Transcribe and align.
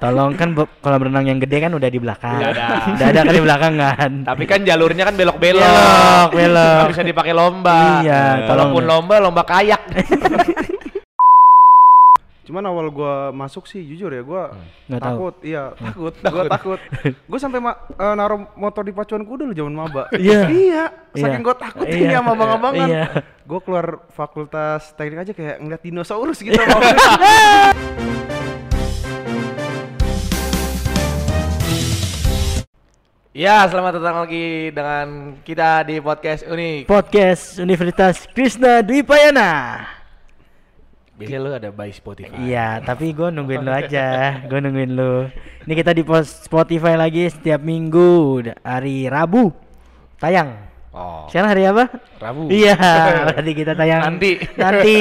tolong 0.00 0.32
kan 0.32 0.48
kolam 0.80 1.00
renang 1.02 1.24
yang 1.24 1.38
gede 1.38 1.60
kan 1.60 1.70
udah 1.70 1.86
di 1.86 1.96
belakang. 1.96 2.40
Udah 2.40 2.50
ada. 2.50 2.66
Udah 2.90 3.06
ada 3.06 3.20
kan 3.22 3.34
di 3.34 3.42
belakang 3.42 3.74
kan. 3.76 4.10
Tapi 4.24 4.44
kan 4.44 4.60
jalurnya 4.62 5.04
kan 5.04 5.14
belok-belok. 5.14 6.28
Belok, 6.32 6.86
bisa 6.88 7.02
dipakai 7.02 7.32
lomba. 7.32 8.00
Iya, 8.00 8.48
tolong 8.48 8.72
Walaupun 8.72 8.82
deh. 8.82 8.88
lomba, 8.88 9.14
lomba 9.20 9.42
kayak. 9.44 9.80
Cuman 12.40 12.66
awal 12.66 12.90
gua 12.90 13.14
masuk 13.30 13.62
sih 13.64 13.78
jujur 13.84 14.10
ya 14.10 14.26
gua 14.26 14.50
Nggak 14.88 14.98
tahu. 14.98 15.06
takut, 15.06 15.34
iya 15.44 15.70
takut, 15.86 16.14
gua 16.18 16.42
takut. 16.48 16.80
Gua 17.30 17.38
sampai 17.38 17.62
ma- 17.62 17.78
eh, 17.88 18.14
naruh 18.16 18.42
motor 18.54 18.82
di 18.82 18.90
pacuan 18.90 19.22
kuda 19.22 19.46
lu 19.46 19.54
zaman 19.54 19.70
maba. 19.70 20.10
Iya. 20.16 20.50
iya, 20.50 20.84
Iya. 21.12 21.22
saking 21.22 21.44
gua 21.44 21.54
takut 21.54 21.86
Iya. 21.86 21.94
ini 22.00 22.12
sama 22.12 22.34
abang-abangan. 22.34 22.88
Iya. 22.88 23.02
Gua 23.46 23.60
keluar 23.60 23.86
fakultas 24.08 24.90
teknik 24.94 25.22
aja 25.22 25.32
kayak 25.32 25.60
ngeliat 25.60 25.82
dinosaurus 25.84 26.42
gitu. 26.42 26.58
Ya, 33.30 33.62
selamat 33.70 34.02
datang 34.02 34.26
lagi 34.26 34.74
dengan 34.74 35.38
kita 35.46 35.86
di 35.86 36.02
podcast 36.02 36.42
Unik. 36.50 36.90
Podcast 36.90 37.62
Universitas 37.62 38.26
Krishna 38.26 38.82
Dwi 38.82 39.06
Payana. 39.06 39.86
Biasanya 41.14 41.38
lu 41.38 41.50
ada 41.54 41.70
by 41.70 41.94
Spotify. 41.94 42.34
Iya, 42.42 42.82
tapi 42.82 43.14
gue 43.14 43.30
nungguin 43.30 43.62
lu 43.62 43.70
aja. 43.70 44.34
Gue 44.50 44.58
nungguin 44.58 44.98
lu. 44.98 45.30
Ini 45.62 45.72
kita 45.78 45.94
di 45.94 46.02
Spotify 46.26 46.98
lagi 46.98 47.30
setiap 47.30 47.62
minggu 47.62 48.50
hari 48.66 49.06
Rabu 49.06 49.54
tayang. 50.18 50.66
Oh, 50.90 51.30
Sekarang 51.30 51.54
hari 51.54 51.70
apa? 51.70 51.86
Rabu. 52.18 52.50
Iya, 52.50 52.74
berarti 53.30 53.52
kita 53.54 53.78
tayang 53.78 54.10
Nanti. 54.10 54.42
Nanti, 54.58 54.98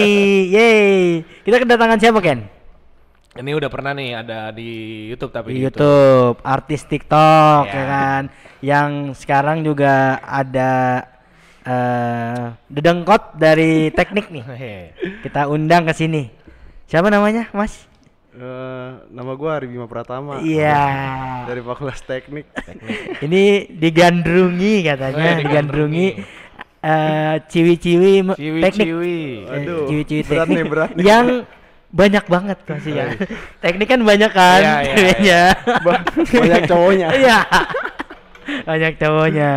yeay. 0.54 1.26
Kita 1.42 1.66
kedatangan 1.66 1.98
siapa 1.98 2.22
Ken? 2.22 2.59
Ini 3.40 3.56
udah 3.56 3.70
pernah 3.72 3.96
nih 3.96 4.20
ada 4.20 4.52
di 4.52 4.72
YouTube 5.08 5.32
tapi 5.32 5.56
Di 5.56 5.64
YouTube, 5.64 6.44
artis 6.44 6.84
TikTok 6.84 7.64
Ya. 7.66 7.72
ya 7.72 7.84
kan, 7.88 8.22
yang 8.60 8.90
sekarang 9.16 9.64
juga 9.64 10.20
ada 10.20 11.08
eh 11.64 12.44
dedengkot 12.68 13.40
dari 13.40 13.88
teknik 13.98 14.28
nih. 14.28 14.44
Hehe. 14.44 14.76
Kita 15.24 15.48
undang 15.48 15.88
ke 15.88 15.96
sini. 15.96 16.28
Siapa 16.84 17.08
namanya, 17.08 17.48
Mas? 17.56 17.88
Eh, 18.36 18.90
nama 19.08 19.32
gua 19.36 19.56
Ari 19.56 19.72
Bima 19.72 19.88
Pratama. 19.88 20.44
Iya. 20.44 20.84
Dari 21.50 21.62
Fakultas 21.64 22.04
Teknik. 22.04 22.46
Ini 23.20 23.72
digandrungi 23.72 24.74
Oh, 24.80 24.86
katanya, 24.86 25.28
ya, 25.34 25.40
digandrungi 25.40 26.08
eh 26.80 27.36
ciwi-ciwi 27.48 28.14
teknik. 28.24 28.36
Ciwi-ciwi. 28.40 29.20
Aduh, 29.48 29.84
ciwi-ciwi 29.88 30.22
berat 30.24 30.48
teknik 30.48 30.56
nih, 30.56 30.66
berat 30.72 30.90
nih. 30.96 31.04
yang 31.04 31.26
banyak 31.90 32.26
banget 32.26 32.58
pasti 32.64 32.92
ya. 32.94 33.10
Teknik 33.64 33.88
kan 33.88 34.02
banyak 34.02 34.32
kan 34.32 34.62
Iya, 34.62 34.74
iya, 34.78 34.94
ceweknya. 34.94 35.42
Ba- 35.82 36.04
banyak 36.22 36.64
cowoknya. 36.66 37.08
Iya. 37.20 37.40
banyak 38.62 38.94
cowoknya. 38.96 39.52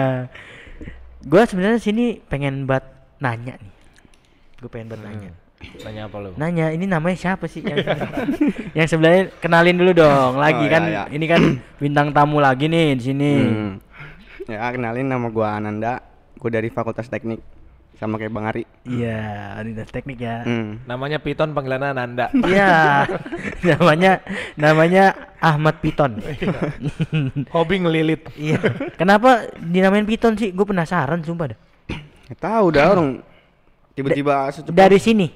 Gua 1.23 1.43
sebenarnya 1.45 1.79
sini 1.79 2.19
pengen 2.23 2.65
buat 2.65 2.83
nanya 3.19 3.55
nih. 3.55 3.73
Gue 4.59 4.69
pengen 4.69 4.91
buat 4.91 5.01
nanya. 5.01 5.31
Nanya 5.81 6.03
apa 6.11 6.17
lu? 6.19 6.31
Nanya 6.35 6.67
ini 6.71 6.85
namanya 6.85 7.15
siapa 7.15 7.47
sih 7.47 7.63
yang 7.63 7.79
yang 8.77 8.87
sebelahnya 8.87 9.31
kenalin 9.39 9.79
dulu 9.79 9.95
dong 9.95 10.35
lagi 10.37 10.67
Oh, 10.67 10.69
kan 10.69 10.83
iya, 10.85 11.03
iya. 11.07 11.15
ini 11.15 11.25
kan 11.25 11.41
bintang 11.79 12.11
tamu 12.11 12.43
lagi 12.43 12.67
nih 12.67 12.99
di 12.99 13.03
sini. 13.05 13.33
Hmm. 13.39 13.73
Ya 14.45 14.67
kenalin 14.69 15.07
nama 15.07 15.31
gua 15.31 15.55
Ananda, 15.55 16.03
gua 16.35 16.51
dari 16.51 16.67
Fakultas 16.67 17.07
Teknik 17.07 17.39
sama 18.03 18.19
kayak 18.19 18.35
Bang 18.35 18.51
Ari. 18.51 18.67
Iya, 18.83 19.55
Adidas 19.63 19.95
Teknik 19.95 20.19
ya. 20.19 20.43
Hmm. 20.43 20.83
Namanya 20.91 21.23
Piton 21.23 21.55
panggilannya 21.55 21.95
Nanda. 21.95 22.35
Iya. 22.35 23.07
namanya 23.71 24.19
namanya 24.59 25.15
Ahmad 25.39 25.79
Piton. 25.79 26.19
Hobi 27.55 27.87
ngelilit. 27.87 28.27
iya. 28.35 28.59
Kenapa 28.99 29.47
dinamain 29.63 30.03
Piton 30.03 30.35
sih? 30.35 30.51
Gue 30.51 30.67
penasaran 30.67 31.23
sumpah 31.23 31.55
dah. 31.55 31.59
Tahu 32.35 32.75
dah 32.75 32.91
orang 32.91 33.23
tiba-tiba 33.95 34.51
secepat. 34.51 34.75
Dari 34.75 34.99
sini. 34.99 35.31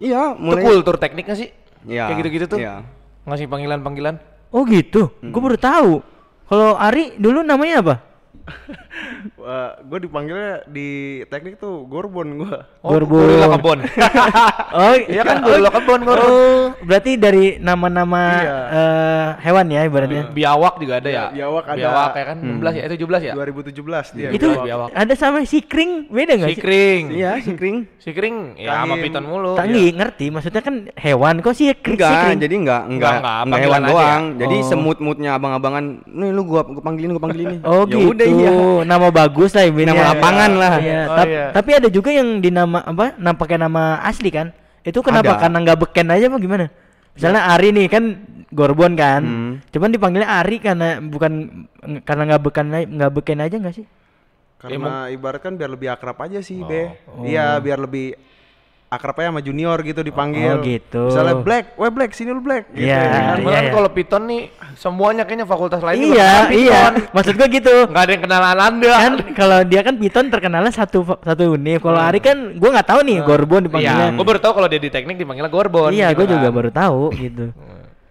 Iya, 0.00 0.32
Itu 0.32 0.40
mulai. 0.40 0.64
kultur 0.64 0.96
tekniknya 0.96 1.36
sih. 1.36 1.52
Iya. 1.84 2.08
Kayak 2.08 2.18
gitu-gitu 2.24 2.46
tuh. 2.56 2.58
Iya. 2.64 2.80
Ngasih 3.28 3.44
panggilan-panggilan. 3.44 4.16
Oh 4.56 4.64
gitu. 4.64 5.12
Gue 5.20 5.40
baru 5.44 5.60
tahu. 5.60 5.92
Kalau 6.48 6.80
Ari 6.80 7.20
dulu 7.20 7.44
namanya 7.44 7.84
apa? 7.84 7.94
Wah, 9.36 9.74
gua 9.88 9.98
dipanggilnya 9.98 10.64
di 10.66 10.88
teknik 11.26 11.56
tuh 11.56 11.84
Gorbon 11.84 12.38
gua. 12.38 12.64
Oh, 12.80 12.90
Gorbon. 12.92 13.20
gorila 13.20 13.46
kebon. 13.52 13.78
Oh 14.76 14.92
Iya 14.94 15.22
kan, 15.22 15.36
gorila 15.40 15.70
kebon, 15.70 16.00
Gorbon. 16.02 16.28
Oh, 16.28 16.62
berarti 16.80 17.16
dari 17.16 17.44
nama-nama 17.58 18.22
Iya. 18.36 18.56
eh, 18.68 19.26
hewan 19.42 19.66
ya 19.68 19.80
ibaratnya. 19.82 20.22
Biawak 20.30 20.74
juga 20.76 20.94
ada 20.98 21.08
ya. 21.08 21.24
Biawak 21.30 21.64
ada. 21.66 21.78
Biawak 21.78 22.12
ya 22.12 22.24
kan 22.24 22.36
16 22.38 22.72
ya, 22.72 22.82
eh 22.82 22.90
17 22.92 23.22
ya. 23.22 23.32
2017 23.34 24.06
dia. 24.12 24.28
Itu 24.30 24.46
Biawak, 24.48 24.64
biawak. 24.64 24.88
ada 24.94 25.14
sama 25.14 25.38
si 25.42 25.58
kring, 25.60 25.92
beda 26.06 26.32
nggak 26.36 26.48
sih? 26.48 26.56
Sikring. 26.56 27.02
Iya, 27.12 27.30
si 27.40 27.52
kring. 27.52 27.76
Sikring 27.98 28.36
ya 28.56 28.80
sama 28.80 28.94
piton 28.96 29.24
mulu. 29.24 29.52
Tanggi 29.54 29.90
ngerti, 29.90 30.26
maksudnya 30.28 30.60
kan 30.60 30.74
hewan 30.94 31.40
kok 31.40 31.52
sih 31.52 31.72
kring? 31.72 31.96
Enggak, 31.96 32.10
si 32.12 32.16
kring? 32.22 32.38
jadi 32.38 32.54
enggak 32.56 32.82
enggak 32.86 33.12
enggak, 33.16 33.38
enggak, 33.42 33.60
hewan 33.60 33.80
doang. 33.82 34.22
ya? 34.28 34.38
Jadi 34.38 34.56
Oh. 34.56 34.64
semut-mutnya 34.66 35.30
abang-abangan, 35.34 35.84
nih 36.06 36.30
lu 36.30 36.42
gua 36.42 36.62
gua 36.64 36.80
panggilin, 36.80 37.10
gua 37.12 37.22
panggilin 37.22 37.46
nih. 37.48 37.60
Oh 37.62 37.82
Ya 37.82 37.92
gitu. 37.92 37.98
udah 38.08 38.26
iya. 38.38 38.52
Nama 38.82 39.06
bagus 39.08 39.50
lah 39.50 39.64
ibaratnya. 39.64 39.92
Nama 39.92 40.04
lapangan 40.10 40.50
lah. 40.52 40.74
Iya. 40.78 41.00
Oh, 41.02 41.16
tap- 41.16 41.28
iya. 41.28 41.44
Tapi 41.50 41.70
ada 41.72 41.88
juga 41.88 42.10
yang 42.10 42.28
dinama 42.38 42.78
apa? 42.80 43.16
Nama 43.16 43.34
pakai 43.34 43.56
nama 43.56 43.82
asli 44.00 44.28
kan? 44.28 44.52
Itu 44.80 45.00
kenapa? 45.00 45.32
Ada. 45.32 45.42
Karena 45.42 45.58
nggak 45.60 45.78
beken 45.80 46.06
aja 46.08 46.24
apa 46.26 46.38
gimana? 46.38 46.66
Misalnya 47.12 47.42
Ari 47.48 47.68
nih 47.72 47.86
kan 47.86 48.04
Gorbon 48.48 48.92
kan. 48.94 49.22
Hmm. 49.22 49.52
Cuman 49.68 49.88
dipanggilnya 49.88 50.30
Ari 50.30 50.56
karena 50.58 50.98
bukan 50.98 51.32
karena 52.02 52.22
nggak 52.26 52.42
beken 52.42 52.66
aja- 52.70 52.88
nggak 52.88 53.12
beken 53.12 53.38
aja 53.40 53.56
nggak 53.56 53.74
sih? 53.74 53.86
Karena 54.56 55.08
ibarat 55.08 55.40
kan 55.40 55.54
biar 55.54 55.68
lebih 55.68 55.88
akrab 55.88 56.16
aja 56.18 56.40
sih, 56.40 56.58
Oh. 56.58 56.66
Be. 56.66 56.88
Iya, 57.22 57.60
biar 57.60 57.76
lebih 57.78 58.16
akrab 58.86 59.16
aja 59.16 59.28
sama 59.28 59.40
junior 59.40 59.74
gitu 59.80 59.98
Oh, 59.98 60.06
dipanggil. 60.06 60.62
gitu. 60.62 61.10
Misalnya 61.10 61.36
Black, 61.38 61.74
weh 61.74 61.90
Black, 61.90 62.10
sini 62.12 62.30
lu 62.30 62.38
Black. 62.38 62.70
Gitu 62.70 62.86
Iya, 62.86 62.94
ya 62.94 63.08
kan? 63.08 63.22
Kan 63.36 63.38
iya, 63.42 63.58
iya. 63.58 63.70
kalau 63.74 63.88
piton 63.90 64.22
nih 64.24 64.42
semuanya 64.74 65.22
kayaknya 65.22 65.44
fakultas 65.44 65.80
lain 65.80 65.98
juga 66.00 66.14
Iya, 66.14 66.30
kenal 66.40 66.54
iya. 66.54 66.80
Maksud 67.10 67.34
gua 67.34 67.48
gitu. 67.48 67.74
Nggak 67.86 68.02
ada 68.02 68.12
yang 68.12 68.22
kenalan 68.22 68.56
Anda. 68.56 68.92
kan 68.96 69.12
kalau 69.34 69.58
dia 69.62 69.80
kan 69.82 69.94
Piton 69.96 70.26
terkenalnya 70.28 70.70
satu 70.70 70.98
satu 71.18 71.42
univ. 71.50 71.80
Kalau 71.80 71.98
Ari 71.98 72.20
kan 72.20 72.36
gua 72.54 72.70
nggak 72.72 72.88
tahu 72.88 73.00
nih 73.02 73.18
Gorbon 73.20 73.58
Iya, 73.58 73.66
dipanggilnya. 73.66 74.08
gue 74.12 74.26
baru 74.26 74.40
tahu 74.40 74.52
kalau 74.54 74.68
dia 74.68 74.78
di 74.78 74.88
teknik 74.88 75.16
dipanggilnya 75.16 75.50
Gorbon. 75.50 75.90
Iya, 75.90 76.08
gitu 76.10 76.16
gue 76.16 76.26
juga 76.32 76.46
kan. 76.46 76.54
baru 76.54 76.70
tahu 76.70 77.02
gitu. 77.12 77.44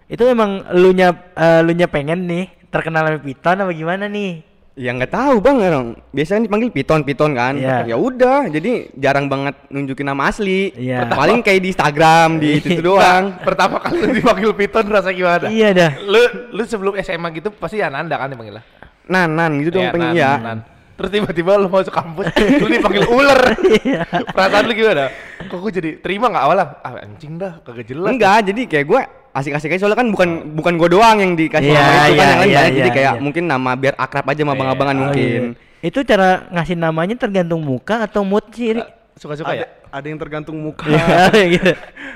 Itu 0.05 0.23
emang 0.23 0.51
lu 0.71 0.91
nya 0.91 1.07
eh, 1.33 1.61
lu 1.61 1.71
nya 1.71 1.87
pengen 1.87 2.23
nih 2.23 2.45
terkenal 2.67 3.07
sama 3.07 3.17
Piton 3.17 3.57
apa 3.57 3.71
gimana 3.71 4.05
nih? 4.05 4.43
Ya 4.75 4.91
nggak 4.91 5.07
tahu 5.07 5.39
bang, 5.39 5.55
orang 5.63 5.87
biasanya 6.11 6.51
dipanggil 6.51 6.67
piton 6.67 7.07
piton 7.07 7.31
kan. 7.31 7.55
Iya. 7.55 7.87
Ya 7.87 7.95
udah, 7.95 8.51
jadi 8.51 8.91
jarang 8.91 9.31
banget 9.31 9.55
nunjukin 9.71 10.03
nama 10.03 10.27
asli. 10.27 10.75
Iya. 10.75 11.07
Paling 11.07 11.39
kayak 11.39 11.63
di 11.63 11.69
Instagram 11.71 12.29
di 12.43 12.47
itu 12.59 12.83
doang. 12.83 13.39
Pertama 13.39 13.79
kali 13.79 14.03
lu 14.03 14.11
dipanggil 14.19 14.51
piton 14.51 14.91
rasa 14.91 15.15
gimana? 15.15 15.47
Iya 15.47 15.71
dah. 15.71 15.91
Lu 16.03 16.19
lu 16.51 16.61
sebelum 16.67 16.91
SMA 16.99 17.31
gitu 17.39 17.55
pasti 17.55 17.79
Ananda 17.79 18.19
kan 18.19 18.27
dipanggilnya. 18.27 18.67
Nanan 19.07 19.63
gitu 19.63 19.79
dong 19.79 19.87
Iya, 19.87 19.93
pengen 19.95 20.09
Nan, 20.11 20.19
ya. 20.19 20.31
Nan. 20.43 20.59
Terus 20.95 21.09
tiba-tiba 21.11 21.51
lu 21.59 21.67
masuk 21.71 21.91
kampus, 21.95 22.25
lu 22.63 22.67
dipanggil 22.67 23.03
ular. 23.07 23.39
Iya. 23.79 24.03
Perasaan 24.27 24.63
lu 24.67 24.73
gimana? 24.75 25.07
Kok 25.47 25.55
gue 25.55 25.71
jadi 25.71 25.89
terima 26.03 26.27
nggak 26.27 26.43
awalnya? 26.43 26.67
Ah 26.83 26.99
anjing 26.99 27.39
dah, 27.39 27.63
kagak 27.63 27.87
jelas. 27.87 28.11
Enggak, 28.11 28.43
jadi 28.51 28.61
kayak 28.67 28.85
gue 28.91 29.01
asik-asik 29.35 29.75
aja 29.75 29.83
soalnya 29.83 29.99
kan 29.99 30.07
bukan 30.09 30.29
bukan 30.55 30.73
gue 30.79 30.89
doang 30.89 31.17
yang 31.19 31.35
dikasih 31.35 31.69
Iya, 31.69 31.75
nama 31.75 31.91
itu 31.91 31.91
kan 31.91 31.99
iya, 31.99 32.23
yang 32.31 32.39
lain 32.39 32.47
iya, 32.47 32.55
banyak. 32.57 32.71
jadi 32.71 32.87
iya, 32.89 32.95
kayak 32.95 33.13
iya. 33.13 33.21
mungkin 33.21 33.43
nama 33.45 33.71
biar 33.75 33.93
akrab 33.99 34.25
aja 34.25 34.39
sama 34.39 34.47
Iya. 34.47 34.57
abang-abangan 34.57 34.95
Oh, 34.95 35.01
mungkin. 35.05 35.41
Itu 35.83 35.99
cara 36.01 36.29
ngasih 36.49 36.75
namanya 36.79 37.15
tergantung 37.19 37.61
muka 37.61 38.07
atau 38.07 38.23
mood 38.23 38.47
sih? 38.49 38.79
Suka-suka 39.15 39.51
ada, 39.51 39.59
ya? 39.59 39.67
Ada 39.95 40.05
yang 40.05 40.19
tergantung 40.19 40.59
muka. 40.59 40.83
Gitu. 41.31 41.71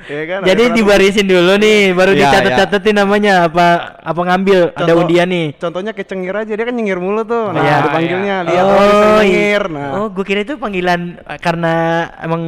ya 0.10 0.24
kan? 0.30 0.40
Jadi 0.44 0.62
Ada 0.62 0.70
kan- 0.70 0.76
dibarisin 0.76 1.26
dulu 1.26 1.54
nih, 1.56 1.80
baru 1.92 2.12
Iya, 2.12 2.20
dicatat-catatin 2.22 2.96
namanya 2.98 3.48
apa 3.48 3.66
apa 3.98 4.22
ngambil 4.22 4.60
ada 4.70 4.84
Contoh- 4.84 5.00
undian 5.00 5.28
nih. 5.28 5.48
Contohnya 5.56 5.92
kayak 5.96 6.08
cengir 6.08 6.36
aja, 6.36 6.52
dia 6.52 6.66
kan 6.66 6.76
nyengir 6.76 7.00
mulu 7.00 7.24
tuh. 7.24 7.50
Nah, 7.50 7.62
Iya. 7.62 7.74
ada 7.78 7.90
panggilnya, 7.90 8.36
Iya. 8.36 8.46
lihat 8.46 8.66
oh, 8.66 8.76
iya. 8.76 9.08
nyengir. 9.24 9.64
Nah, 9.70 9.88
oh, 9.96 10.08
gue 10.10 10.26
kira 10.26 10.40
itu 10.42 10.54
panggilan 10.56 11.02
karena 11.40 11.74
emang 12.20 12.44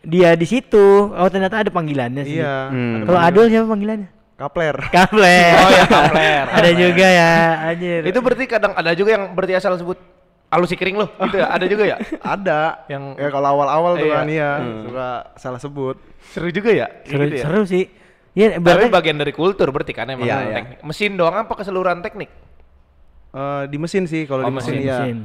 dia 0.00 0.32
di 0.32 0.46
situ. 0.46 0.86
Oh, 1.10 1.28
ternyata 1.28 1.60
ada 1.60 1.68
panggilannya 1.68 2.24
sih. 2.24 2.40
iya. 2.40 2.68
Hmm. 2.68 3.04
Kalau 3.04 3.20
Adul 3.20 3.46
siapa 3.46 3.68
panggilannya? 3.68 4.08
Kapler. 4.34 4.76
Kapler. 4.88 5.52
Oh 5.54 5.70
ya 5.70 5.84
kapler. 5.84 6.44
ada 6.56 6.70
juga 6.72 7.04
ya, 7.04 7.32
anjir. 7.68 8.00
Itu 8.02 8.24
berarti 8.24 8.44
kadang 8.46 8.72
ada 8.72 8.96
juga 8.96 9.12
yang 9.12 9.24
berarti 9.30 9.52
asal 9.52 9.76
sebut 9.76 10.00
Alu 10.50 10.66
si 10.66 10.74
kering 10.74 10.98
lu 10.98 11.06
gitu 11.06 11.36
ya? 11.36 11.46
Ada 11.48 11.64
juga 11.64 11.84
ya? 11.86 11.96
ada. 12.20 12.82
Yang- 12.86 13.14
ya 13.16 13.28
kalau 13.30 13.48
awal-awal 13.48 13.92
tuh 13.94 14.04
Iya. 14.04 14.16
kan 14.16 14.26
iya, 14.26 14.50
suka 14.82 15.08
salah 15.36 15.60
sebut. 15.60 15.96
Seru 16.26 16.50
juga 16.50 16.70
ya? 16.70 16.86
Kayak 16.90 17.06
seru, 17.06 17.22
gitu 17.22 17.36
ya? 17.36 17.44
seru 17.46 17.62
sih. 17.64 17.84
Iya, 18.30 18.46
Tapi 18.52 18.62
berarti 18.62 18.86
bagian 18.88 19.16
dari 19.16 19.30
kultur 19.30 19.70
berarti 19.70 19.90
kan 19.90 20.06
emang 20.06 20.26
Iya, 20.26 20.36
iya. 20.44 20.58
Mesin 20.80 21.14
doang 21.14 21.34
apa 21.36 21.54
keseluruhan 21.54 21.98
teknik? 22.00 22.30
Eh, 23.30 23.62
di 23.66 23.78
mesin 23.78 24.04
sih 24.04 24.26
kalau 24.26 24.42
Oh, 24.42 24.50
di 24.50 24.52
mesin, 24.52 24.74
mesin, 24.74 24.82
ya. 24.84 24.98
mesin. 25.00 25.18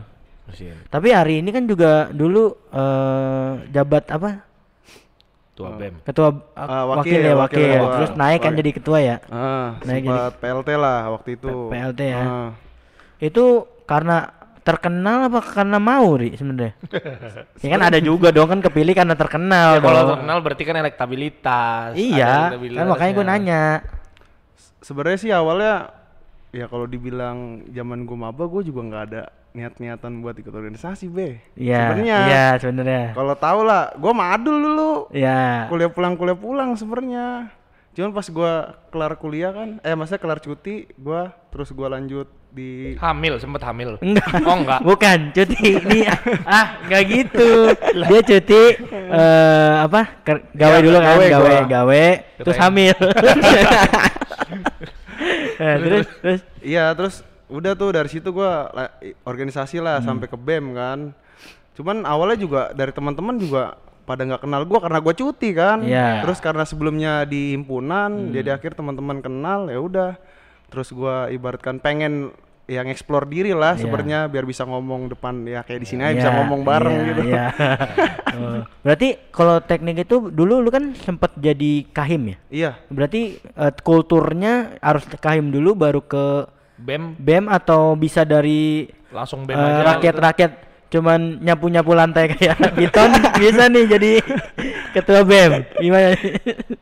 Mesin. 0.46 0.76
Tapi 0.88 1.08
hari 1.10 1.42
ini 1.42 1.50
kan 1.50 1.66
juga 1.66 1.92
dulu 2.08 2.54
eh 2.70 3.52
jabat 3.72 4.06
apa? 4.08 4.46
Tua 5.56 5.72
BEM. 5.72 6.04
Ketua 6.04 6.30
uh, 6.30 6.36
wakil, 6.92 7.16
wakil, 7.16 7.18
ya, 7.18 7.34
wakil 7.34 7.40
wakil. 7.40 7.66
ketua. 7.72 7.94
Terus 7.96 8.12
naik 8.14 8.40
kan 8.40 8.46
Wakil. 8.46 8.60
jadi 8.60 8.72
ketua 8.76 8.98
ya. 9.00 9.16
Ah, 9.26 9.68
Naik 9.82 10.04
jadi- 10.04 10.34
PLT 10.38 10.70
lah 10.76 11.00
waktu 11.10 11.30
itu. 11.34 11.48
P- 11.50 11.70
PLT 11.72 12.02
ya. 12.04 12.20
Ah. 12.20 12.50
Itu 13.18 13.46
karena 13.86 14.36
terkenal 14.66 15.30
apa 15.30 15.46
karena 15.46 15.78
mau 15.78 16.18
ri 16.18 16.34
sebenarnya? 16.34 16.74
ya 17.64 17.68
kan 17.70 17.82
ada 17.86 18.00
juga 18.02 18.34
dong 18.34 18.50
kan 18.50 18.60
kepilih 18.66 18.98
karena 18.98 19.14
terkenal 19.14 19.78
Ya, 19.78 19.82
kalau 19.86 20.02
terkenal 20.18 20.38
berarti 20.42 20.64
kan 20.66 20.76
elektabilitas. 20.82 21.90
Iya, 21.94 22.58
kan 22.58 22.86
makanya 22.90 23.12
gue 23.14 23.26
nanya. 23.30 23.64
Sebenarnya 24.82 25.20
sih 25.22 25.30
awalnya 25.30 25.94
ya 26.50 26.66
kalau 26.66 26.90
dibilang 26.90 27.62
zaman 27.70 28.10
gue 28.10 28.18
maba 28.18 28.50
gue 28.50 28.66
juga 28.66 28.82
nggak 28.90 29.04
ada 29.14 29.24
niat-niatan 29.56 30.20
buat 30.20 30.36
ikut 30.36 30.52
organisasi 30.52 31.08
be. 31.14 31.40
Iya, 31.56 31.96
Sebenarnya. 31.96 32.18
iya 32.28 32.46
sebenarnya. 32.60 33.04
Kalau 33.16 33.36
tahu 33.40 33.60
lah, 33.64 33.94
gue 33.96 34.14
madul 34.18 34.58
dulu. 34.60 34.92
Iya. 35.16 35.72
Kuliah 35.72 35.92
pulang 35.94 36.20
kuliah 36.20 36.36
pulang 36.36 36.76
sebenarnya. 36.76 37.54
Cuman 37.96 38.12
pas 38.12 38.28
gue 38.28 38.54
kelar 38.92 39.14
kuliah 39.16 39.56
kan, 39.56 39.80
eh 39.80 39.96
maksudnya 39.96 40.20
kelar 40.20 40.44
cuti, 40.44 40.84
gue 40.92 41.22
terus 41.56 41.72
gue 41.72 41.88
lanjut 41.88 42.28
di 42.56 42.96
Hamil, 42.96 43.36
sempet 43.36 43.60
hamil. 43.68 44.00
Enggak. 44.00 44.32
Oh 44.48 44.56
enggak. 44.64 44.80
Bukan, 44.80 45.20
cuti. 45.36 45.76
Ini 45.76 46.08
ah, 46.48 46.80
enggak 46.88 47.04
gitu. 47.12 47.50
Dia 48.08 48.22
cuti 48.24 48.64
eh 48.96 49.74
apa? 49.84 50.24
ker- 50.24 50.48
gawe 50.56 50.78
Ya, 50.80 50.84
dulu 50.84 50.98
kan, 50.98 51.06
gawe 51.12 51.26
gawe, 51.28 51.56
gawe, 51.68 52.06
terus 52.40 52.56
hamil. 52.56 52.96
Eh, 55.56 55.76
terus 55.80 56.08
terus 56.20 56.42
Iya 56.60 56.92
terus 56.92 57.24
udah 57.48 57.72
tuh 57.78 57.96
dari 57.96 58.10
situ 58.12 58.36
gua 58.36 58.68
organisasi 59.24 59.80
lah 59.80 60.04
sampai 60.04 60.28
ke 60.28 60.36
BEM 60.36 60.76
kan. 60.76 61.00
Cuman 61.72 62.04
awalnya 62.04 62.36
juga 62.36 62.62
dari 62.76 62.92
teman-teman 62.92 63.40
juga 63.40 63.80
pada 64.04 64.28
nggak 64.28 64.44
kenal 64.44 64.68
gua 64.68 64.80
karena 64.84 65.00
gua 65.00 65.16
cuti 65.16 65.56
kan. 65.56 65.88
Iya. 65.88 66.28
Terus 66.28 66.44
karena 66.44 66.68
sebelumnya 66.68 67.24
di 67.24 67.56
himpunan 67.56 68.36
jadi 68.36 68.60
akhir 68.60 68.76
teman-teman 68.76 69.24
kenal 69.24 69.72
ya 69.72 69.80
udah. 69.80 70.12
Terus 70.68 70.92
gua 70.92 71.32
ibaratkan 71.32 71.80
pengen 71.80 72.36
yang 72.66 72.90
explore 72.90 73.30
diri 73.30 73.54
lah 73.54 73.78
Iya. 73.78 73.86
sebenarnya 73.86 74.20
biar 74.26 74.42
bisa 74.44 74.66
ngomong 74.66 75.14
depan 75.14 75.46
ya 75.46 75.62
kayak 75.62 75.80
di 75.82 75.88
sini 75.88 76.02
aja 76.02 76.10
Iya, 76.10 76.18
bisa 76.18 76.32
ngomong 76.34 76.62
bareng 76.66 76.96
iya, 76.98 77.08
gitu. 77.08 77.22
Iya. 77.30 77.46
Oh. 78.36 78.68
Berarti 78.84 79.16
kalau 79.32 79.64
teknik 79.64 80.04
itu 80.04 80.28
dulu 80.28 80.60
lu 80.60 80.68
kan 80.68 80.92
sempet 81.00 81.32
jadi 81.40 81.88
kahim 81.88 82.36
ya? 82.36 82.38
Iya. 82.52 82.72
Berarti 82.92 83.40
eh, 83.40 83.72
kulturnya 83.80 84.76
harus 84.84 85.08
ke 85.08 85.16
kahim 85.16 85.56
dulu 85.56 85.72
baru 85.72 86.04
ke 86.04 86.44
BEM 86.76 87.16
BEM 87.16 87.46
atau 87.48 87.96
bisa 87.96 88.28
dari 88.28 88.92
langsung 89.08 89.48
BEM 89.48 89.56
eh, 89.56 89.56
aja. 89.56 89.72
gitu. 89.72 89.88
rakyat-rakyat 89.88 90.52
cuman 90.88 91.20
nyapu-nyapu 91.40 91.92
lantai 91.92 92.30
kayak 92.30 92.56
Biton 92.78 93.10
bisa 93.36 93.68
nih 93.68 93.84
jadi 93.88 94.12
ketua 94.92 95.22
BEM. 95.22 95.52
Gimana? 95.76 96.14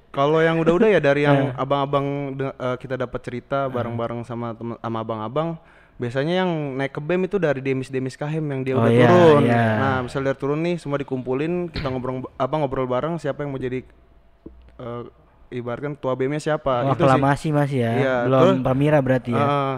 Kalau 0.09 0.39
yang 0.39 0.59
udah-udah 0.59 0.87
ya 0.87 0.99
dari 0.99 1.23
yang 1.23 1.51
abang-abang 1.53 2.05
de- 2.31 2.53
eh, 2.53 2.77
kita 2.77 2.93
dapat 2.95 3.19
cerita 3.19 3.65
bareng-bareng 3.65 4.21
sama 4.21 4.53
temen, 4.53 4.75
sama 4.77 4.97
abang-abang. 4.99 5.57
Biasanya 5.93 6.43
yang 6.43 6.49
naik 6.75 6.91
ke 6.91 6.99
BEM 6.99 7.21
itu 7.23 7.37
dari 7.37 7.59
demis-demis 7.59 8.13
kahim 8.13 8.43
yang 8.43 8.61
dia 8.61 8.73
Oh 8.73 8.81
udah 8.81 8.91
iya, 8.91 9.07
turun. 9.07 9.41
iya. 9.43 9.65
Nah, 9.75 9.97
misal 10.01 10.21
dia 10.21 10.33
turun 10.33 10.59
nih 10.59 10.75
semua 10.75 10.97
dikumpulin, 10.97 11.69
kita 11.69 11.87
ngobrol 11.87 12.25
apa 12.33 12.53
ngobrol 12.55 12.85
bareng 12.85 13.17
siapa 13.17 13.41
yang 13.41 13.49
mau 13.49 13.61
jadi 13.61 13.85
eh, 14.75 15.03
ibaratkan 15.51 15.93
ketua 15.93 16.13
BEM-nya 16.13 16.41
siapa 16.43 16.81
Oh, 16.83 16.91
sih. 16.91 16.97
aklamasi 16.97 17.47
masih 17.49 17.79
ya. 17.79 17.91
Iya, 17.93 18.15
Belum 18.25 18.41
terus- 18.51 18.61
Pamira 18.63 18.99
berarti 18.99 19.31
ya. 19.31 19.45
Eh, 19.45 19.75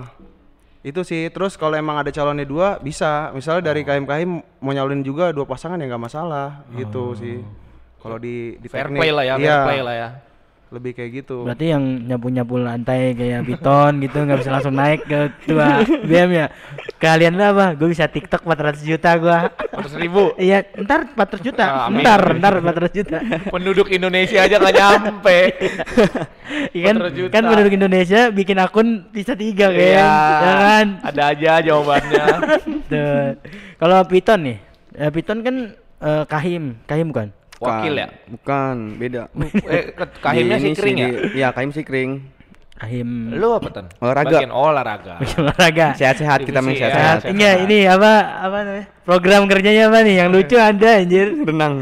itu 0.85 1.01
sih 1.01 1.33
terus 1.33 1.57
kalau 1.57 1.73
emang 1.73 1.97
ada 1.97 2.13
calonnya 2.13 2.45
dua 2.45 2.77
bisa. 2.77 3.33
Misalnya 3.33 3.73
dari 3.73 3.81
Oh. 3.81 4.05
kahim 4.05 4.45
mau 4.61 4.69
nyalonin 4.69 5.01
juga 5.01 5.33
dua 5.33 5.49
pasangan 5.49 5.81
ya 5.81 5.89
nggak 5.89 6.03
masalah. 6.05 6.61
Gitu 6.77 7.03
sih. 7.17 7.37
Kalau 7.97 8.21
di 8.21 8.53
di 8.61 8.67
Fair 8.69 8.85
teknik, 8.85 9.01
play 9.01 9.09
lah 9.09 9.25
ya, 9.25 9.33
fair 9.33 9.49
iya, 9.49 9.57
play 9.65 9.81
lah 9.81 9.95
ya. 9.97 10.09
Lebih 10.75 10.91
kayak 10.91 11.23
gitu 11.23 11.47
Berarti 11.47 11.71
yang 11.71 11.83
nyapu-nyapu 12.05 12.59
lantai 12.59 13.15
kayak 13.15 13.47
Biton 13.47 13.93
gitu 14.03 14.17
nggak 14.19 14.39
bisa 14.43 14.51
langsung 14.51 14.75
naik 14.75 15.07
ke 15.07 15.19
ketua 15.39 15.81
BEM 16.03 16.29
ya. 16.35 16.47
Kalian 16.95 17.35
lah 17.37 17.49
apa? 17.53 17.65
Gue 17.77 17.91
bisa 17.91 18.07
TikTok 18.07 18.43
400 18.43 18.81
juta 18.83 19.09
gua. 19.19 19.51
400 19.71 20.03
ribu. 20.03 20.31
Iya, 20.35 20.63
ntar 20.81 21.11
400 21.13 21.45
juta. 21.45 21.63
Ah, 21.65 21.85
amin. 21.87 22.01
ntar, 22.01 22.21
ntar 22.39 22.53
400 22.63 22.97
juta. 22.97 23.17
Penduduk 23.51 23.87
Indonesia 23.91 24.39
aja 24.43 24.55
nggak 24.59 24.75
nyampe. 24.75 25.39
Iya 26.45 26.93
kan, 26.93 26.95
400 27.01 27.17
juta. 27.17 27.31
kan 27.33 27.43
penduduk 27.49 27.73
Indonesia 27.73 28.21
bikin 28.29 28.57
akun 28.61 28.87
bisa 29.09 29.33
tiga 29.33 29.73
kan, 29.73 29.81
Iya. 29.81 30.05
ya 30.45 30.53
kan? 30.61 30.85
Ada 31.01 31.21
aja 31.33 31.51
jawabannya. 31.65 32.25
Tuh. 32.93 33.27
Kalau 33.81 33.97
Piton 34.05 34.39
nih, 34.45 34.57
eh, 34.93 35.09
Piton 35.09 35.41
kan 35.41 35.55
eh, 36.05 36.23
kahim, 36.29 36.77
kahim 36.85 37.09
bukan? 37.09 37.33
Wakil 37.55 37.87
Bukan, 37.87 38.01
ya? 38.03 38.07
Bukan, 38.27 38.75
beda. 38.95 39.21
Eh, 39.71 39.83
kahimnya 40.19 40.57
ini 40.57 40.75
kering 40.75 40.97
ya? 40.97 41.07
Iya, 41.31 41.47
kahim 41.51 41.71
sih 41.71 41.81
kering. 41.81 42.11
Kahim 42.75 43.31
Lu 43.31 43.55
apa 43.55 43.71
tan? 43.71 43.85
Olahraga. 43.97 44.35
Bagian 44.35 44.51
olahraga. 44.51 45.15
olahraga. 45.39 45.87
Sehat-sehat 45.95 46.43
kita 46.43 46.59
main 46.59 46.75
ya. 46.75 46.79
sehat-sehat. 46.83 47.17
Sehat. 47.23 47.31
Enggak, 47.31 47.55
ini 47.63 47.77
apa 47.87 48.11
apa 48.43 48.57
namanya? 48.61 48.85
Program 49.01 49.41
kerjanya 49.47 49.83
apa 49.87 49.97
nih? 50.03 50.15
Yang 50.19 50.29
lucu 50.29 50.55
ada 50.59 50.89
anjir. 50.99 51.27
Renang. 51.47 51.73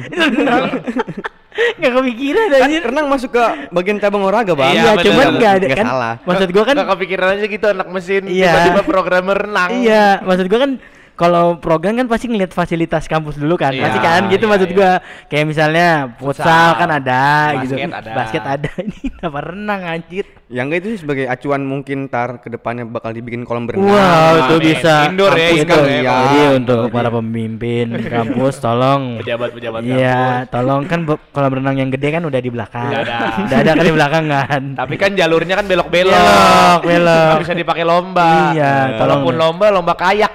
Enggak 1.53 1.91
kepikiran 1.95 2.45
Kan 2.47 2.61
anjir. 2.65 2.81
renang 2.83 3.05
masuk 3.07 3.29
ke 3.29 3.43
bagian 3.69 3.97
cabang 3.97 4.21
olahraga, 4.21 4.53
Bang. 4.53 4.69
Iya, 4.69 4.77
Iya, 4.79 4.91
bener. 4.91 5.05
cuman 5.05 5.25
enggak 5.33 5.51
ada 5.53 5.67
kan. 5.69 5.85
salah. 5.85 6.13
Maksud 6.21 6.49
gua 6.49 6.63
kan 6.63 6.75
Nggak 6.77 6.89
kepikiran 6.93 7.27
aja 7.29 7.45
gitu 7.45 7.65
anak 7.67 7.87
mesin 7.89 8.23
Iya. 8.25 8.51
tiba-tiba 8.51 8.81
programmer 8.85 9.37
renang. 9.39 9.69
Iya, 9.73 10.05
maksud 10.21 10.45
gua 10.45 10.59
kan 10.61 10.71
kalau 11.13 11.55
program 11.55 11.93
kan 11.95 12.05
pasti 12.05 12.25
ngeliat 12.25 12.49
fasilitas 12.49 13.05
kampus 13.05 13.35
dulu 13.35 13.53
kan, 13.53 13.69
Iya, 13.69 13.83
pasti 13.83 13.99
kan 13.99 14.21
gitu 14.27 14.43
iya, 14.43 14.51
maksud 14.51 14.67
iya. 14.67 14.75
gua. 14.75 14.91
Kayak 15.25 15.45
misalnya 15.45 15.87
futsal 16.15 16.41
Futsal, 16.43 16.69
kan 16.75 16.89
ada 16.91 17.23
gitu, 17.61 17.73
basket 17.75 17.91
ada. 17.91 18.11
basket 18.11 18.43
ada. 18.43 18.69
Ini 18.83 18.99
apa 19.19 19.39
renang 19.43 19.81
anjir? 19.83 20.25
Yang 20.47 20.65
enggak 20.65 20.79
itu 20.79 20.87
sih 20.87 20.99
sebagai 21.01 21.25
acuan 21.25 21.61
mungkin 21.63 21.97
ntar 22.05 22.37
ke 22.37 22.47
depannya 22.47 22.85
bakal 22.85 23.09
dibikin 23.09 23.41
kolam 23.41 23.65
berenang. 23.65 23.89
Wow, 23.89 24.33
itu 24.39 24.53
amin. 24.53 24.65
bisa. 24.67 24.93
Indoor 25.07 25.31
ya, 25.31 25.41
Kampus 25.43 25.57
indoor 25.59 25.77
tuh. 25.77 25.85
ya, 25.85 25.93
Jadi 25.93 26.03
kalau- 26.03 26.53
untuk 26.53 26.79
Jadi- 26.79 26.93
para 26.93 27.09
pemimpin 27.09 27.85
kampus 28.03 28.53
tolong 28.65 29.01
Pejabat-pejabat 29.17 29.79
Iya, 29.81 30.13
kampus. 30.13 30.51
tolong 30.51 30.81
kan 30.85 30.99
kolam 31.31 31.51
renang 31.53 31.75
yang 31.75 31.89
gede 31.89 32.07
kan 32.09 32.21
udah 32.21 32.37
di 32.37 32.49
belakang. 32.49 32.89
Udah 32.89 33.01
ada. 33.01 33.17
Udah 33.45 33.57
ada 33.59 33.71
kan 33.71 33.83
di 33.83 33.93
belakang 33.93 34.25
kan. 34.27 34.61
Tapi 34.77 34.95
kan 34.95 35.11
jalurnya 35.13 35.53
kan 35.55 35.65
belok-belok. 35.65 36.13
Belok, 36.13 36.79
belok. 36.83 37.35
Bisa 37.41 37.53
dipakai 37.55 37.83
lomba. 37.83 38.29
Iya, 38.51 38.73
tolong. 38.95 39.21
Walaupun 39.23 39.33
lomba, 39.35 39.65
lomba 39.69 39.93
kayak. 39.95 40.33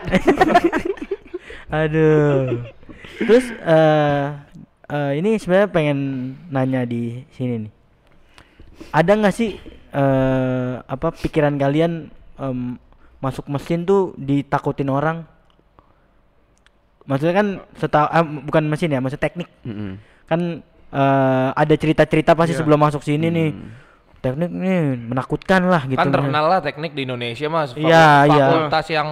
Aduh. 1.69 2.65
Terus 3.19 3.47
eh 3.53 4.25
eh, 4.89 5.13
ini 5.17 5.37
sebenarnya 5.37 5.69
pengen 5.69 5.99
nanya 6.49 6.83
di 6.83 7.25
sini 7.33 7.69
nih. 7.69 7.73
Ada 8.91 9.13
nggak 9.15 9.35
sih 9.35 9.59
eh 9.89 10.73
apa 10.81 11.09
pikiran 11.11 11.57
kalian 11.57 12.09
em, 12.39 12.59
masuk 13.19 13.49
mesin 13.49 13.83
tuh 13.83 14.15
ditakutin 14.17 14.89
orang? 14.89 15.25
Maksudnya 17.09 17.35
kan 17.35 17.49
setahu 17.75 18.07
ah, 18.07 18.21
bukan 18.23 18.65
mesin 18.69 18.93
ya, 18.93 19.01
maksud 19.01 19.17
teknik. 19.17 19.49
Mm-mm. 19.65 19.97
Kan 20.25 20.61
eh, 20.93 21.49
ada 21.53 21.75
cerita-cerita 21.75 22.33
pasti 22.33 22.53
Iya. 22.53 22.61
sebelum 22.61 22.81
masuk 22.81 23.01
sini 23.01 23.29
nih. 23.29 23.51
Teknik 24.19 24.51
nih 24.51 24.79
menakutkan 25.09 25.63
lah 25.65 25.87
gitu. 25.87 25.95
kan 25.95 26.11
terkenal 26.11 26.51
lah 26.51 26.59
teknik 26.59 26.91
di 26.91 27.07
Indonesia 27.07 27.47
mas. 27.47 27.71
Faku- 27.71 27.87
Iya, 27.87 28.27
iya. 28.27 28.47
Fakultas 28.51 28.87
yang 28.91 29.09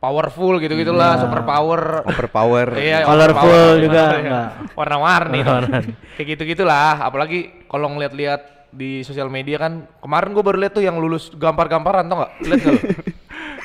powerful 0.00 0.56
gitu-gitulah, 0.56 1.14
Iya. 1.14 1.22
super 1.22 1.40
power. 1.44 1.80
Overpower. 2.02 2.68
Iya, 2.80 3.04
Colorful 3.04 3.36
overpower. 3.44 3.76
juga, 3.78 4.02
enggak. 4.16 4.48
Warna-warni. 4.72 5.40
Kayak 6.16 6.26
gitu-gitulah. 6.34 6.98
Apalagi 6.98 7.38
kalau 7.68 7.92
ngeliat-liat 7.92 8.42
di 8.70 9.02
sosial 9.02 9.28
media 9.28 9.58
kan 9.58 9.84
kemarin 9.98 10.30
gue 10.30 10.40
baru 10.40 10.56
lihat 10.56 10.72
tuh 10.72 10.80
yang 10.80 10.96
lulus 10.96 11.28
gampar-gamparan 11.32 12.06
tau 12.06 12.16
nggak? 12.18 12.32
Lihat 12.42 12.60
lu? 12.64 12.72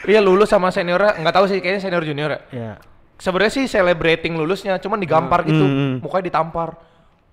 Iya 0.05 0.21
lulus 0.21 0.53
sama 0.53 0.69
seniornya 0.69 1.17
nggak 1.17 1.33
tahu 1.33 1.49
sih 1.49 1.57
kayaknya 1.57 1.81
senior 1.81 2.05
junior 2.05 2.29
ya. 2.29 2.39
Ya. 2.53 2.71
Sebenarnya 3.17 3.53
sih 3.53 3.65
celebrating 3.65 4.37
lulusnya, 4.37 4.77
cuman 4.77 5.01
digampar 5.01 5.41
gitu, 5.41 5.57
Hmm. 5.57 5.97
mukanya 5.97 6.29
ditampar 6.29 6.77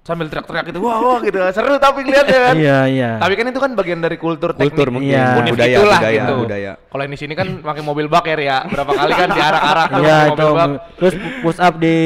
sambil 0.03 0.27
teriak-teriak 0.27 0.75
gitu, 0.75 0.83
wah 0.83 0.99
wah 0.99 1.19
gitu, 1.23 1.39
seru 1.55 1.79
tapi 1.79 2.03
ngeliatnya 2.03 2.41
kan. 2.51 2.55
Iya, 2.59 2.79
iya. 2.91 3.11
Tapi 3.23 3.39
kan 3.39 3.47
itu 3.55 3.61
kan 3.63 3.71
bagian 3.79 4.03
dari 4.03 4.19
kultur 4.19 4.51
teknik. 4.51 4.75
Kultur 4.75 4.89
mungkin. 4.91 5.15
Iya. 5.15 5.27
Budaya, 5.39 5.77
itulah 5.79 6.01
budaya, 6.03 6.19
gitu. 6.19 6.35
budaya. 6.43 6.73
Kalau 6.91 7.03
yang 7.07 7.13
di 7.15 7.21
sini 7.23 7.35
kan 7.39 7.49
pakai 7.63 7.83
mobil 7.87 8.07
bak 8.11 8.25
ya, 8.27 8.35
Ria. 8.35 8.59
Berapa 8.67 8.91
kali 8.99 9.13
kan 9.15 9.29
diarak-arak 9.31 9.87
tuh 9.87 10.03
Iya 10.03 10.17
itu 10.27 10.43
mobil 10.43 10.55
bak. 10.59 10.69
terus 10.99 11.15
push 11.47 11.61
up 11.63 11.75
di 11.79 11.97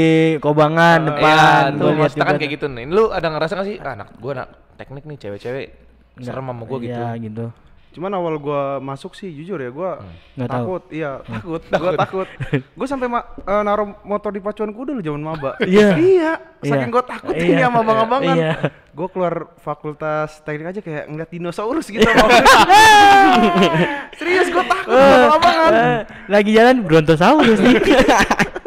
kobangan 0.45 0.99
Iya, 1.01 1.09
depan 1.09 1.63
tuh 1.73 1.81
gua 1.81 1.89
lihat 1.89 2.01
maksudnya 2.05 2.27
kan 2.29 2.37
kayak 2.37 2.53
gitu 2.53 2.67
nih. 2.69 2.85
Lu 2.85 3.05
ada 3.09 3.29
ngerasa 3.33 3.53
gak 3.57 3.67
sih, 3.67 3.77
ah, 3.81 3.93
anak 3.97 4.09
gua 4.21 4.33
anak 4.37 4.49
teknik 4.77 5.05
nih 5.09 5.17
cewek-cewek 5.17 5.67
serem 6.21 6.45
sama 6.53 6.63
gua 6.69 6.79
gitu. 6.85 7.01
Iya 7.01 7.11
gitu. 7.17 7.47
Cuman 7.97 8.13
awal 8.13 8.37
gua 8.37 8.63
masuk 8.77 9.13
sih 9.13 9.33
jujur 9.33 9.57
ya 9.57 9.73
gua 9.73 10.05
tahu. 10.37 10.45
takut, 10.45 10.83
iya 10.91 11.17
takut, 11.23 11.65
gua 11.81 11.91
takut. 11.97 12.29
Gua 12.71 12.85
sampai 12.85 13.09
ma- 13.09 13.25
eh, 13.25 13.63
naruh 13.63 13.97
motor 14.03 14.29
di 14.29 14.39
pacuan 14.39 14.69
kuda 14.69 14.93
lu 14.93 15.01
zaman 15.01 15.25
maba. 15.25 15.57
Iya. 15.59 15.97
iya, 16.13 16.33
Iya. 16.61 16.71
saking 16.71 16.91
gua 16.91 17.01
takut 17.03 17.33
Iya. 17.33 17.49
ini 17.49 17.63
sama 17.63 17.81
abang-abangan. 17.81 18.37
Iya. 18.37 18.53
Gua 18.93 19.09
keluar 19.09 19.35
fakultas 19.57 20.41
teknik 20.41 20.71
aja 20.71 20.81
kayak 20.81 21.05
ngeliat 21.07 21.31
dinosaurus 21.31 21.89
gitu. 21.89 22.05
sama 22.05 22.29
Serius 24.19 24.49
gua 24.49 24.65
takut 24.67 24.93
sama 24.93 25.35
abang-abangan. 25.35 25.73
Eh, 25.73 25.99
lagi 26.29 26.51
jalan 26.53 26.77
brontosaurus 26.83 27.59
nih. 27.59 27.77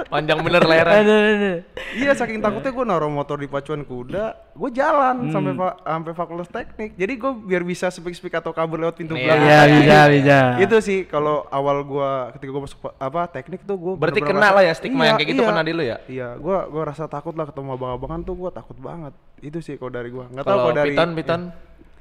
Panjang 0.09 0.41
bener 0.41 0.61
lehernya. 0.61 1.61
Iya 1.91 2.11
saking 2.13 2.37
takutnya 2.39 2.71
gue 2.71 2.81
naruh 2.83 3.07
motor 3.07 3.37
di 3.37 3.45
pacuan 3.45 3.81
kuda, 3.81 4.25
gue 4.51 4.69
jalan 4.71 5.29
sampai 5.29 5.53
fa- 5.53 5.77
sampai 5.79 6.11
fakultas 6.11 6.49
teknik. 6.49 6.93
Jadi 6.93 7.13
gue 7.15 7.31
biar 7.39 7.61
bisa 7.61 7.87
speak 7.87 8.11
speak 8.11 8.33
atau 8.33 8.49
kabur 8.49 8.77
lewat 8.77 8.95
pintu 8.95 9.13
Iya. 9.13 9.21
belakang. 9.23 9.45
Iya, 9.45 9.59
bisa, 9.71 9.97
bisa. 10.09 10.37
Itu 10.59 10.77
sih 10.79 11.05
kalau 11.05 11.45
awal 11.47 11.81
gue 11.81 12.09
ketika 12.33 12.49
gue 12.49 12.63
masuk 12.63 12.79
pa- 12.79 12.97
apa 12.97 13.21
teknik 13.31 13.61
tuh 13.63 13.77
gue 13.77 13.93
Berarti 13.95 14.19
kena 14.19 14.49
lah 14.49 14.61
ya 14.61 14.73
stigma 14.73 15.05
yang 15.05 15.15
kayak 15.15 15.29
gitu 15.29 15.41
kena 15.43 15.61
di 15.61 15.71
lu 15.71 15.83
ya? 15.83 15.97
Iya, 16.03 16.35
gue 16.35 16.57
gue 16.67 16.81
rasa 16.83 17.05
takut 17.05 17.33
lah 17.33 17.45
ketemu 17.45 17.69
abang-abangan 17.71 18.21
tuh 18.21 18.35
gue 18.35 18.49
takut 18.49 18.77
banget. 18.77 19.13
Itu 19.39 19.61
sih 19.61 19.77
kalau 19.77 19.91
dari 19.91 20.09
gue. 20.09 20.25
Nggak 20.27 20.41
tahu 20.43 20.57
Kalau 20.59 20.73
dari 20.73 20.89
Piton, 20.91 21.09
Piton. 21.13 21.41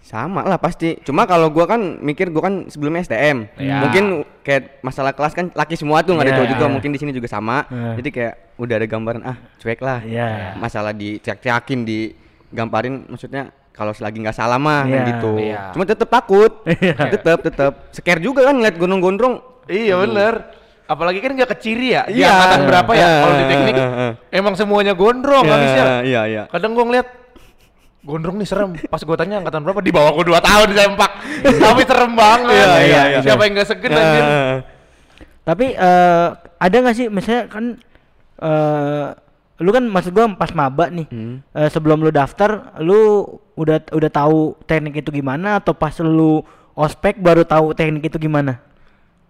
Sama 0.09 0.41
lah 0.41 0.57
pasti. 0.57 0.97
Cuma 1.05 1.29
kalau 1.29 1.53
gua 1.53 1.69
kan 1.69 2.01
mikir 2.01 2.33
gua 2.33 2.49
kan 2.49 2.55
sebelumnya 2.67 3.05
STM. 3.05 3.45
Iya. 3.61 3.85
Mungkin 3.85 4.05
kayak 4.41 4.81
masalah 4.81 5.13
kelas 5.13 5.37
kan 5.37 5.53
laki 5.53 5.77
semua 5.77 6.01
tuh 6.01 6.17
nggak 6.17 6.25
ada 6.25 6.33
Iya. 6.33 6.39
cowok 6.41 6.51
juga. 6.57 6.67
Mungkin 6.67 6.91
di 6.91 6.99
sini 6.99 7.13
juga 7.13 7.29
sama. 7.29 7.69
Iya. 7.69 8.01
Jadi 8.01 8.09
kayak 8.09 8.35
udah 8.57 8.75
ada 8.75 8.87
gambaran 8.89 9.23
ah 9.23 9.37
cuek 9.61 9.81
lah. 9.85 10.01
Iya. 10.01 10.57
Masalah 10.57 10.97
diteriak-teriakin 10.97 11.81
digamparin 11.85 13.05
maksudnya 13.05 13.53
kalau 13.71 13.93
selagi 13.93 14.19
nggak 14.19 14.35
salah 14.35 14.57
mah 14.57 14.83
kan 14.83 14.97
Iya. 14.97 15.09
gitu. 15.13 15.33
Iya. 15.37 15.61
Cuma 15.77 15.85
tetep 15.85 16.09
takut. 16.09 16.53
tetep 17.13 17.39
tetep. 17.45 17.73
Scare 17.93 18.19
juga 18.19 18.49
kan 18.49 18.57
ngeliat 18.57 18.81
gondrong-gondrong. 18.81 19.35
Iya 19.69 20.01
bener. 20.01 20.35
Apalagi 20.89 21.21
kan 21.21 21.37
nggak 21.37 21.53
keciri 21.53 21.93
ya. 21.93 22.09
Di 22.09 22.25
Iya. 22.25 22.33
angkatan 22.33 22.61
berapa 22.65 22.93
ya? 22.97 23.05
Eh, 23.05 23.21
Kalau 23.21 23.35
di 23.37 23.45
teknik 23.45 23.75
eh, 23.77 23.85
eh. 23.85 24.13
emang 24.33 24.57
semuanya 24.57 24.97
gondrong 24.97 25.45
habisnya. 25.45 25.85
Iya 26.01 26.21
iya. 26.25 26.43
Kadang 26.49 26.73
gua 26.73 26.89
ngeliat 26.89 27.09
gondrong 28.09 28.41
nih 28.41 28.49
serem. 28.49 28.73
Pas 28.89 29.05
gua 29.05 29.15
tanya 29.15 29.37
angkatan 29.37 29.61
berapa 29.61 29.85
di 29.85 29.93
bawah 29.93 30.17
gua 30.17 30.41
2 30.41 30.49
tahun 30.49 30.69
sempak. 30.73 31.11
Tapi 31.69 31.83
serem 31.85 32.13
banget. 32.17 32.57
Iya, 32.57 32.73
iya, 32.81 33.03
iya. 33.13 33.19
Siapa 33.21 33.43
yang 33.45 33.53
nggak 33.53 33.69
segen 33.69 33.91
anjir? 33.93 34.23
Eh, 34.25 34.55
Tapi 35.45 35.67
eh, 35.71 36.27
ada 36.57 36.77
nggak 36.81 36.97
sih 36.97 37.07
misalnya 37.09 37.43
kan 37.47 37.65
eh 38.39 39.07
lu 39.59 39.75
kan 39.75 39.85
maksud 39.85 40.15
gua 40.15 40.25
pas 40.33 40.55
maba 40.55 40.89
nih. 40.89 41.05
Hmm. 41.11 41.45
eh, 41.53 41.69
sebelum 41.69 42.01
lu 42.01 42.09
daftar 42.09 42.79
lu 42.81 43.27
udah 43.53 43.93
udah 43.93 44.11
tahu 44.11 44.57
teknik 44.65 45.03
itu 45.03 45.11
gimana 45.11 45.59
atau 45.59 45.75
pas 45.75 45.93
lu 45.99 46.41
ospek 46.73 47.19
baru 47.19 47.45
tahu 47.45 47.75
teknik 47.75 48.09
itu 48.09 48.17
gimana? 48.17 48.63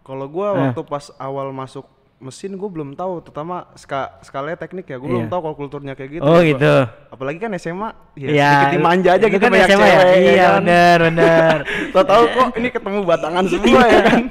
Kalau 0.05 0.29
gua 0.29 0.55
Eh. 0.55 0.59
waktu 0.71 0.83
pas 0.85 1.11
awal 1.19 1.51
masuk 1.51 1.83
mesin 2.19 2.51
gue 2.53 2.67
belum 2.67 2.93
tahu, 2.93 3.23
terutama 3.23 3.71
ska 3.73 4.19
skalanya 4.21 4.59
teknik 4.59 4.85
ya, 4.85 4.97
gue 4.97 5.07
belum 5.07 5.25
Iya. 5.25 5.31
tahu 5.31 5.41
kalau 5.41 5.57
kulturnya 5.57 5.95
kayak 5.95 6.11
gitu. 6.13 6.23
Oh 6.23 6.35
Gua- 6.35 6.43
gitu. 6.45 6.75
Apalagi 7.09 7.39
kan 7.39 7.51
SMA, 7.55 7.89
ya, 8.13 8.29
Iya, 8.29 8.51
sedikit 8.51 8.75
dimanja 8.75 9.11
aja 9.13 9.27
gitu 9.29 9.39
kan 9.39 9.51
banyak 9.51 9.69
SMA 9.69 9.79
ya? 9.79 9.95
cewek. 9.95 10.03
ya 10.03 10.19
Iya, 10.19 10.35
kan. 10.45 10.55
bener, 10.59 10.97
bener. 11.05 11.57
Tau 11.95 12.05
tahu 12.05 12.25
kok 12.29 12.49
ini 12.55 12.69
ketemu 12.69 12.99
batangan 13.05 13.45
semua 13.53 13.83
ya 13.85 14.01
kan. 14.05 14.23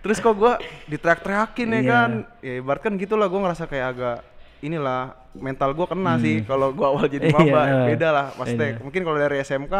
Terus 0.00 0.18
kok 0.18 0.34
gua 0.34 0.52
diteriak-teriakin 0.88 1.68
ya 1.68 1.76
Iya. 1.76 1.84
kan. 1.86 2.10
Ya 2.40 2.52
ibarat 2.56 2.80
kan 2.80 2.92
gitulah 2.94 3.26
gua 3.26 3.40
ngerasa 3.42 3.64
kayak 3.64 3.86
agak 3.90 4.18
inilah 4.60 5.02
mental 5.34 5.70
gua 5.72 5.86
kena 5.86 6.16
sih 6.16 6.40
kalau 6.42 6.70
gua 6.70 6.86
awal 6.90 7.04
jadi 7.06 7.28
Iya, 7.28 7.34
maba. 7.34 7.62
iya. 7.62 7.84
Beda 7.86 8.08
lah 8.10 8.26
pasti. 8.32 8.66
Mungkin 8.78 9.00
kalau 9.00 9.18
dari 9.18 9.36
SMK 9.38 9.74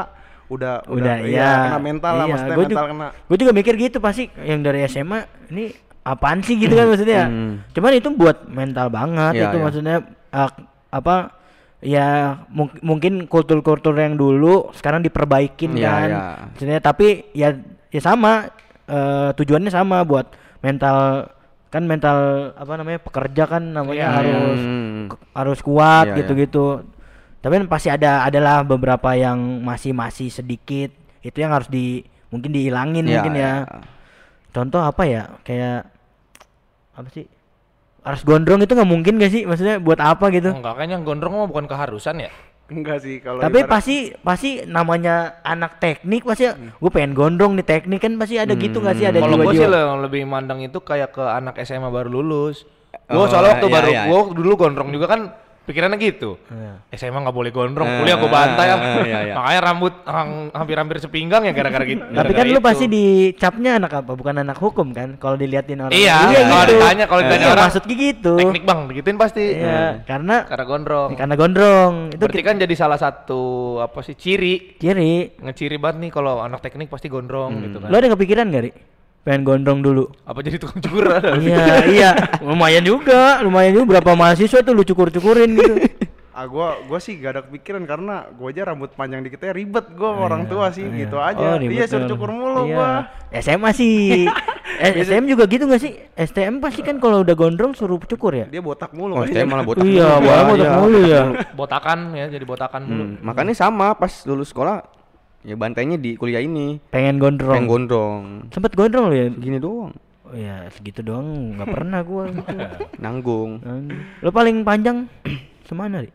udah 0.45 0.85
Udah, 0.87 1.25
iya, 1.25 1.41
iya. 1.41 1.49
kena 1.67 1.79
mental 1.81 2.13
lah 2.15 2.27
Iya, 2.27 2.33
maksudnya 2.35 2.53
gua 2.53 2.63
mental 2.63 2.77
juga, 2.77 2.93
kena. 2.93 3.09
Gue 3.25 3.37
juga 3.41 3.53
mikir 3.55 3.75
gitu 3.79 3.97
pasti 3.99 4.25
yang 4.39 4.61
dari 4.61 4.85
SMA 4.85 5.19
ini 5.49 5.73
apaan 6.05 6.41
sih 6.41 6.55
gitu 6.55 6.73
kan 6.73 6.87
maksudnya. 6.87 7.25
Hmm. 7.25 7.65
Cuman 7.73 7.93
itu 7.93 8.09
buat 8.11 8.45
mental 8.45 8.87
banget 8.89 9.33
Iya, 9.35 9.45
itu 9.47 9.57
iya. 9.57 9.65
maksudnya 9.65 9.97
ah, 10.31 10.51
apa 10.91 11.17
ya 11.81 12.09
mung- 12.49 12.77
mungkin 12.81 13.25
kultur-kultur 13.25 13.93
yang 13.95 14.15
dulu 14.15 14.69
sekarang 14.73 15.01
diperbaikin 15.01 15.75
Iya, 15.75 15.85
kan. 15.85 16.09
iya. 16.09 16.21
Maksudnya 16.51 16.79
tapi 16.79 17.07
ya 17.33 17.57
ya 17.89 18.01
sama 18.01 18.53
eh, 18.85 19.29
tujuannya 19.33 19.69
sama 19.69 20.05
buat 20.05 20.29
mental 20.61 21.29
kan 21.69 21.83
mental 21.83 22.17
apa 22.55 22.73
namanya 22.77 23.01
pekerja 23.01 23.49
kan 23.49 23.65
namanya 23.65 24.05
Iya, 24.05 24.15
harus 24.15 24.61
Hmm. 24.61 25.03
harus 25.33 25.59
kuat 25.59 26.07
Iya, 26.07 26.17
gitu-gitu. 26.21 26.85
Tapi 27.41 27.53
kan 27.55 27.67
pasti 27.67 27.89
ada 27.89 28.23
adalah 28.23 28.61
beberapa 28.61 29.13
yang 29.13 29.37
masih 29.61 29.93
masih 29.93 30.29
sedikit 30.29 30.93
itu 31.21 31.37
yang 31.37 31.53
harus 31.53 31.67
di 31.67 32.05
mungkin 32.29 32.53
dihilangin 32.53 33.05
Iya, 33.05 33.13
mungkin 33.15 33.35
ya. 33.35 33.41
iya. 33.41 33.53
Contoh 34.51 34.81
apa 34.81 35.03
ya? 35.03 35.23
Kayak 35.43 35.91
apa 36.95 37.09
sih? 37.11 37.27
Harus 38.05 38.21
gondrong 38.23 38.61
itu 38.61 38.73
nggak 38.73 38.91
mungkin 38.91 39.17
gak 39.17 39.33
sih? 39.33 39.43
Maksudnya 39.45 39.81
buat 39.81 39.97
apa 39.97 40.29
gitu? 40.29 40.53
Enggak, 40.53 40.77
kayaknya 40.77 41.01
gondrong 41.01 41.35
mah 41.35 41.49
bukan 41.49 41.67
keharusan 41.67 42.21
ya. 42.21 42.31
Enggak 42.65 43.05
sih 43.05 43.21
kalau 43.21 43.45
Tapi 43.45 43.61
ibarat- 43.61 43.73
pasti 43.77 43.97
pasti 44.25 44.51
namanya 44.65 45.37
anak 45.45 45.77
teknik 45.85 46.25
pasti 46.25 46.49
gue 46.49 46.91
pengen 46.91 47.13
gondrong 47.13 47.53
di 47.53 47.65
teknik 47.65 48.01
kan 48.01 48.17
pasti 48.17 48.41
ada 48.41 48.57
gitu 48.57 48.81
nggak 48.81 48.97
sih 48.97 49.05
ada 49.05 49.21
Kalau 49.21 49.37
gue 49.37 49.53
sih 49.53 49.69
lebih 49.69 50.25
mandang 50.25 50.65
itu 50.65 50.81
kayak 50.81 51.13
ke 51.13 51.21
anak 51.21 51.61
SMA 51.61 51.93
baru 51.93 52.09
lulus. 52.09 52.65
Oh, 53.13 53.21
Gue 53.21 53.25
soalnya 53.29 53.61
waktu 53.61 53.69
iya, 53.69 53.75
baru 53.77 53.91
iya. 53.93 54.03
gue 54.09 54.21
dulu 54.41 54.53
gondrong 54.57 54.89
juga 54.89 55.07
kan 55.13 55.21
pikirannya 55.65 55.97
gitu. 55.97 56.37
Iya. 56.47 56.85
SMA 56.93 57.19
nggak 57.19 57.33
boleh 57.33 57.51
gondrong, 57.51 57.85
Eh, 57.85 57.97
kuliah 57.99 58.17
gue 58.17 58.29
bantai 58.29 58.67
ya. 58.67 58.77
eh, 58.77 58.97
iya, 59.03 59.19
iya. 59.23 59.35
Makanya 59.35 59.61
rambut 59.63 59.95
hampir-hampir 60.53 60.97
sepinggang 60.99 61.43
ya 61.43 61.53
gara-gara 61.53 61.83
gitu. 61.83 62.05
Tapi 62.05 62.33
kan 62.33 62.45
lu 62.47 62.61
pasti 62.61 62.85
dicapnya 62.87 63.77
anak 63.77 63.93
apa? 63.97 64.13
Bukan 64.13 64.35
anak 64.39 64.57
hukum 64.57 64.93
kan? 64.93 65.17
Kalau 65.17 65.35
diliatin 65.35 65.81
orang. 65.81 65.93
Iya, 65.93 66.17
kalau 66.45 66.65
ditanya 66.67 67.05
kalau 67.05 67.21
ditanya 67.23 67.41
Iya, 67.43 67.53
orang 67.53 67.67
maksudnya 67.67 67.95
gitu. 67.95 68.33
teknik 68.37 68.63
bang, 68.63 68.81
digituin 68.87 69.17
pasti. 69.17 69.45
Iya, 69.55 70.05
karena 70.05 70.37
Karena 70.45 70.65
gondrong. 70.65 71.09
karena 71.15 71.35
gondrong 71.35 71.95
itu 72.11 72.21
Berarti 72.21 72.43
kan 72.43 72.57
jadi 72.57 72.75
salah 72.75 72.97
satu 72.97 73.43
apa 73.81 74.01
sih 74.01 74.15
ciri 74.15 74.77
kiri. 74.77 75.37
ngeciri 75.37 75.77
banget 75.77 75.97
nih 75.99 76.11
kalau 76.11 76.41
anak 76.41 76.61
teknik 76.61 76.87
pasti 76.87 77.09
gondrong 77.09 77.61
gitu 77.63 77.81
kan. 77.81 77.89
Lo 77.89 77.97
ada 77.97 78.09
kepikiran 78.11 78.47
gak, 78.47 78.63
Ri? 78.63 78.73
Pengen 79.25 79.41
gondrong 79.43 79.81
dulu. 79.81 80.05
Apa 80.23 80.45
jadi 80.45 80.61
tukang 80.61 80.79
cukur 80.79 81.09
ada? 81.09 81.33
iya, 81.41 81.65
iya. 81.89 82.11
Lumayan 82.45 82.85
juga, 82.85 83.41
lumayan 83.41 83.73
juga 83.73 83.97
berapa 83.97 84.13
mahasiswa 84.13 84.61
tuh 84.61 84.73
lu 84.73 84.85
cukur-cukurin 84.85 85.51
gitu. 85.57 85.75
Ah 86.35 86.51
gua 86.51 86.83
gua 86.91 86.99
sih 86.99 87.15
gak 87.15 87.31
ada 87.31 87.41
kepikiran 87.47 87.87
karena 87.87 88.27
gua 88.35 88.51
aja 88.51 88.67
rambut 88.67 88.91
panjang 88.91 89.23
dikitnya 89.23 89.55
ribet 89.55 89.87
gua 89.95 90.11
sama 90.11 90.23
orang 90.27 90.43
tua 90.45 90.67
sih 90.75 90.83
gitu 90.83 91.15
aja. 91.15 91.55
Oh, 91.55 91.63
iya 91.63 91.87
suruh 91.87 92.11
cukur 92.11 92.35
mulu 92.35 92.67
Iya. 92.67 92.75
gua. 92.75 92.91
SMA 93.39 93.71
sih. 93.71 94.27
STM 94.99 95.31
juga 95.31 95.47
gitu 95.47 95.71
gak 95.71 95.79
sih? 95.79 95.95
STM 96.11 96.59
pasti 96.59 96.83
kan 96.83 96.99
kalau 96.99 97.23
udah 97.23 97.39
gondrong 97.39 97.71
suruh 97.71 98.03
cukur 98.03 98.35
ya? 98.35 98.51
Dia 98.51 98.59
botak 98.59 98.91
mulu 98.91 99.15
Oh. 99.15 99.23
STM 99.23 99.47
malah 99.47 99.63
botak. 99.63 99.87
Iya, 99.87 100.11
mulu. 100.11 100.27
malah 100.27 100.45
botak 100.45 100.67
Iya. 100.67 100.75
mulu 100.75 101.01
ya. 101.07 101.23
Botakan 101.55 101.99
ya, 102.13 102.27
jadi 102.27 102.45
botakan 102.45 102.81
dulu. 102.83 103.05
Hmm, 103.07 103.15
makanya 103.23 103.55
sama 103.55 103.95
pas 103.95 104.11
lulus 104.27 104.51
sekolah 104.51 104.83
ya 105.45 105.55
bantainya 105.55 105.95
di 105.95 106.15
kuliah 106.15 106.41
ini 106.41 106.81
Pengen 106.89 107.17
gondrong. 107.17 107.53
pengen 107.53 107.69
gondrong 107.69 108.23
Sempet 108.49 108.73
gondrong 108.73 109.07
lu 109.07 109.15
ya? 109.15 109.29
gini 109.31 109.57
doang 109.57 109.93
Oh 110.25 110.33
ya, 110.33 110.65
segitu 110.71 111.01
doang 111.01 111.53
nggak 111.55 111.69
pernah 111.71 112.01
gua 112.01 112.25
gitu. 112.33 112.57
nanggung 112.97 113.61
Lo 114.19 114.31
paling 114.31 114.61
panjang 114.61 115.05
semana, 115.65 116.01
Ri? 116.01 116.09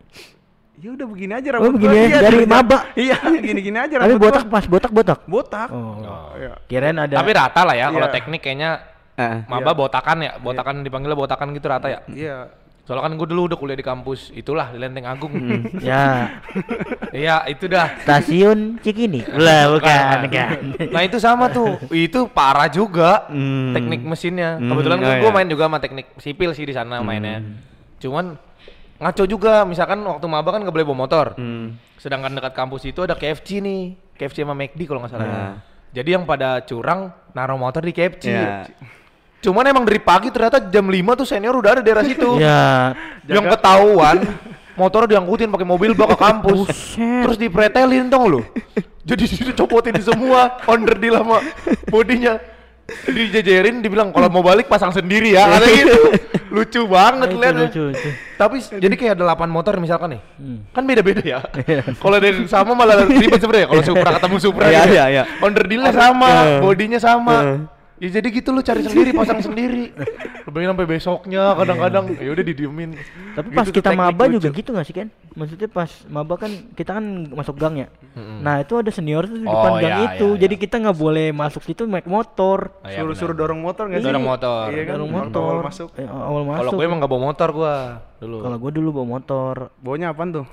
Ya 0.76 0.90
udah 0.92 1.06
begini 1.06 1.32
aja 1.32 1.48
Oh, 1.52 1.54
rambut 1.62 1.78
begini 1.78 1.96
gua. 1.96 2.10
ya? 2.10 2.20
Dari 2.20 2.38
maba? 2.44 2.78
Iya, 2.96 3.18
gini-gini 3.38 3.78
aja 3.78 3.96
Tapi 3.98 4.16
botak 4.16 4.44
gua. 4.44 4.52
pas 4.52 4.66
botak-botak. 4.66 5.20
Botak. 5.26 5.70
Oh. 5.70 6.34
Iya. 6.34 6.58
Kirain 6.66 6.96
ada 6.96 7.16
Tapi 7.16 7.32
rata 7.32 7.62
lah 7.62 7.76
ya 7.76 7.88
kalau 7.88 8.02
Iya. 8.04 8.14
teknik 8.14 8.42
kayaknya 8.42 8.72
Eh, 9.14 9.44
maba 9.46 9.76
botakan 9.76 10.18
ya, 10.20 10.32
botakan 10.38 10.80
dipanggilnya 10.80 11.14
botakan 11.14 11.52
gitu 11.52 11.68
rata 11.68 11.88
ya. 11.88 12.00
Iya. 12.08 12.38
Soalnya 12.90 13.06
kan 13.06 13.22
gue 13.22 13.28
dulu 13.30 13.42
udah 13.46 13.54
kuliah 13.54 13.78
di 13.78 13.86
kampus 13.86 14.34
itulah 14.34 14.74
di 14.74 14.82
Lenteng 14.82 15.06
Agung. 15.06 15.30
ya 15.86 16.42
Iya 17.14 17.46
itu 17.46 17.70
dah. 17.70 18.02
stasiun 18.02 18.82
Cikini. 18.82 19.22
Lah 19.30 19.70
bukan 19.70 20.26
kan. 20.26 20.58
Nah 20.90 21.06
itu 21.06 21.22
sama 21.22 21.54
tuh, 21.54 21.78
itu 21.94 22.26
parah 22.26 22.66
juga 22.66 23.30
Hmm. 23.30 23.78
teknik 23.78 24.02
mesinnya. 24.02 24.58
Hmm, 24.58 24.74
Kebetulan 24.74 24.98
oh 24.98 25.14
gue 25.22 25.30
iya. 25.30 25.30
main 25.30 25.46
juga 25.46 25.70
sama 25.70 25.78
teknik 25.78 26.18
sipil 26.18 26.50
sih 26.58 26.66
di 26.66 26.74
sana 26.74 26.98
mainnya. 27.06 27.46
Cuman 28.02 28.34
ngaco 28.98 29.24
juga, 29.30 29.62
misalkan 29.64 30.02
waktu 30.02 30.26
maba 30.26 30.50
kan 30.50 30.66
nggak 30.66 30.74
boleh 30.74 30.88
bawa 30.90 30.98
motor. 31.06 31.28
hmm. 31.38 31.78
Sedangkan 32.02 32.34
dekat 32.34 32.58
kampus 32.58 32.90
itu 32.90 33.06
ada 33.06 33.14
KFC 33.14 33.62
nih, 33.62 33.94
KFC 34.18 34.42
sama 34.42 34.58
McD 34.58 34.90
kalau 34.90 35.06
nggak 35.06 35.14
salah. 35.14 35.30
Nah. 35.30 35.54
Jadi 35.94 36.10
yang 36.18 36.26
pada 36.26 36.66
curang 36.66 37.14
naruh 37.32 37.62
motor 37.62 37.86
di 37.86 37.94
KFC. 37.94 38.34
Ya. 38.34 38.66
Cuman 39.40 39.64
emang 39.64 39.88
dari 39.88 40.00
pagi 40.00 40.28
ternyata 40.30 40.60
jam 40.60 40.84
5 40.84 41.00
tuh 41.16 41.28
senior 41.28 41.56
udah 41.56 41.80
ada 41.80 41.82
di 41.82 41.88
daerah 41.88 42.04
situ. 42.04 42.36
ya. 42.38 42.92
yang 43.24 43.48
ketahuan 43.48 44.20
motor 44.76 45.08
diangkutin 45.08 45.48
pakai 45.48 45.68
mobil 45.68 45.92
bawa 45.92 46.16
ke 46.16 46.20
kampus. 46.20 46.96
Terus 46.96 47.38
dipretelin 47.38 48.08
dong 48.08 48.28
lu. 48.28 48.42
Jadi 49.04 49.26
dicopotin 49.52 49.96
semua 50.00 50.60
onderdil 50.66 51.18
sama 51.18 51.40
bodinya. 51.88 52.36
Dijejerin 53.06 53.86
dibilang 53.86 54.10
kalau 54.10 54.34
mau 54.34 54.42
balik 54.42 54.66
pasang 54.66 54.90
sendiri 54.90 55.38
ya. 55.38 55.46
Kata 55.46 55.68
gitu. 55.70 56.00
Lucu 56.56 56.82
banget 56.90 57.30
lihat. 57.38 57.54
lucu, 57.54 57.94
lucu. 57.94 58.10
Tapi 58.34 58.58
jadi 58.82 58.96
kayak 58.98 59.14
ada 59.22 59.38
8 59.38 59.46
motor 59.46 59.78
misalkan 59.78 60.18
nih. 60.18 60.22
Hmm. 60.42 60.66
Kan 60.74 60.84
beda-beda 60.84 61.22
ya. 61.22 61.38
kalau 62.02 62.18
dari 62.18 62.50
sama 62.50 62.74
malah 62.74 63.06
ribet 63.06 63.38
sebenarnya 63.38 63.70
kalau 63.70 63.84
Supra 63.86 64.10
ketemu 64.18 64.38
Supra 64.42 64.66
Iya, 64.68 64.82
gitu. 64.82 64.94
iya, 64.98 65.06
iya. 65.14 65.24
Onderdilnya 65.38 65.94
sama, 65.94 66.58
bodinya 66.58 66.98
sama. 66.98 67.38
Ya 68.00 68.10
jadi 68.10 68.28
gitu 68.30 68.50
lu 68.50 68.60
cari 68.60 68.80
sendiri, 68.80 69.12
pasang 69.12 69.44
sendiri. 69.46 69.92
Lu 70.42 70.50
pengen 70.50 70.72
sampai 70.72 70.88
besoknya 70.88 71.52
kadang-kadang 71.54 72.16
ya 72.16 72.30
udah 72.30 72.46
didiemin. 72.46 72.96
Tapi 73.36 73.48
Gitu 73.48 73.58
pas 73.58 73.68
kita 73.70 73.90
maba 73.92 74.24
lucu. 74.24 74.40
juga 74.40 74.50
gitu 74.52 74.70
gak 74.72 74.84
sih 74.84 74.96
Ken? 74.96 75.12
Maksudnya 75.30 75.68
pas 75.68 75.92
maba 76.08 76.36
kan 76.36 76.48
kita 76.74 76.92
kan 76.94 77.04
masuk 77.30 77.56
gang 77.56 77.76
ya. 77.78 77.88
Nah 78.16 78.60
itu 78.60 78.74
ada 78.74 78.88
senior 78.90 79.24
tuh 79.24 79.36
di 79.36 79.44
Oh, 79.44 79.52
depan 79.52 79.72
gang 79.78 79.92
iya, 79.94 80.08
itu. 80.16 80.28
iya, 80.30 80.40
Jadi 80.40 80.56
iya. 80.56 80.64
kita 80.64 80.76
nggak 80.80 80.98
boleh 80.98 81.28
masuk 81.30 81.64
itu 81.66 81.84
naik 81.84 82.08
motor. 82.08 82.72
Ya 82.82 83.00
Suruh-suruh 83.00 83.36
dorong 83.36 83.60
motor 83.60 83.86
nggak 83.86 84.00
sih? 84.00 84.08
Dorong 84.08 84.26
motor. 84.26 84.66
Iya 84.70 84.84
kan? 84.86 84.96
Dorong 84.96 85.12
motor. 85.14 85.44
awal 85.46 85.62
masuk. 85.62 85.90
Eh, 85.94 86.08
awal 86.08 86.44
masuk. 86.46 86.60
Kalau 86.66 86.72
gue 86.74 86.86
emang 86.86 86.98
gak 86.98 87.12
bawa 87.12 87.22
motor 87.26 87.50
gua 87.52 87.76
dulu. 88.20 88.36
Kalau 88.42 88.58
gue 88.58 88.72
dulu 88.74 88.90
bawa 88.94 89.08
motor. 89.14 89.56
Bawanya 89.80 90.12
apaan 90.12 90.30
tuh? 90.32 90.46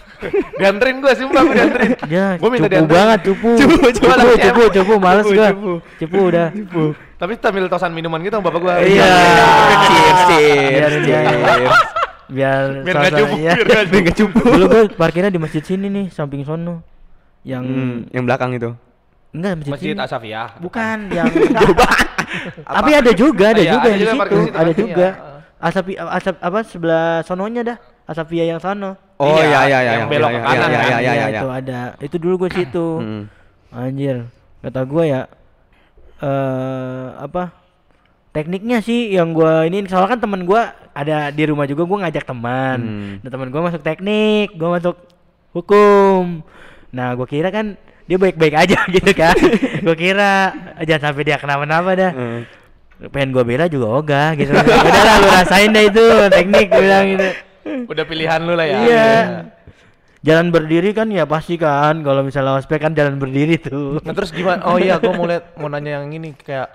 dianterin 0.60 1.00
gua 1.00 1.12
sumpah 1.12 1.42
gua 1.42 1.54
dianterin. 1.54 1.90
Ya, 2.06 2.26
Gua 2.36 2.48
minta 2.48 2.64
cupu 2.64 2.74
dianterin. 2.76 2.92
banget 2.94 3.18
cupu. 3.24 3.48
Cupu, 3.56 3.74
Cupu, 3.76 3.86
cupu, 3.90 4.06
cupu, 4.06 4.34
cupu, 4.38 4.62
cupu, 4.70 4.94
males 4.98 5.24
Cupu, 5.24 5.34
gua. 5.34 5.48
cupu. 5.50 5.72
Cupu 5.98 6.18
udah. 6.26 6.48
Tapi 7.16 7.32
sambil 7.34 7.64
tosan 7.66 7.90
minuman 7.90 8.20
gitu 8.20 8.34
sama 8.34 8.46
bapak 8.46 8.60
gua. 8.60 8.74
Iya. 8.78 9.08
Cheers, 9.82 10.20
Biar 10.28 10.90
cheers, 10.90 10.94
dia- 11.02 11.24
cheers. 11.24 11.74
Biar 12.26 12.62
Biar 12.76 12.94
nggak 12.96 13.04
suasana- 13.06 13.20
cupu, 13.22 13.34
iya. 13.38 13.52
biar 13.56 13.84
nggak 13.86 14.16
cupu. 14.16 14.40
Dulu 14.42 14.64
gue 14.66 14.82
parkirnya 14.92 15.30
di 15.30 15.38
masjid 15.38 15.62
sini 15.62 15.86
nih, 15.86 16.06
samping 16.10 16.42
sono. 16.42 16.82
Yang 17.42 17.64
Hmm, 17.64 17.96
yang 18.10 18.24
belakang 18.24 18.50
itu. 18.52 18.74
enggak 19.30 19.52
masjid, 19.56 19.70
Masjid 19.70 19.88
sini. 19.92 20.02
Asafiyah. 20.02 20.48
Bukan 20.58 20.96
yang 21.08 21.30
Tapi 22.76 22.90
ada 22.92 23.10
juga, 23.12 23.44
ada 23.48 23.60
Iya, 23.60 23.70
juga 23.70 23.78
ada 23.80 23.88
yang 23.88 23.96
di 23.96 24.04
juga 24.04 24.24
situ, 24.26 24.38
ada 24.50 24.72
juga. 24.74 25.08
Asapi 25.56 25.96
asap 25.96 26.36
apa 26.40 26.58
sebelah 26.64 27.24
sononya 27.24 27.62
dah. 27.64 27.78
Asapia 28.06 28.44
yang 28.46 28.60
sono. 28.62 28.94
Oh 29.16 29.34
Iya, 29.40 29.44
iya 29.48 29.60
iya 29.66 29.78
iya. 29.80 29.92
yang 30.04 30.08
belok 30.12 30.30
ke 30.30 30.38
iya, 30.38 30.44
kanan 30.46 30.68
iya, 30.68 30.78
kan? 30.78 30.86
Iya 30.86 30.98
iya 31.00 31.12
iya. 31.14 31.26
itu 31.40 31.48
ada. 31.48 31.80
Itu 31.98 32.16
dulu 32.20 32.34
gue 32.46 32.50
situ. 32.52 32.86
Anjir, 33.72 34.28
kata 34.62 34.80
gue 34.86 35.04
ya 35.08 35.20
eh 36.22 37.06
apa? 37.20 37.52
Tekniknya 38.32 38.84
sih 38.84 39.16
yang 39.16 39.32
gua 39.32 39.64
ini 39.64 39.88
soalnya 39.88 40.12
kan 40.12 40.20
temen 40.20 40.44
gua 40.44 40.76
ada 40.92 41.32
di 41.32 41.42
rumah 41.48 41.64
juga 41.64 41.88
gua 41.88 42.04
ngajak 42.04 42.24
teman. 42.28 42.78
Hmm. 42.84 43.12
Nah, 43.24 43.30
teman 43.32 43.48
gua 43.48 43.72
masuk 43.72 43.80
teknik, 43.80 44.52
gua 44.60 44.76
masuk 44.76 44.96
hukum. 45.56 46.44
Nah, 46.92 47.16
gua 47.16 47.24
kira 47.24 47.48
kan 47.48 47.80
dia 48.04 48.20
baik-baik 48.20 48.52
aja 48.52 48.84
gitu 48.96 49.12
kan. 49.16 49.32
gua 49.80 49.96
kira 49.96 50.52
jangan 50.84 51.12
sampai 51.12 51.24
dia 51.24 51.40
kenapa-napa 51.40 51.96
dah. 51.96 52.12
Hmm. 52.12 52.40
Pengen 52.96 53.30
gua 53.30 53.44
bela 53.44 53.68
juga 53.68 53.86
ogah 53.92 54.28
gitu. 54.34 54.50
Udah 54.56 55.02
lah 55.04 55.16
lu 55.20 55.28
rasain 55.28 55.68
deh 55.68 55.84
itu 55.86 56.04
teknik 56.32 56.68
bilang 56.70 57.04
gitu. 57.12 57.28
Udah 57.86 58.04
pilihan 58.04 58.40
lu 58.40 58.56
lah 58.56 58.64
ya. 58.64 58.78
Iya. 58.80 59.10
Jalan 60.24 60.50
berdiri 60.50 60.90
kan 60.90 61.06
ya 61.06 61.22
pasti 61.22 61.54
kan 61.54 62.02
kalau 62.02 62.24
misalnya 62.24 62.56
ospek 62.56 62.80
kan 62.80 62.96
jalan 62.96 63.20
berdiri 63.20 63.60
tuh. 63.60 64.00
Nah 64.00 64.10
terus 64.10 64.32
gimana? 64.32 64.64
Oh 64.66 64.80
iya, 64.80 64.96
gua 64.96 65.12
mau 65.12 65.28
lihat 65.28 65.54
mau 65.54 65.68
nanya 65.68 66.02
yang 66.02 66.10
ini 66.10 66.34
kayak 66.34 66.66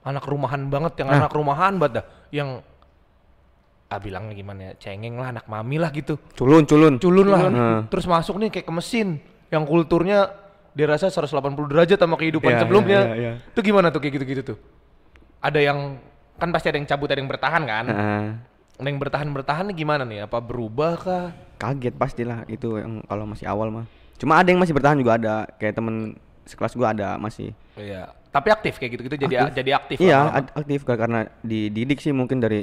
anak 0.00 0.24
rumahan 0.24 0.68
banget, 0.68 1.00
yang 1.00 1.08
Nah. 1.10 1.18
anak 1.24 1.32
rumahan 1.32 1.74
banget 1.76 1.92
dah, 2.00 2.04
yang 2.30 2.48
ah 3.90 3.98
bilangnya 3.98 4.32
gimana 4.32 4.60
ya, 4.70 4.72
cengeng 4.78 5.18
lah, 5.18 5.34
anak 5.34 5.44
mami 5.44 5.76
lah 5.76 5.90
gitu, 5.90 6.14
Culun 6.38 6.62
culun. 6.64 6.96
culun 7.02 7.26
lah. 7.26 7.40
Hmm. 7.42 7.78
Terus 7.90 8.06
masuk 8.06 8.38
nih 8.38 8.48
kayak 8.48 8.64
ke 8.64 8.72
mesin, 8.72 9.18
yang 9.50 9.66
kulturnya 9.66 10.30
dirasa 10.72 11.10
180 11.10 11.66
derajat 11.66 11.98
sama 11.98 12.14
kehidupan 12.14 12.48
Iya, 12.54 12.60
sebelumnya. 12.62 13.00
iya, 13.10 13.14
iya, 13.18 13.32
Itu 13.50 13.60
gimana 13.60 13.90
tuh 13.90 13.98
kayak 13.98 14.22
gitu-gitu 14.22 14.54
tuh? 14.54 14.58
Ada 15.40 15.60
yang 15.60 15.78
kan 16.36 16.48
pasti 16.52 16.68
ada 16.68 16.76
yang 16.76 16.88
cabut, 16.88 17.08
ada 17.08 17.20
yang 17.20 17.28
bertahan 17.28 17.62
kan? 17.64 17.84
Heeh. 17.86 18.24
Ada 18.80 18.88
yang 18.88 19.00
bertahan-bertahan 19.00 19.64
nih 19.72 19.76
gimana 19.76 20.02
nih? 20.04 20.24
Apa 20.24 20.40
berubah 20.40 20.92
kah? 20.96 21.26
Kaget 21.56 21.92
pastilah 21.92 22.44
itu 22.46 22.80
yang 22.80 23.04
kalau 23.04 23.24
masih 23.28 23.44
awal 23.44 23.68
mah. 23.68 23.84
Cuma 24.16 24.36
ada 24.36 24.48
yang 24.48 24.60
masih 24.60 24.72
bertahan 24.72 24.96
juga 24.96 25.16
ada. 25.16 25.34
Kayak 25.56 25.76
temen 25.76 26.16
sekelas 26.44 26.72
gua 26.72 26.92
ada 26.92 27.16
masih. 27.16 27.52
Iya. 27.76 28.12
Tapi 28.30 28.48
aktif 28.48 28.78
kayak 28.78 28.90
gitu-gitu 28.94 29.16
jadi 29.18 29.34
Aktif. 29.42 29.56
jadi 29.58 29.70
aktif. 29.74 29.96
Iya, 29.98 30.18
ad- 30.30 30.52
aktif 30.54 30.80
karena 30.86 31.26
dididik 31.42 31.98
sih 31.98 32.14
mungkin 32.14 32.38
dari 32.38 32.62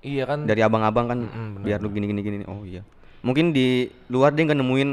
Iya 0.00 0.24
kan. 0.24 0.44
dari 0.44 0.60
abang-abang 0.60 1.06
kan 1.06 1.18
Mm-mm, 1.22 1.48
benar, 1.60 1.64
biar 1.64 1.78
lu 1.80 1.88
gini 1.88 2.06
gini 2.08 2.20
gini. 2.20 2.36
Oh 2.44 2.64
iya. 2.64 2.80
Mungkin 3.20 3.52
di 3.52 3.84
luar 4.08 4.32
dia 4.32 4.44
nggak 4.44 4.58
nemuin 4.58 4.90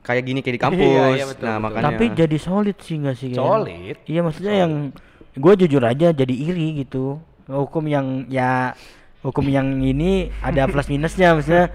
kayak 0.00 0.22
gini 0.22 0.38
kayak 0.42 0.54
di 0.54 0.62
kampus. 0.62 0.80
Iya, 0.90 1.04
iya, 1.12 1.24
betul, 1.26 1.44
nah, 1.44 1.54
betul. 1.54 1.64
makanya 1.64 1.86
Tapi 1.88 2.04
jadi 2.14 2.38
solid 2.38 2.76
sih 2.78 2.96
nggak 2.98 3.16
sih? 3.16 3.30
Solid. 3.32 3.96
Iya 4.04 4.20
maksudnya 4.22 4.54
yang 4.58 4.72
gue 5.38 5.52
jujur 5.56 5.80
aja 5.80 6.10
jadi 6.10 6.34
iri 6.34 6.78
gitu. 6.78 7.16
Hukum 7.46 7.86
yang 7.86 8.26
ya 8.28 8.76
hukum 9.18 9.46
yang 9.46 9.80
ini 9.80 10.28
ada 10.38 10.66
plus 10.68 10.86
minusnya 10.86 11.32
maksudnya. 11.32 11.70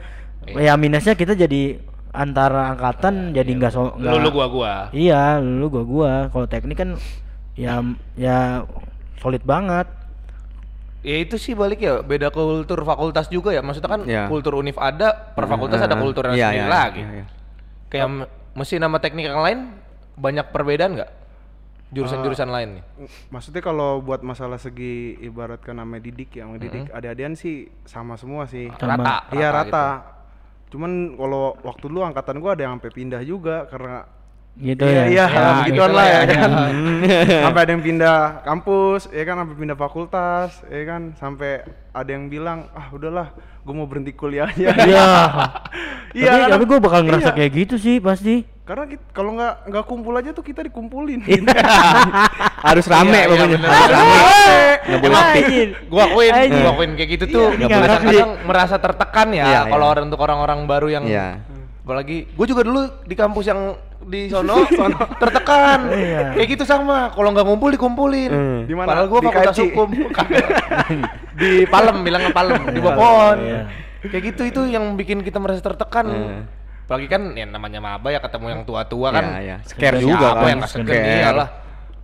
ya 0.46 0.76
minusnya 0.76 1.14
kita 1.14 1.34
jadi 1.34 1.80
antara 2.12 2.72
angkatan 2.72 3.32
jadi 3.32 3.48
nggak 3.50 3.72
so 3.72 3.96
Lu 3.96 4.06
nggak- 4.06 4.20
lu 4.20 4.30
gua 4.30 4.48
gua. 4.48 4.74
Iya, 4.92 5.40
lu 5.40 5.66
gua 5.68 5.84
gua. 5.84 6.12
Kalau 6.28 6.46
teknik 6.46 6.78
kan 6.78 6.90
ya 7.56 7.80
ya 8.14 8.68
solid 9.18 9.42
banget. 9.42 9.88
Ya 11.02 11.20
itu 11.20 11.36
sih 11.36 11.52
balik 11.52 11.80
ya 11.80 12.00
beda 12.00 12.30
kultur 12.30 12.80
fakultas 12.82 13.28
juga 13.28 13.50
ya. 13.50 13.60
Maksudnya 13.60 13.90
kan 13.90 14.02
Iya. 14.04 14.24
kultur 14.28 14.56
univ 14.56 14.78
ada, 14.78 15.12
per 15.12 15.48
fakultas 15.48 15.80
ada 15.80 15.92
Heeh. 15.92 16.00
kultur 16.02 16.24
Iya, 16.28 16.48
sendiri 16.48 16.60
iya, 16.60 16.68
lagi. 16.70 17.02
iya, 17.02 17.12
iya. 17.14 17.26
Kayak 17.90 18.08
me- 18.10 18.30
mesin 18.54 18.80
sama 18.80 18.98
teknik 18.98 19.26
yang 19.26 19.40
lain 19.40 19.60
banyak 20.16 20.48
perbedaan 20.48 20.96
nggak? 20.96 21.12
Jurusan-jurusan 21.94 22.50
lain 22.50 22.70
nih. 22.82 22.84
Maksudnya 23.30 23.62
kalau 23.62 24.02
buat 24.02 24.26
masalah 24.26 24.58
segi 24.58 25.18
ibaratkan 25.22 25.78
nama 25.78 26.02
didik 26.02 26.34
ya, 26.36 26.50
sama 26.50 26.58
didik 26.58 26.90
adik-adian 26.90 27.38
sih 27.38 27.70
sama 27.86 28.18
semua 28.18 28.50
sih. 28.50 28.68
Sama. 28.82 28.98
Rata. 28.98 29.16
Iya 29.32 29.50
gitu. 29.50 29.58
rata. 29.62 29.88
Cuman 30.74 30.92
kalau 31.14 31.54
waktu 31.62 31.86
dulu 31.86 32.02
angkatan 32.02 32.42
gua 32.42 32.58
ada 32.58 32.66
yang 32.66 32.74
sampai 32.82 32.92
pindah 32.92 33.22
juga 33.22 33.70
karena 33.70 34.10
Gitu 34.54 34.86
iya, 34.86 34.94
ya. 34.94 35.06
iya, 35.10 35.26
Ya, 35.34 35.50
begituan 35.66 35.90
gitu 35.90 35.98
lah 35.98 36.06
lah 36.06 36.06
ya 36.06 36.20
ya. 36.22 36.26
kan. 36.38 36.52
sampai 37.50 37.62
ada 37.66 37.72
yang 37.74 37.82
pindah 37.82 38.18
kampus, 38.46 39.02
ya 39.10 39.24
kan 39.26 39.36
sampai 39.42 39.56
pindah 39.58 39.78
fakultas, 39.82 40.50
ya 40.70 40.82
kan 40.86 41.02
sampai 41.18 41.52
ada 41.90 42.10
yang 42.14 42.30
bilang, 42.30 42.70
"Ah, 42.78 42.94
udahlah, 42.94 43.34
gua 43.66 43.74
mau 43.74 43.90
berhenti 43.90 44.14
kuliah 44.14 44.46
aja." 44.46 44.70
Iya. 44.78 45.08
Iya, 46.14 46.46
tapi, 46.46 46.54
tapi 46.54 46.66
gue 46.70 46.78
bakal 46.78 47.02
ngerasa 47.10 47.34
iya. 47.34 47.38
kayak 47.42 47.52
gitu 47.58 47.76
sih 47.82 47.98
pasti. 47.98 48.46
Karena 48.64 48.88
kit- 48.88 49.12
kalau 49.12 49.36
nggak 49.36 49.68
nggak 49.68 49.84
kumpul 49.84 50.16
aja 50.16 50.32
tuh 50.32 50.40
kita 50.40 50.64
dikumpulin. 50.64 51.20
Harus 52.68 52.88
rame 52.88 53.12
Iya, 53.12 53.20
iya, 53.20 53.28
pokoknya. 53.28 53.48
bener. 53.60 53.70
Harus 53.70 53.92
rame. 53.92 54.24
Nggak 54.88 55.00
boleh 55.04 55.16
sepi. 55.20 55.44
Gua 55.92 56.04
akuin, 56.08 56.32
gua 56.48 56.72
akuin 56.72 56.92
kayak 56.96 57.10
gitu 57.12 57.26
tuh. 57.28 57.48
Iya, 57.54 57.68
boleh 57.68 57.90
kadang 58.00 58.32
merasa 58.48 58.76
tertekan 58.80 59.28
ya 59.30 59.44
Iya, 59.44 59.62
kalau 59.68 59.86
iya. 59.86 59.92
orang 59.92 60.04
untuk 60.08 60.22
orang-orang 60.24 60.60
baru 60.64 60.88
yang 60.90 61.04
Iya. 61.04 61.28
apalagi 61.84 62.32
gue 62.32 62.46
juga 62.48 62.64
dulu 62.64 62.80
di 63.04 63.12
kampus 63.12 63.44
yang 63.44 63.76
di 64.08 64.32
sono, 64.32 64.64
sono 64.80 64.96
tertekan. 65.20 65.80
Iya. 65.92 66.32
Kayak 66.32 66.48
gitu 66.56 66.64
sama. 66.64 67.12
Kalau 67.12 67.36
nggak 67.36 67.44
ngumpul 67.44 67.68
dikumpulin. 67.68 68.32
Hmm. 68.32 68.60
Di 68.64 68.74
mana? 68.74 68.88
Padahal 68.88 69.08
gua 69.12 69.20
Di 69.20 69.28
fakultas 69.28 69.58
hukum. 69.60 69.88
di 71.44 71.52
Palem, 71.68 71.98
bilangnya 72.00 72.32
Palem, 72.32 72.64
di 72.72 72.80
bawah 72.80 72.96
pohon. 72.96 73.38
Iya. 73.44 73.62
Kayak 74.04 74.24
gitu 74.32 74.42
itu 74.46 74.62
yang 74.72 74.96
bikin 74.96 75.20
kita 75.20 75.36
merasa 75.36 75.60
tertekan. 75.60 76.08
Apalagi 76.84 77.08
kan 77.08 77.22
ya 77.34 77.46
namanya 77.48 77.80
maba 77.80 78.12
ya 78.12 78.20
ketemu 78.20 78.46
yang 78.52 78.62
tua-tua 78.68 79.08
kan. 79.16 79.24
Iya, 79.24 79.40
iya. 79.40 79.58
Scare 79.64 79.98
Siapa 79.98 80.04
juga 80.04 80.28
kan. 80.36 80.48
yang 80.52 80.62
Scare. 80.68 81.00
iyalah. 81.00 81.50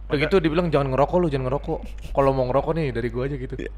Begitu 0.09 0.35
dibilang 0.41 0.73
jangan 0.73 0.89
ngerokok 0.89 1.17
lu, 1.21 1.27
jangan 1.29 1.45
ngerokok. 1.53 1.79
Kalau 2.17 2.31
mau 2.33 2.49
ngerokok 2.49 2.71
nih 2.73 2.85
dari 2.89 3.07
gua 3.13 3.29
aja 3.29 3.35
gitu. 3.37 3.53
Iya. 3.59 3.71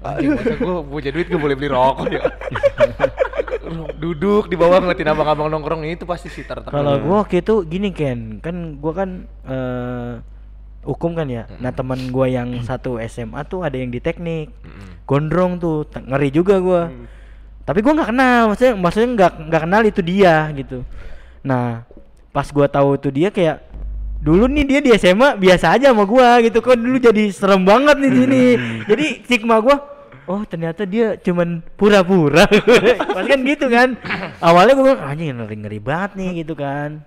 Anjing, 0.00 0.30
masa 0.32 0.54
gua 0.56 0.80
punya 0.80 1.10
duit 1.12 1.26
gua 1.28 1.40
boleh 1.44 1.56
beli 1.60 1.68
rokok 1.68 2.06
ya. 2.08 2.22
Duduk 4.00 4.48
di 4.48 4.56
bawah 4.56 4.80
ngeliatin 4.80 5.08
abang-abang 5.12 5.48
nongkrong 5.52 5.84
itu 5.84 6.08
pasti 6.08 6.32
sih 6.32 6.46
tertekan. 6.46 6.72
Kalau 6.72 6.96
gua 7.04 7.26
waktu 7.26 7.44
itu 7.44 7.68
gini 7.68 7.92
Ken, 7.92 8.40
kan 8.40 8.80
gua 8.80 8.92
kan 8.96 9.28
eh 9.44 10.12
hukum 10.88 11.12
kan 11.16 11.28
ya. 11.28 11.44
Nah, 11.60 11.72
teman 11.72 12.08
gua 12.08 12.32
yang 12.32 12.64
satu 12.64 12.96
SMA 13.04 13.44
tuh 13.44 13.64
ada 13.64 13.76
yang 13.76 13.92
di 13.92 14.00
teknik. 14.00 14.52
Gondrong 15.04 15.60
tuh, 15.60 15.84
ngeri 15.92 16.32
juga 16.32 16.64
gua. 16.64 16.88
Tapi 17.64 17.80
gua 17.80 17.92
nggak 17.96 18.10
kenal, 18.12 18.40
maksudnya 18.52 18.74
maksudnya 18.76 19.08
nggak 19.16 19.32
nggak 19.48 19.62
kenal 19.64 19.82
itu 19.88 20.00
dia 20.04 20.36
gitu. 20.52 20.78
Nah, 21.40 21.88
pas 22.28 22.48
gua 22.52 22.68
tahu 22.68 23.00
itu 23.00 23.08
dia 23.08 23.28
kayak 23.32 23.64
dulu 24.20 24.48
nih 24.48 24.64
dia 24.68 24.80
di 24.84 24.90
SMA 24.96 25.36
biasa 25.40 25.76
aja 25.80 25.92
sama 25.92 26.04
gua 26.04 26.44
gitu. 26.44 26.60
Kok 26.60 26.76
dulu 26.76 26.96
jadi 27.00 27.24
serem 27.32 27.64
banget 27.64 27.96
nih 27.96 28.10
di 28.12 28.18
sini. 28.20 28.44
jadi 28.90 29.06
stigma 29.24 29.58
gua 29.64 29.94
Oh 30.24 30.40
ternyata 30.48 30.88
dia 30.88 31.20
cuman 31.20 31.60
pura-pura. 31.76 32.48
Pas 33.16 33.24
kan 33.28 33.40
gitu 33.44 33.68
kan. 33.68 33.92
Awalnya 34.40 34.72
gue 34.72 34.84
bilang 34.88 35.02
anjing 35.04 35.36
ngeri-ngeri 35.36 35.80
banget 35.84 36.10
nih 36.16 36.30
gitu 36.44 36.56
kan. 36.56 37.04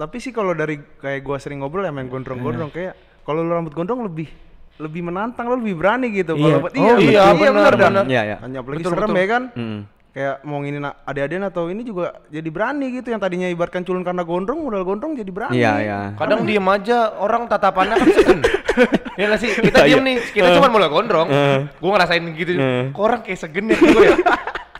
Tapi 0.00 0.16
sih 0.16 0.32
kalau 0.32 0.56
dari 0.56 0.80
kayak 0.80 1.20
gua 1.20 1.36
sering 1.36 1.60
ngobrol 1.60 1.84
ya 1.84 1.92
main 1.92 2.08
gondrong-gondrong 2.08 2.72
kayak 2.72 2.96
kalau 3.28 3.44
lu 3.44 3.52
rambut 3.52 3.76
gondrong 3.76 4.08
lebih 4.08 4.32
lebih 4.78 5.02
menantang 5.02 5.46
lo 5.46 5.56
lebih 5.56 5.74
berani 5.74 6.06
gitu 6.12 6.32
Iya. 6.32 6.42
kalau 6.44 6.58
buat 6.60 6.72
Oh, 6.72 6.78
iya, 6.78 6.94
iya, 6.96 7.22
bener, 7.30 7.52
bener, 7.52 7.72
Dan 7.74 7.92
bener. 7.92 8.04
Iya, 8.06 8.22
iya. 8.24 8.36
Hanya 8.38 8.58
apalagi 8.58 8.78
Betul, 8.80 8.92
serem 8.92 9.08
betul. 9.08 9.18
ya 9.18 9.26
kan 9.28 9.42
Hmm. 9.52 9.80
kayak 10.08 10.34
mau 10.42 10.58
nginin 10.58 10.82
adik-adian 11.04 11.44
atau 11.44 11.62
ini 11.66 11.82
juga 11.82 12.04
jadi 12.26 12.48
berani 12.48 12.86
gitu 12.92 13.08
yang 13.08 13.18
tadinya 13.18 13.46
ibaratkan 13.46 13.82
culun 13.82 14.02
karena 14.02 14.22
gondrong 14.22 14.58
modal 14.60 14.82
gondrong 14.82 15.12
jadi 15.12 15.30
berani 15.30 15.54
Iya, 15.54 15.72
iya. 15.78 15.98
Kadang 16.14 16.42
diem 16.42 16.64
aja 16.64 16.98
orang 17.14 17.46
tatapannya 17.46 17.94
kan 17.96 18.08
segen. 18.08 18.40
ya 19.18 19.24
nggak 19.26 19.40
sih? 19.40 19.50
Kita 19.52 19.78
diem 19.84 19.98
nih, 20.00 20.16
kita 20.32 20.54
cuma 20.54 20.66
mulai 20.68 20.86
gondrong. 20.86 21.26
Gue 21.72 21.90
ngerasain 21.92 22.22
gitu. 22.32 22.50
Kok 22.90 23.02
orang 23.04 23.20
kayak 23.20 23.38
segen 23.40 23.66
ya 23.66 23.76
gue 23.76 24.02
ya? 24.04 24.16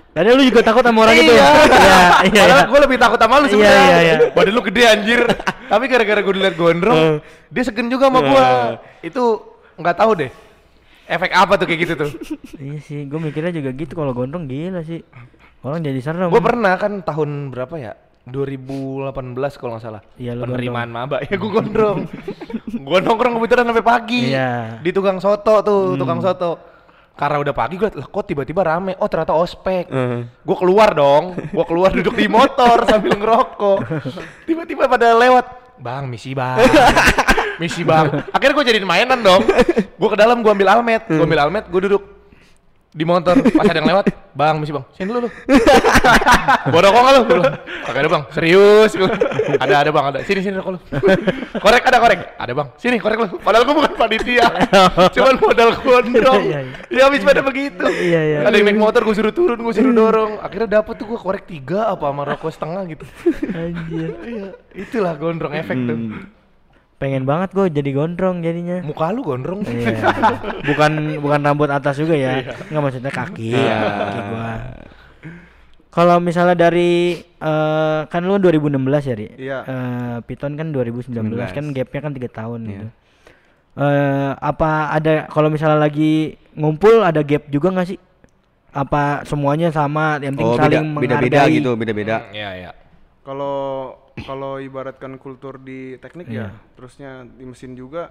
Tadi 0.09 0.29
lu 0.29 0.43
juga 0.43 0.63
takut 0.65 0.83
sama 0.83 0.99
orang 1.01 1.15
itu 1.17 1.31
Iya. 1.31 1.39
Iya 1.39 1.55
iya 2.25 2.43
Padahal 2.43 2.59
iya. 2.59 2.67
gue 2.67 2.81
lebih 2.83 2.99
takut 2.99 3.19
sama 3.21 3.35
lu 3.37 3.41
Iya, 3.41 3.53
sebenarnya. 3.53 3.85
iya, 3.85 3.99
iya. 4.01 4.15
Badan 4.33 4.53
lu 4.53 4.63
gede 4.65 4.83
anjir. 4.85 5.21
Tapi 5.69 5.85
gara-gara 5.87 6.21
gue 6.21 6.35
dilihat 6.35 6.57
gondrong, 6.57 7.21
dia 7.47 7.63
segen 7.63 7.87
juga 7.87 8.09
sama 8.09 8.21
gue. 8.25 8.45
Itu 9.05 9.25
nggak 9.79 9.97
tahu 9.97 10.13
deh 10.19 10.33
efek 11.09 11.31
apa 11.33 11.53
tuh 11.57 11.67
kayak 11.67 11.81
gitu 11.89 11.95
tuh. 11.97 12.11
iya 12.65 12.79
sih, 12.85 13.09
gue 13.09 13.19
mikirnya 13.19 13.51
juga 13.51 13.73
gitu 13.73 13.97
kalau 13.97 14.13
gondrong 14.13 14.45
gila 14.45 14.85
sih. 14.85 15.01
Orang 15.65 15.83
jadi 15.83 15.99
serem. 15.99 16.31
gue 16.31 16.43
pernah 16.45 16.77
kan 16.79 17.03
tahun 17.03 17.51
berapa 17.51 17.75
ya? 17.81 17.93
2018 18.29 19.17
kalau 19.57 19.71
nggak 19.75 19.85
salah. 19.89 20.03
Iya, 20.21 20.37
lu 20.37 20.45
Penerimaan 20.45 20.93
maba 20.93 21.19
ya 21.27 21.35
gue 21.35 21.51
gondrong. 21.51 22.05
gue 22.69 22.99
nongkrong 23.01 23.35
kebetulan 23.41 23.65
sampai 23.73 23.85
pagi. 23.85 24.23
Iya. 24.31 24.85
Di 24.85 24.91
tukang 24.93 25.17
soto 25.19 25.65
tuh, 25.65 25.97
tukang 25.97 26.21
soto. 26.21 26.77
Karena 27.19 27.43
udah 27.43 27.51
pagi 27.57 27.75
gue 27.75 27.91
lah 27.99 28.07
kok 28.07 28.25
tiba-tiba 28.29 28.63
rame. 28.63 28.95
Oh 29.03 29.09
ternyata 29.11 29.35
ospek. 29.35 29.91
Heeh. 29.91 30.23
Gue 30.45 30.57
keluar 30.61 30.95
dong. 30.95 31.35
Gue 31.51 31.65
keluar 31.67 31.91
duduk 31.91 32.15
di 32.15 32.31
motor 32.31 32.85
sambil 32.91 33.19
ngerokok. 33.19 33.79
Tiba-tiba 34.47 34.87
pada 34.87 35.19
lewat. 35.19 35.58
Bang, 35.79 36.11
misi 36.11 36.35
bang. 36.35 36.59
misi 37.63 37.87
bang. 37.87 38.27
Akhirnya 38.35 38.55
gue 38.55 38.67
jadiin 38.67 38.87
mainan 38.87 39.23
dong. 39.23 39.47
Gue 39.95 40.09
ke 40.11 40.19
dalam, 40.19 40.43
gue 40.43 40.51
ambil 40.51 40.69
almet. 40.75 41.07
Gue 41.07 41.23
ambil 41.23 41.47
almet, 41.47 41.65
gue 41.71 41.81
duduk 41.87 42.18
di 42.99 43.05
motor. 43.07 43.39
Pas 43.55 43.67
ada 43.71 43.79
yang 43.79 43.89
lewat, 43.95 44.11
bang, 44.35 44.55
misi 44.59 44.75
bang. 44.75 44.85
Sini 44.91 45.07
dulu 45.07 45.19
lu. 45.27 45.31
Rokok 46.75 47.01
nggak 47.01 47.15
lu? 47.15 47.23
Gua 47.31 47.51
Kagak 47.87 48.01
ada 48.03 48.11
bang, 48.11 48.23
serius. 48.35 48.91
Gua 48.99 49.09
ada, 49.63 49.75
ada 49.87 49.91
bang, 49.95 50.05
ada. 50.11 50.19
Sini, 50.27 50.41
sini 50.43 50.59
rokok 50.59 50.73
lu. 50.75 50.81
korek 51.65 51.83
ada 51.87 51.99
korek. 52.03 52.21
Ada 52.35 52.53
bang, 52.59 52.69
sini 52.75 52.97
korek 52.99 53.19
lu. 53.23 53.29
Padahal 53.39 53.63
gue 53.63 53.75
bukan 53.79 53.93
panitia. 53.95 54.47
Cuman 55.15 55.35
modal 55.39 55.71
gondrong. 55.79 56.43
Iya, 56.43 56.59
iya. 56.67 56.75
Ya 56.91 57.03
habis 57.07 57.23
pada 57.23 57.41
begitu. 57.47 57.87
Iya, 57.87 58.21
iya. 58.27 58.39
Ada 58.43 58.55
yang 58.59 58.67
naik 58.67 58.81
motor 58.83 59.07
gue 59.07 59.15
suruh 59.15 59.31
turun, 59.31 59.59
gue 59.63 59.75
suruh 59.79 59.95
dorong. 59.95 60.43
Akhirnya 60.43 60.83
dapet 60.83 60.99
tuh 60.99 61.07
gue 61.07 61.19
korek 61.23 61.47
tiga 61.47 61.95
apa 61.95 62.11
sama 62.11 62.27
rokok 62.27 62.51
setengah 62.51 62.83
gitu. 62.91 63.05
Anjir. 63.55 64.11
Itulah 64.75 65.15
gondrong 65.15 65.55
efek 65.55 65.79
tuh. 65.87 65.99
Pengen 66.99 67.23
banget 67.23 67.55
gue 67.55 67.67
jadi 67.71 67.91
gondrong 67.95 68.43
jadinya. 68.43 68.83
Muka 68.83 69.15
lu 69.15 69.23
gondrong. 69.23 69.63
Iya. 69.63 70.03
Bukan 70.69 71.23
bukan 71.23 71.41
rambut 71.41 71.71
atas 71.71 71.95
juga 71.95 72.13
ya. 72.13 72.43
Enggak 72.67 72.83
maksudnya 72.83 73.13
kaki. 73.15 73.55
Iya. 73.55 73.79
Kaki 73.79 74.21
gua. 74.27 74.51
Kalau 75.89 76.19
misalnya 76.19 76.59
dari 76.59 77.17
eh, 77.23 78.01
kan 78.05 78.21
lu 78.21 78.37
2016 78.37 78.77
ya, 79.09 79.15
Ri? 79.15 79.27
Iya. 79.39 79.59
Eh, 79.63 80.17
Piton 80.27 80.55
kan 80.55 80.75
2019 80.75 81.15
kan 81.49 81.65
19. 81.71 81.73
gapnya 81.73 82.01
kan 82.03 82.13
tiga 82.13 82.29
tahun 82.29 82.61
Iya. 82.61 82.71
gitu. 82.71 82.87
Eh, 83.79 84.31
apa 84.35 84.71
ada 84.91 85.31
kalau 85.31 85.49
misalnya 85.49 85.79
lagi 85.79 86.35
ngumpul 86.53 86.99
ada 87.01 87.23
gap 87.23 87.47
juga 87.47 87.71
nggak 87.71 87.89
sih? 87.89 87.99
Apa 88.69 89.23
semuanya 89.23 89.71
sama 89.71 90.19
yang 90.19 90.35
penting 90.35 90.45
Oh, 90.45 90.59
beda, 90.59 90.67
saling 90.67 90.87
beda-beda 90.99 91.37
menghargai? 91.41 91.57
gitu, 91.57 91.71
beda-beda. 91.73 92.17
Iya, 92.31 92.51
iya. 92.59 92.71
Kalau 93.23 93.57
kalau 94.23 94.59
ibaratkan 94.59 95.17
kultur 95.17 95.59
di 95.59 95.95
teknik 95.97 96.27
Iya. 96.27 96.51
ya, 96.51 96.75
terusnya 96.75 97.11
di 97.25 97.45
mesin 97.45 97.73
juga 97.73 98.11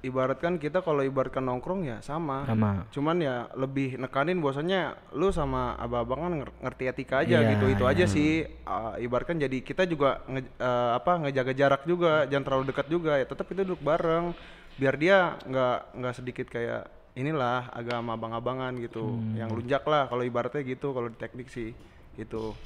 ibaratkan 0.00 0.56
kita 0.56 0.80
kalau 0.80 1.04
ibaratkan 1.04 1.44
nongkrong 1.44 1.84
ya 1.84 2.00
sama. 2.00 2.48
Sama. 2.48 2.88
Cuman 2.88 3.20
ya 3.20 3.52
lebih 3.52 4.00
nekanin 4.00 4.40
bahwasanya 4.40 4.96
lu 5.12 5.28
sama 5.28 5.76
abang-abang 5.76 6.20
kan 6.20 6.32
nger- 6.40 6.56
ngerti 6.58 6.84
etika 6.88 7.16
aja 7.20 7.36
Iya, 7.36 7.50
gitu. 7.52 7.64
Itu 7.68 7.84
iya. 7.84 7.92
aja 7.92 8.04
sih 8.06 8.30
uh, 8.64 8.96
ibaratkan 8.96 9.36
jadi 9.36 9.60
kita 9.60 9.84
juga 9.84 10.24
nge- 10.24 10.56
uh, 10.56 10.96
apa 10.96 11.20
ngejaga 11.20 11.52
jarak 11.52 11.82
juga, 11.84 12.24
jangan 12.24 12.44
terlalu 12.44 12.64
dekat 12.72 12.86
juga 12.88 13.12
ya. 13.14 13.28
Tetap 13.28 13.44
itu 13.46 13.60
duduk 13.60 13.80
bareng 13.80 14.32
biar 14.80 14.94
dia 14.96 15.36
nggak 15.44 15.78
nggak 15.92 16.14
sedikit 16.16 16.46
kayak 16.48 16.88
inilah 17.12 17.68
agak 17.68 18.00
sama 18.00 18.16
abang-abangan 18.16 18.72
gitu. 18.80 19.04
Hmm. 19.04 19.36
Yang 19.36 19.50
lunjak 19.52 19.84
lah 19.84 20.08
kalau 20.08 20.24
ibaratnya 20.24 20.64
gitu 20.64 20.96
kalau 20.96 21.12
di 21.12 21.18
teknik 21.20 21.52
sih 21.52 21.76
gitu. 22.16 22.56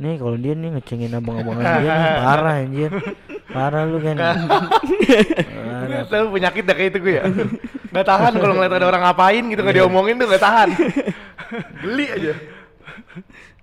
Nih 0.00 0.16
kalau 0.16 0.36
dia 0.40 0.56
nih 0.56 0.68
ngecengin 0.72 1.12
abang-abangan 1.12 1.64
dia 1.84 1.92
nih 1.92 2.12
parah 2.24 2.54
anjir. 2.56 2.90
Parah 3.50 3.82
lu 3.84 3.98
kan. 4.00 4.16
Nggak 4.16 6.06
tahu 6.08 6.26
penyakit 6.32 6.62
dah 6.64 6.74
kayak 6.74 6.90
itu 6.96 6.98
gue 7.04 7.14
ya. 7.20 7.24
Gak 7.90 8.06
tahan 8.06 8.32
kalau 8.38 8.54
ngeliat 8.56 8.74
ada 8.80 8.86
orang 8.86 9.02
ngapain 9.04 9.44
gitu 9.50 9.60
nggak 9.60 9.76
diomongin 9.76 10.16
tuh 10.16 10.26
gak 10.30 10.40
tahan. 10.40 10.68
Geli 11.84 12.06
aja. 12.08 12.32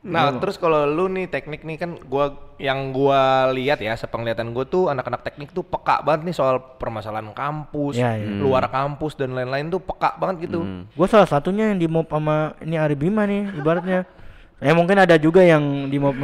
Nah, 0.07 0.39
terus 0.39 0.55
kalau 0.55 0.87
lu 0.87 1.11
nih 1.11 1.27
teknik 1.27 1.67
nih 1.67 1.75
kan 1.75 1.99
gua 2.07 2.31
yang 2.55 2.95
gua 2.95 3.51
lihat 3.51 3.83
ya 3.83 3.91
sepenglihatan 3.91 4.55
gua 4.55 4.63
tuh 4.63 4.87
anak-anak 4.87 5.19
teknik 5.19 5.51
tuh 5.51 5.67
peka 5.67 5.99
banget 5.99 6.31
nih 6.31 6.35
soal 6.37 6.63
permasalahan 6.79 7.35
kampus, 7.35 7.99
Iya, 7.99 8.15
iya. 8.15 8.39
luar 8.39 8.71
kampus 8.71 9.19
dan 9.19 9.35
lain-lain 9.35 9.67
tuh 9.67 9.83
peka 9.83 10.15
banget 10.15 10.47
gitu. 10.47 10.63
Gue 10.87 11.07
salah 11.11 11.27
satunya 11.27 11.71
yang 11.73 11.79
di 11.81 11.91
mop 11.91 12.07
sama 12.07 12.55
ini 12.63 12.79
Ari 12.79 12.95
Bima 12.95 13.27
nih 13.27 13.51
ibaratnya. 13.59 14.07
Ya 14.57 14.73
mungkin 14.73 14.97
ada 14.97 15.15
juga 15.15 15.39
yang 15.39 15.61
di 15.85 15.97
ma- 15.97 16.17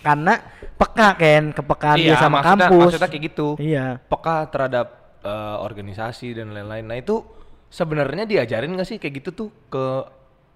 karena 0.00 0.34
peka 0.74 1.14
kan 1.14 1.44
kepekaan 1.50 1.96
dia 1.96 2.14
sama 2.14 2.42
Iya, 2.42 2.44
maksudnya, 2.44 2.66
kampus. 2.66 2.82
maksudnya 2.84 3.08
kayak 3.08 3.24
gitu. 3.24 3.48
Iya. 3.56 3.86
Peka 4.02 4.36
terhadap 4.50 4.86
eh, 5.20 5.56
organisasi 5.60 6.32
dan 6.32 6.50
lain-lain. 6.50 6.82
Nah, 6.82 6.96
itu 6.96 7.20
sebenarnya 7.68 8.24
diajarin 8.24 8.72
gak 8.72 8.88
sih 8.88 8.96
kayak 8.96 9.20
gitu 9.20 9.30
tuh 9.30 9.48
ke 9.68 9.84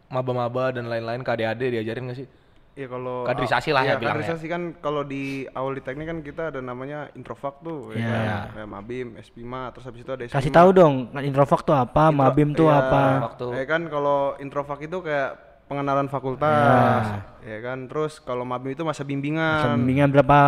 maba-maba 0.08 0.70
dan 0.70 0.86
lain-lain 0.86 1.20
ke 1.20 1.30
adik-adik 1.30 1.68
diajarin 1.70 2.08
gak 2.08 2.18
sih? 2.18 2.28
Iya 2.74 2.90
kalau 2.90 3.22
Kaderisasi 3.22 3.70
lah 3.70 3.82
ya 3.82 3.86
iya, 3.86 3.94
bilangnya. 3.94 4.18
kaderisasi 4.18 4.46
kan 4.48 4.62
kalau 4.80 5.06
di 5.06 5.46
awal 5.48 5.78
di 5.78 5.82
teknik 5.84 6.06
kan 6.08 6.18
kita 6.20 6.42
ada 6.48 6.58
namanya 6.58 7.06
introvak 7.14 7.62
tuh 7.62 7.92
ya 7.92 8.00
Iya. 8.00 8.10
kan? 8.10 8.42
kayak 8.50 8.68
Mabim, 8.68 9.06
SP5 9.14 9.44
terus 9.70 9.84
habis 9.86 10.00
itu 10.00 10.10
ada 10.10 10.22
SP5. 10.24 10.34
Kasih 10.34 10.50
tahu 10.50 10.68
dong 10.72 10.94
introvak 11.20 11.60
tuh 11.62 11.76
apa, 11.76 12.10
Intro- 12.10 12.18
Mabim 12.18 12.48
tuh 12.50 12.66
iya, 12.66 12.78
apa. 12.80 13.02
Waktu 13.30 13.46
Ya 13.52 13.64
kan 13.64 13.82
kalau 13.86 14.34
introvak 14.38 14.80
itu 14.80 14.98
kayak 14.98 15.30
pengenalan 15.66 16.06
fakultas. 16.06 17.04
Ya 17.40 17.58
kan 17.60 17.84
terus 17.84 18.18
kalau 18.18 18.42
Mabim 18.42 18.72
itu 18.72 18.82
masa 18.82 19.02
bimbingan. 19.02 19.76
Bimbingan 19.76 20.08
berapa 20.10 20.38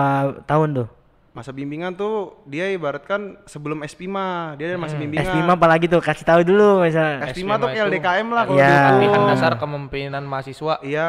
tahun 0.44 0.68
tuh? 0.76 0.88
Masa 1.30 1.52
bimbingan 1.52 1.92
tuh 1.92 2.32
dia 2.44 2.72
ibaratkan 2.72 3.36
sebelum 3.44 3.84
SP5, 3.84 4.16
dia 4.56 4.72
ada 4.72 4.80
masa 4.80 4.96
bimbingan. 4.96 5.28
S5 5.28 5.44
apalagi 5.46 5.84
tuh 5.84 6.00
kasih 6.00 6.24
tahu 6.24 6.40
dulu 6.42 6.80
misalnya. 6.80 7.28
SP5 7.28 7.48
tuh 7.54 7.68
kayak 7.68 7.76
itu 7.78 7.88
LDKM 7.92 8.28
lah 8.30 8.42
kalau 8.46 8.56
dulu. 8.56 8.88
latihan 8.88 9.20
dasar 9.28 9.52
kepemimpinan 9.54 10.24
mahasiswa. 10.24 10.74
Iya. 10.80 11.08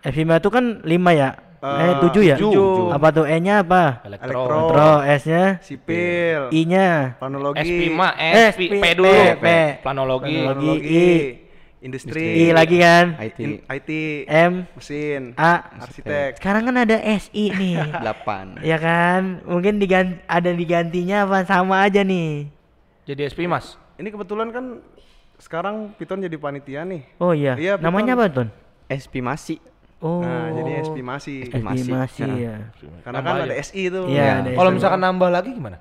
S5 0.00 0.22
itu 0.38 0.48
kan 0.48 0.64
5 0.80 1.10
ya? 1.12 1.30
eh 1.60 1.92
Eh, 1.92 1.94
7 2.00 2.22
ya? 2.24 2.36
tujuh. 2.38 2.88
Apa 2.88 3.12
tuh 3.12 3.26
E-nya 3.26 3.60
apa? 3.60 4.00
Elektro. 4.02 4.32
Elektro. 4.32 4.56
Elektro, 4.56 4.90
S-nya, 5.18 5.44
Sipil, 5.60 6.40
I-nya. 6.50 7.18
planologi, 7.18 7.60
SP5, 7.60 8.00
Eh, 8.16 8.32
SP, 8.48 8.60
P- 8.64 8.80
P 8.80 8.84
dulu, 8.96 9.10
P, 9.10 9.20
P. 9.36 9.46
planologi. 9.82 10.36
Planologi. 10.40 10.40
planologi, 10.40 11.04
I 11.36 11.49
industri, 11.80 12.52
lagi 12.52 12.76
kan? 12.78 13.16
IT 13.18 13.38
in- 13.38 13.60
IT, 13.64 13.90
M, 14.28 14.52
mesin, 14.70 15.32
A. 15.34 15.80
arsitek. 15.80 16.36
Sekarang 16.36 16.62
kan 16.64 16.76
ada 16.78 16.96
SI 17.16 17.50
nih. 17.50 17.76
8. 18.04 18.60
ya 18.62 18.76
kan? 18.76 19.40
Mungkin 19.42 19.76
diganti 19.76 20.20
ada 20.24 20.50
digantinya 20.52 21.24
apa 21.24 21.44
sama 21.44 21.80
aja 21.80 22.00
nih. 22.00 22.52
Jadi 23.04 23.20
SP 23.26 23.44
Mas. 23.44 23.80
Ini 23.96 24.08
kebetulan 24.08 24.48
kan 24.48 24.64
sekarang 25.36 25.96
Piton 25.96 26.20
jadi 26.20 26.36
panitia 26.36 26.84
nih. 26.84 27.02
Oh 27.16 27.32
iya. 27.32 27.56
Iya, 27.56 27.72
Namanya 27.76 28.12
apa, 28.12 28.28
Ton? 28.28 28.48
SP 28.86 29.20
masih. 29.20 29.56
Oh. 30.00 30.20
Nah, 30.20 30.48
jadi 30.52 30.80
SP 30.80 30.96
masih. 31.00 31.44
SP 31.44 31.60
masih. 31.60 31.92
masih 31.92 32.24
Nah. 32.24 32.36
ya. 32.36 32.54
Karena 33.02 33.20
Nambah 33.20 33.32
kan 33.32 33.40
aja. 33.40 33.46
ada 33.46 33.56
SI 33.58 33.80
itu. 33.82 34.00
Iya, 34.08 34.24
ada 34.40 34.48
Kalau 34.52 34.70
misalkan 34.70 35.00
nambah 35.00 35.28
lagi 35.28 35.50
gimana? 35.52 35.76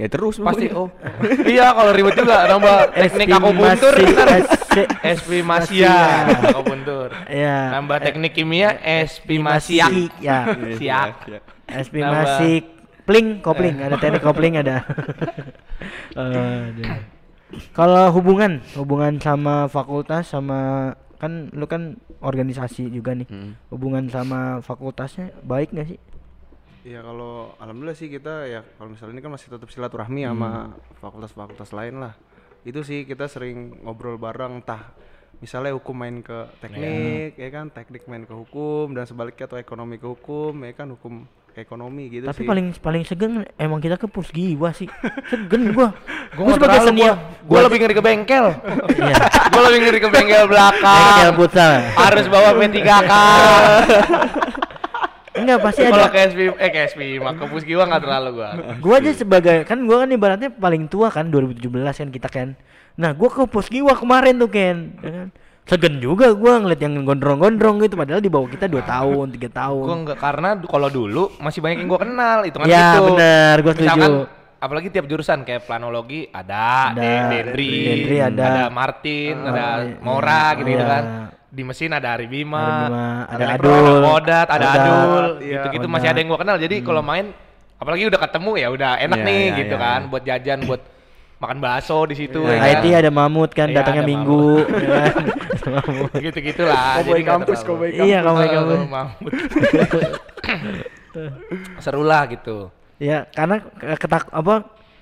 Ya 0.00 0.08
terus 0.08 0.40
Pasti 0.40 0.72
oh. 0.72 0.88
iya 1.52 1.76
kalau 1.76 1.92
ribet 1.92 2.16
juga 2.16 2.48
nambah 2.48 2.96
teknik 2.96 3.28
aku 3.36 3.52
buntur 3.52 3.94
masih, 4.00 4.86
SP 5.04 5.30
Masia 5.44 6.24
aku 6.48 6.60
buntur. 6.64 7.12
Ya. 7.28 7.76
Nambah 7.76 8.00
teknik 8.00 8.32
kimia 8.32 8.80
SP 8.80 9.36
Masia. 9.36 9.92
Ya. 10.24 10.56
Siap. 10.56 11.28
SP 11.68 12.00
Nambah. 12.00 12.16
masih 12.16 12.54
pling 13.04 13.44
kopling 13.44 13.76
ada 13.84 14.00
teknik 14.00 14.24
kopling 14.24 14.56
ada. 14.56 14.88
Aduh. 16.16 16.96
Kalau 17.76 18.08
hubungan, 18.16 18.64
hubungan 18.78 19.20
sama 19.20 19.68
fakultas 19.68 20.32
sama 20.32 20.94
kan 21.20 21.52
lu 21.52 21.68
kan 21.68 22.00
organisasi 22.24 22.88
juga 22.88 23.12
nih. 23.12 23.28
Hmm. 23.28 23.52
Hubungan 23.68 24.08
sama 24.08 24.64
fakultasnya 24.64 25.36
baik 25.44 25.76
nggak 25.76 25.88
sih? 25.92 25.98
Iya 26.80 27.04
kalau 27.04 27.52
alhamdulillah 27.60 27.98
sih 27.98 28.08
kita 28.08 28.48
ya 28.48 28.60
kalau 28.80 28.96
misalnya 28.96 29.20
ini 29.20 29.22
kan 29.22 29.32
masih 29.36 29.52
tetap 29.52 29.68
silaturahmi 29.68 30.24
sama 30.24 30.72
fakultas-fakultas 31.00 31.70
lain 31.76 32.00
lah. 32.00 32.16
Itu 32.64 32.80
sih 32.84 33.04
kita 33.04 33.28
sering 33.28 33.84
ngobrol 33.84 34.16
bareng 34.16 34.64
entah 34.64 34.96
misalnya 35.40 35.72
hukum 35.72 35.96
main 35.96 36.20
ke 36.20 36.52
teknik 36.60 37.32
ya 37.40 37.48
kan 37.48 37.72
teknik 37.72 38.04
main 38.04 38.28
ke 38.28 38.34
hukum 38.36 38.92
dan 38.92 39.08
sebaliknya 39.08 39.48
atau 39.48 39.56
ekonomi 39.56 39.96
ke 39.96 40.04
hukum 40.04 40.52
ya 40.68 40.72
kan 40.76 40.92
hukum 40.92 41.24
ke 41.50 41.64
ekonomi 41.64 42.12
gitu 42.12 42.28
Tapi 42.28 42.44
sih. 42.44 42.48
paling 42.48 42.66
paling 42.76 43.02
segen 43.08 43.42
emang 43.56 43.80
kita 43.80 43.96
ke 43.96 44.06
pusgiwa 44.06 44.70
sih. 44.72 44.86
Segen 45.28 45.72
gua. 45.72 45.90
Gue 46.38 46.46
Gua 46.46 46.54
sebagai 46.62 46.80
senior. 46.86 47.16
Gue 47.42 47.58
lebih 47.58 47.78
ngeri 47.82 47.94
ke 47.98 48.02
bengkel. 48.04 48.46
Iya. 49.00 49.16
gue 49.50 49.62
lebih 49.66 49.78
ngeri 49.82 49.98
ke 49.98 50.08
bengkel 50.14 50.44
belakang. 50.46 50.94
Bengkel 50.94 51.30
futsal. 51.34 51.74
Harus 51.98 52.26
bawa 52.30 52.54
P3K. 52.54 53.10
Enggak 55.50 55.66
pasti 55.66 55.82
Kalau 55.82 55.98
ada. 56.00 56.08
ke 56.08 56.18
SP 56.24 56.38
eh 56.52 56.70
ke 56.70 56.80
SP 56.86 57.00
mah 57.16 57.34
ke 57.34 57.44
Pusgiwa 57.44 57.82
nggak 57.84 58.02
terlalu 58.02 58.30
gua. 58.32 58.48
Gua 58.78 58.94
aja 58.96 59.10
sebagai 59.10 59.56
kan 59.64 59.82
gua 59.82 59.96
kan 60.00 60.08
ibaratnya 60.08 60.48
paling 60.48 60.86
tua 60.86 61.08
kan 61.08 61.26
2017 61.26 61.66
kan 61.92 62.08
kita 62.08 62.28
kan. 62.28 62.48
Nah, 62.94 63.10
gua 63.10 63.28
ke 63.28 63.42
Pusgiwa 63.44 63.92
kemarin 63.92 64.36
tuh 64.36 64.46
Ken. 64.46 64.76
ya 64.98 65.10
kan? 65.10 65.28
Segen 65.62 65.98
juga 65.98 66.30
gua 66.32 66.58
ngeliat 66.58 66.78
yang 66.78 66.98
gondrong-gondrong 67.00 67.78
gitu 67.80 67.94
padahal 67.94 68.18
di 68.18 68.26
bawah 68.26 68.46
kita 68.46 68.66
2 68.66 68.80
tahun, 68.80 69.26
3 69.30 69.50
tahun. 69.50 69.84
Gue 69.84 69.96
enggak 70.00 70.18
karena 70.18 70.50
kalau 70.60 70.88
dulu 70.88 71.30
masih 71.36 71.60
banyak 71.60 71.78
yang 71.78 71.88
gue 71.88 72.00
kenal 72.00 72.38
itu 72.42 72.56
kan 72.56 72.66
Ya, 72.66 72.86
gitu. 72.92 73.02
benar, 73.08 73.54
gua 73.60 73.72
setuju. 73.72 73.86
Misalkan 73.86 74.12
apalagi 74.58 74.88
tiap 74.90 75.06
jurusan 75.06 75.38
kayak 75.40 75.62
planologi 75.64 76.26
ada, 76.28 76.90
Ada, 76.90 76.98
Den- 76.98 77.28
Dendri, 77.30 77.74
Dendri 77.86 78.16
ada. 78.18 78.66
Martin, 78.68 79.34
Ah, 79.38 79.48
ada 79.48 79.64
iya, 79.80 79.96
Mora 80.00 80.28
iya. 80.28 80.48
gitu, 80.54 80.68
gitu 80.68 80.76
Iya. 80.76 80.90
kan. 80.90 81.04
Di 81.50 81.60
mesin 81.60 81.90
ada 81.90 82.14
Ari 82.14 82.24
Bima, 82.24 82.62
Ari 82.62 82.78
Bima, 82.86 83.04
ada 83.26 83.44
Adul. 83.52 84.00
Kodat, 84.00 84.46
ada 84.46 84.62
Kodat, 84.62 84.78
Adul, 84.78 85.24
iya. 85.40 85.52
gitu-gitu 85.58 85.86
masih 85.86 86.06
ada 86.06 86.16
yang 86.16 86.28
gua 86.28 86.38
kenal. 86.38 86.56
Jadi 86.56 86.76
kalau 86.80 87.00
main 87.00 87.30
apalagi 87.74 88.06
udah 88.06 88.20
ketemu 88.20 88.50
ya 88.54 88.68
udah 88.68 88.90
enak 88.98 89.16
Iya, 89.16 89.26
nih 89.26 89.42
iya, 89.42 89.56
gitu 89.58 89.74
kan 89.74 90.00
buat 90.06 90.22
jajan 90.22 90.58
buat 90.62 90.78
makan 91.38 91.56
bakso 91.58 91.98
di 92.04 92.14
situ 92.14 92.38
Iya. 92.38 92.54
ya 92.54 92.62
IT 92.70 92.84
kan. 92.84 93.00
ada 93.00 93.10
Mamut 93.10 93.50
kan 93.50 93.66
Iya, 93.66 93.74
datangnya 93.76 94.02
ada 94.04 94.06
minggu 94.06 94.46
kan? 94.94 95.14
Mamut. 95.66 96.10
gitu-gitulah. 96.22 96.84
Nggak 97.00 97.26
kampus, 97.26 97.58
terlalu- 97.58 97.66
cowboy 97.66 97.88
Iya, 97.98 98.18
kamu 98.20 98.38
kamu. 98.38 98.70
Oh, 98.70 98.86
Mahmud. 98.86 99.32
Seru 101.80 102.02
lah 102.02 102.26
gitu. 102.28 102.70
Ya, 103.00 103.24
karena 103.28 103.58
ke- 103.58 103.98
ketak 103.98 104.28
apa 104.30 104.54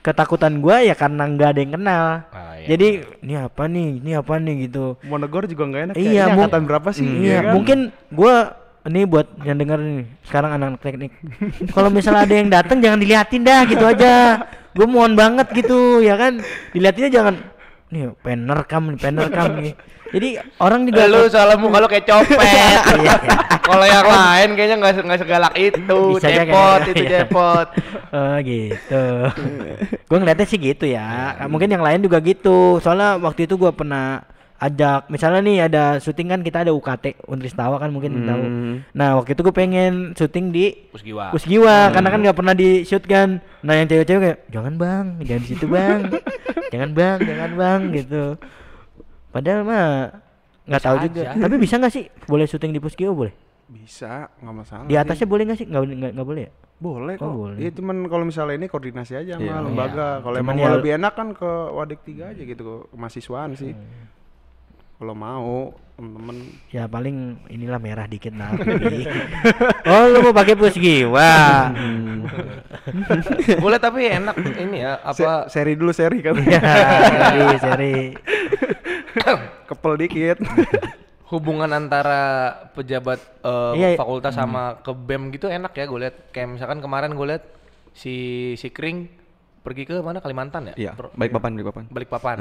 ketakutan 0.09 0.57
gua 0.59 0.81
ya 0.81 0.93
karena 0.93 1.23
nggak 1.23 1.49
ada 1.49 1.61
yang 1.61 1.73
kenal. 1.75 2.05
Ah, 2.29 2.57
iya, 2.57 2.67
Jadi 2.67 2.89
ini 3.21 3.35
apa 3.37 3.63
nih? 3.65 3.89
Ini 4.01 4.11
apa 4.17 4.35
nih 4.37 4.55
gitu. 4.65 4.85
Mau 5.05 5.17
negor 5.17 5.45
juga 5.45 5.63
nggak 5.65 5.83
enak 5.85 5.95
Iya, 5.95 6.09
ya. 6.09 6.23
Ini 6.25 6.33
mung- 6.33 6.49
angkatan 6.49 6.63
berapa 6.65 6.89
sih? 6.91 7.05
Iya, 7.05 7.29
Ya 7.29 7.41
kan? 7.45 7.53
mungkin 7.53 7.79
gua 8.09 8.35
ini 8.83 9.01
buat 9.05 9.27
yang 9.45 9.59
denger 9.59 9.79
nih 9.79 10.03
sekarang 10.25 10.51
anak 10.55 10.81
teknik. 10.81 11.13
Kalau 11.77 11.93
misalnya 11.93 12.25
ada 12.25 12.35
yang 12.35 12.49
datang 12.49 12.81
jangan 12.81 12.99
diliatin 12.99 13.43
dah 13.45 13.61
gitu 13.69 13.85
aja. 13.85 14.13
Gue 14.73 14.87
mohon 14.87 15.13
banget 15.13 15.51
gitu 15.53 16.01
ya 16.01 16.17
kan. 16.17 16.41
Diliatinnya 16.73 17.11
jangan 17.11 17.35
nih 17.89 18.13
pengen 18.21 18.49
rekam 18.49 18.83
nih, 18.87 18.99
pengen 18.99 19.19
rekam 19.23 19.49
nih. 19.59 19.73
Jadi 20.09 20.29
orang 20.61 20.81
juga 20.89 21.05
Lu 21.05 21.29
soalnya 21.29 21.57
muka 21.61 21.79
lu 21.85 21.89
kayak 21.89 22.07
copet. 22.09 22.39
Iya. 22.99 23.15
Kalau 23.61 23.85
yang 23.85 24.09
lain 24.09 24.49
kayaknya 24.57 24.77
nggak 24.81 24.95
se- 24.97 25.05
nggak 25.05 25.21
segalak 25.21 25.55
itu. 25.61 26.01
Bisa 26.17 26.29
cepot 26.33 26.81
itu 26.89 27.05
iya. 27.05 27.11
cepot. 27.21 27.67
Oh 28.09 28.37
gitu. 28.41 29.05
gue 30.09 30.17
ngeliatnya 30.17 30.47
sih 30.49 30.59
gitu 30.59 30.85
ya. 30.89 31.37
Mungkin 31.47 31.69
yang 31.69 31.85
lain 31.85 32.01
juga 32.01 32.19
gitu. 32.25 32.81
Soalnya 32.81 33.21
waktu 33.21 33.45
itu 33.45 33.61
gua 33.61 33.71
pernah 33.77 34.25
ajak 34.59 35.07
misalnya 35.07 35.41
nih 35.47 35.59
ada 35.71 35.85
syuting 36.03 36.35
kan 36.35 36.41
kita 36.43 36.67
ada 36.67 36.75
UKT 36.75 37.31
Unristawa 37.31 37.79
kan 37.79 37.95
mungkin 37.95 38.27
tahu. 38.27 38.43
Hmm. 38.43 38.75
Nah 38.91 39.15
waktu 39.23 39.39
itu 39.39 39.47
gue 39.47 39.55
pengen 39.55 40.19
syuting 40.19 40.51
di 40.51 40.75
Pusgiwa. 40.91 41.31
Pusgiwa 41.31 41.95
karena 41.95 42.09
kan 42.11 42.21
nggak 42.27 42.39
pernah 42.39 42.55
di 42.59 42.83
shoot 42.83 43.07
kan. 43.07 43.39
Nah 43.63 43.73
yang 43.79 43.87
cewek-cewek 43.87 44.19
kayak 44.19 44.39
jangan 44.51 44.75
bang, 44.75 45.05
jangan 45.23 45.43
di 45.47 45.49
situ 45.49 45.67
bang, 45.71 45.99
jangan 46.75 46.91
bang, 46.91 47.19
jangan 47.23 47.51
bang 47.55 47.81
gitu. 47.95 48.25
Padahal 49.29 49.61
mah 49.63 49.85
nggak 50.65 50.83
tahu 50.83 50.97
aja. 50.97 51.05
juga. 51.05 51.23
Tapi 51.35 51.57
bisa 51.65 51.75
nggak 51.77 51.91
sih 51.91 52.05
boleh 52.25 52.45
syuting 52.45 52.71
di 52.71 52.79
Pusgiwa 52.79 53.13
boleh? 53.13 53.35
Bisa, 53.69 54.33
nggak 54.35 54.55
masalah. 54.55 54.85
Di 54.85 54.93
sih. 54.93 54.99
atasnya 54.99 55.27
boleh 55.27 55.43
nggak 55.45 55.59
sih? 55.59 55.67
Nggak 55.67 55.83
nggak 56.13 56.27
boleh 56.27 56.43
ya? 56.43 56.53
Boleh 56.79 57.15
kok. 57.15 57.25
Oh, 57.25 57.35
boleh. 57.45 57.57
Iya 57.59 57.71
cuman 57.73 58.07
kalau 58.07 58.23
misalnya 58.23 58.55
ini 58.55 58.67
koordinasi 58.67 59.13
aja 59.15 59.33
sama 59.35 59.45
Iya. 59.45 59.57
lembaga. 59.61 60.09
Kalau 60.21 60.37
Cuman 60.37 60.45
emang 60.47 60.57
ya- 60.57 60.65
mau 60.65 60.77
lebih 60.77 60.93
enak 60.95 61.13
kan 61.13 61.29
ke 61.33 61.51
Wadik 61.71 62.01
3 62.03 62.31
aja 62.31 62.43
gitu 62.45 62.63
ke 62.63 62.75
mahasiswaan 62.95 63.53
sih. 63.53 63.73
Hmm. 63.73 64.07
Kalau 64.97 65.15
mau 65.15 65.55
temen-temen 65.95 66.37
Ya 66.69 66.87
paling 66.87 67.17
inilah 67.49 67.79
merah 67.79 68.07
dikit 68.07 68.31
nah. 68.31 68.51
Oh 69.91 70.03
lu 70.07 70.23
mau 70.23 70.33
pakai 70.33 70.55
Pusgiwa? 70.55 71.31
Boleh 73.59 73.79
tapi 73.79 74.07
enak 74.07 74.37
ini 74.57 74.81
ya 74.81 74.99
apa 74.99 75.15
Se- 75.47 75.49
seri 75.53 75.75
dulu 75.75 75.91
seri 75.91 76.19
kan. 76.21 76.35
Ya, 76.41 76.63
seri 77.29 77.57
seri. 77.59 77.95
Kepel 79.69 79.95
dikit. 79.99 80.39
hubungan 81.29 81.69
antara 81.69 82.21
pejabat 82.73 83.21
eh, 83.45 83.73
Iya, 83.77 83.89
iya. 83.93 83.99
fakultas 83.99 84.33
sama 84.33 84.81
ke 84.81 84.89
BEM 84.91 85.29
gitu 85.31 85.47
enak 85.47 85.73
ya 85.73 85.85
gue 85.85 85.99
lihat. 86.01 86.17
Kayak 86.31 86.57
misalkan 86.57 86.79
kemarin 86.81 87.13
gue 87.13 87.27
lihat 87.27 87.45
si 87.93 88.15
si 88.55 88.69
Kring 88.69 89.13
pergi 89.61 89.85
ke 89.85 90.01
mana 90.01 90.19
Kalimantan 90.19 90.73
ya? 90.73 90.75
Iya, 90.75 90.93
Per- 90.95 91.13
baik 91.13 91.31
papan, 91.31 91.53
baik 91.53 91.67
papan. 91.67 91.85
Balikpapan. 91.87 92.37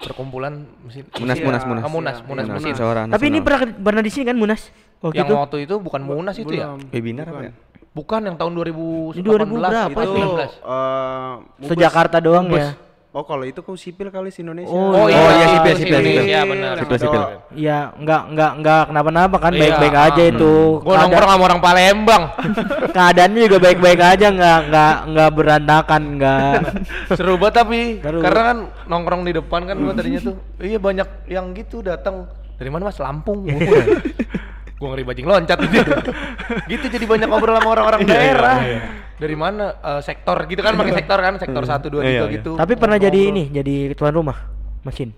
Perkumpulan 0.00 0.52
mesin 0.80 1.04
Munas, 1.12 1.36
munas, 1.38 1.62
munas. 1.62 1.82
Ah, 1.84 1.92
munas, 1.92 2.16
munas, 2.24 2.44
Munas, 2.48 2.56
mesin. 2.56 2.72
musyawarah 2.72 3.04
Tapi 3.12 3.24
ini 3.28 3.38
pernah 3.44 3.60
pernah 3.68 4.00
di 4.00 4.08
sini 4.08 4.24
kan 4.24 4.36
Munas 4.40 4.72
waktu 4.98 5.20
yang 5.20 5.28
itu? 5.28 5.34
waktu 5.36 5.56
itu 5.60 5.74
bukan 5.76 6.00
munas 6.00 6.36
itu 6.36 6.52
ya? 6.56 6.72
Webinar 6.88 7.28
apa 7.28 7.42
ya? 7.44 7.52
Bukan 7.92 8.20
yang 8.24 8.36
tahun 8.38 8.52
2018 8.54 9.18
Ini 9.18 9.26
2000 9.28 9.60
berapa 9.60 10.00
itu 10.00 10.08
itu 10.08 10.14
19. 10.16 10.40
eh, 10.40 11.32
Mubes. 11.60 11.68
Se-Jakarta 11.68 12.16
doang 12.16 12.48
ya. 12.48 12.72
Oh 13.10 13.26
kalau 13.26 13.42
itu 13.42 13.58
kok 13.58 13.74
sipil 13.74 14.06
kali 14.06 14.30
si 14.30 14.46
Indonesia. 14.46 14.70
Oh, 14.70 14.94
Oh, 14.94 15.10
iya, 15.10 15.18
iya, 15.18 15.32
iya, 15.34 15.46
sipil, 15.50 15.74
sipil, 15.74 15.98
sipil, 15.98 15.98
sipil. 15.98 16.24
Iya, 16.30 16.40
benar. 16.46 16.74
Sipil, 16.78 16.98
sipil. 17.02 17.22
Iya, 17.58 17.78
enggak 17.98 18.22
enggak 18.30 18.52
enggak 18.62 18.82
kenapa-napa 18.86 19.36
kan 19.42 19.50
Iya, 19.50 19.60
baik-baik 19.66 19.96
ah. 19.98 20.06
aja 20.06 20.22
itu. 20.30 20.54
Gue 20.78 20.94
nongkrong 20.94 21.30
sama 21.34 21.42
orang 21.42 21.60
Palembang. 21.60 22.22
keadaannya 22.94 23.40
juga 23.50 23.58
baik-baik 23.58 24.00
aja 24.14 24.26
enggak 24.30 24.58
enggak 24.70 24.94
enggak 25.10 25.28
berantakan 25.34 26.02
enggak. 26.06 26.58
Seru 27.18 27.34
banget 27.34 27.54
tapi 27.58 27.80
Seru. 27.98 28.18
karena 28.22 28.42
kan 28.46 28.58
nongkrong 28.86 29.22
di 29.26 29.32
depan 29.34 29.60
kan 29.66 29.76
gua 29.82 29.94
tadinya 29.94 30.20
tuh 30.30 30.34
iya 30.62 30.78
banyak 30.78 31.08
yang 31.26 31.50
gitu 31.50 31.82
datang 31.82 32.30
dari 32.58 32.70
mana 32.70 32.90
mas 32.90 32.98
Lampung 33.02 33.42
gua 34.78 34.86
ngeri 34.94 35.04
bajing 35.04 35.26
loncat 35.26 35.58
gitu 35.66 35.92
gitu 36.70 36.86
jadi 36.88 37.04
banyak 37.04 37.28
ngobrol 37.28 37.58
sama 37.58 37.68
orang-orang 37.74 38.00
daerah 38.06 38.56
dari 39.20 39.36
mana 39.36 39.76
Eh, 39.76 40.00
sektor 40.00 40.36
gitu 40.44 40.60
kan 40.60 40.72
pakai 40.74 40.94
sektor 40.96 41.18
kan 41.18 41.34
sektor 41.36 41.62
satu 41.62 41.86
dua 41.88 42.02
Iya, 42.02 42.08
tiga 42.10 42.24
iya. 42.24 42.34
gitu 42.36 42.50
Tapi 42.56 42.72
pernah 42.74 42.96
jadi 42.96 43.20
Ngobrol. 43.20 43.32
ini, 43.36 43.44
jadi 43.52 43.74
tuan 43.92 44.12
rumah 44.12 44.38
mesin. 44.80 45.12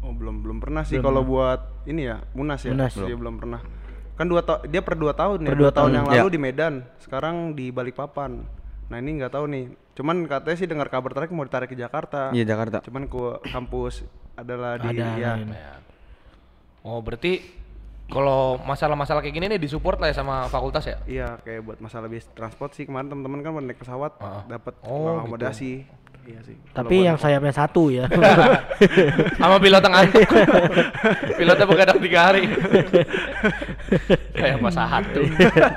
Oh 0.00 0.10
belum 0.10 0.40
belum 0.40 0.58
pernah 0.58 0.82
sih 0.82 0.98
kalau 0.98 1.22
buat 1.22 1.60
ini 1.84 2.02
ya 2.04 2.24
Munas 2.32 2.64
ya. 2.64 2.72
Munas. 2.72 2.96
Dia 2.96 3.14
belum 3.14 3.36
pernah. 3.36 3.60
Kan 4.12 4.26
dua 4.26 4.40
ta- 4.40 4.62
dia 4.62 4.80
per 4.80 4.94
dua 4.94 5.12
tahun 5.12 5.40
ya. 5.40 5.48
Per 5.48 5.54
dua 5.54 5.62
dua 5.62 5.70
tahun 5.70 5.84
tahun. 5.84 5.92
yang 5.94 6.06
Iya. 6.08 6.18
lalu 6.18 6.28
di 6.28 6.40
Medan, 6.40 6.74
sekarang 6.98 7.36
di 7.52 7.68
Balikpapan. 7.68 8.32
Nah 8.88 8.96
ini 8.98 9.10
nggak 9.14 9.32
tahu 9.32 9.44
nih. 9.46 9.64
Cuman 9.92 10.24
katanya 10.24 10.56
sih 10.56 10.66
dengar 10.66 10.88
kabar 10.88 11.12
terakhir 11.12 11.32
mau 11.32 11.44
ditarik 11.44 11.68
ke 11.68 11.76
Jakarta. 11.76 12.28
Iya, 12.30 12.44
Jakarta. 12.46 12.80
Cuman 12.80 13.04
ke 13.04 13.20
kampus 13.46 14.02
adalah 14.34 14.76
di 14.76 14.88
Ada 14.90 15.06
ya. 15.14 15.32
oh 16.82 16.98
berarti 16.98 17.61
kalau 18.12 18.60
masalah-masalah 18.60 19.18
kayak 19.18 19.32
gini 19.32 19.46
nih 19.48 19.58
disupport 19.58 19.96
lah 19.96 20.12
ya 20.12 20.14
sama 20.14 20.44
fakultas 20.46 20.84
ya? 20.84 20.96
Iya 21.02 21.28
kayak 21.40 21.60
buat 21.64 21.78
masalah 21.80 22.06
bis 22.06 22.28
transport 22.30 22.70
sih. 22.72 22.84
Kemarin 22.84 23.08
teman-teman 23.08 23.40
kan 23.40 23.56
naik 23.58 23.80
pesawat 23.80 24.12
Ah. 24.18 24.44
dapat 24.46 24.76
Oh, 24.84 25.16
akomodasi. 25.18 25.88
Iya 26.22 26.38
sih. 26.44 26.54
Tapi 26.70 27.02
yang 27.02 27.16
sayapnya 27.16 27.50
satu 27.50 27.88
ya. 27.88 28.06
sama 29.40 29.58
pilot 29.58 29.80
yang 29.80 29.90
ngantuk 29.90 30.22
pilotnya 31.40 31.66
begadang 31.66 31.98
tiga 31.98 32.20
hari. 32.22 32.46
Kayak 34.32 34.56
pas 34.60 34.74
satu 34.74 35.20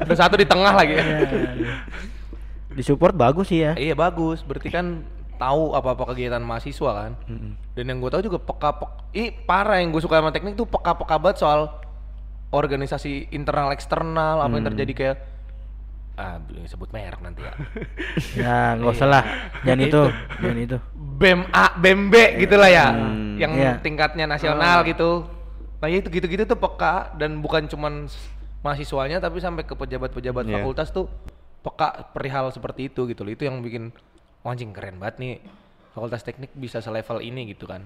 udah 0.03 0.17
satu 0.17 0.35
di 0.35 0.45
tengah 0.45 0.73
lagi. 0.75 0.93
Ya 0.93 1.05
Di 2.69 2.83
support 2.83 3.15
bagus 3.15 3.47
sih 3.47 3.63
ya. 3.63 3.73
iya 3.73 3.95
bagus. 3.95 4.43
Berarti 4.43 4.67
kan 4.67 5.01
tahu 5.35 5.73
apa 5.73 5.95
apa 5.95 6.03
kegiatan 6.11 6.39
mahasiswa 6.39 6.91
kan. 6.93 7.11
Dan 7.73 7.83
yang 7.87 7.97
gue 7.97 8.09
tahu 8.09 8.21
juga 8.21 8.37
peka 8.37 8.69
pek 8.75 8.91
ih 9.13 9.29
parah 9.33 9.79
yang 9.79 9.89
gue 9.89 9.99
suka 9.99 10.19
sama 10.19 10.29
teknik 10.29 10.53
tuh 10.53 10.67
peka 10.67 10.93
peka 10.93 11.15
banget 11.17 11.39
soal 11.39 11.71
organisasi 12.55 13.35
internal 13.35 13.75
eksternal 13.75 14.39
apa 14.39 14.53
yang 14.55 14.65
terjadi 14.71 14.93
kayak 14.95 15.17
ah 16.15 16.39
sebut 16.63 16.95
merek 16.95 17.19
nanti 17.19 17.43
ya. 17.43 17.53
Ya, 18.39 18.57
nggak 18.79 18.87
usah 18.89 19.07
lah. 19.11 19.23
Jangan 19.67 19.79
itu, 19.83 20.01
jangan 20.39 20.59
itu. 20.63 20.77
BEM 20.95 21.39
A, 21.51 21.75
BEM 21.75 22.01
B 22.07 22.15
gitu 22.39 22.55
lah 22.55 22.71
ya 22.71 22.87
Hmm, 22.91 23.35
yang 23.35 23.51
iya. 23.55 23.75
tingkatnya 23.79 24.23
nasional 24.23 24.87
gitu. 24.87 25.27
Nah 25.83 25.87
ya 25.91 25.99
itu 25.99 26.07
gitu-gitu 26.07 26.47
tuh 26.47 26.55
peka 26.55 27.11
dan 27.19 27.43
bukan 27.43 27.67
cuman 27.67 28.07
mahasiswanya 28.63 29.19
tapi 29.19 29.43
sampai 29.43 29.67
ke 29.67 29.75
pejabat-pejabat 29.75 30.43
Iya. 30.47 30.53
fakultas 30.59 30.89
tuh 30.89 31.11
peka 31.61 32.11
perihal 32.15 32.47
seperti 32.49 32.87
itu 32.87 33.07
gitu 33.07 33.27
loh. 33.27 33.31
Itu 33.31 33.43
yang 33.43 33.59
bikin 33.59 33.91
wah, 34.39 34.55
anjing 34.55 34.71
keren 34.71 34.95
banget 34.99 35.19
nih 35.19 35.33
fakultas 35.91 36.23
teknik 36.23 36.51
bisa 36.55 36.79
selevel 36.79 37.19
ini 37.19 37.51
gitu 37.51 37.67
kan. 37.67 37.83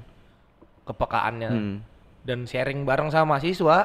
Kepekaannya. 0.85 1.49
Hmm. 1.49 1.77
dan 2.19 2.43
sharing 2.43 2.83
bareng 2.83 3.07
sama 3.09 3.39
mahasiswa 3.39 3.77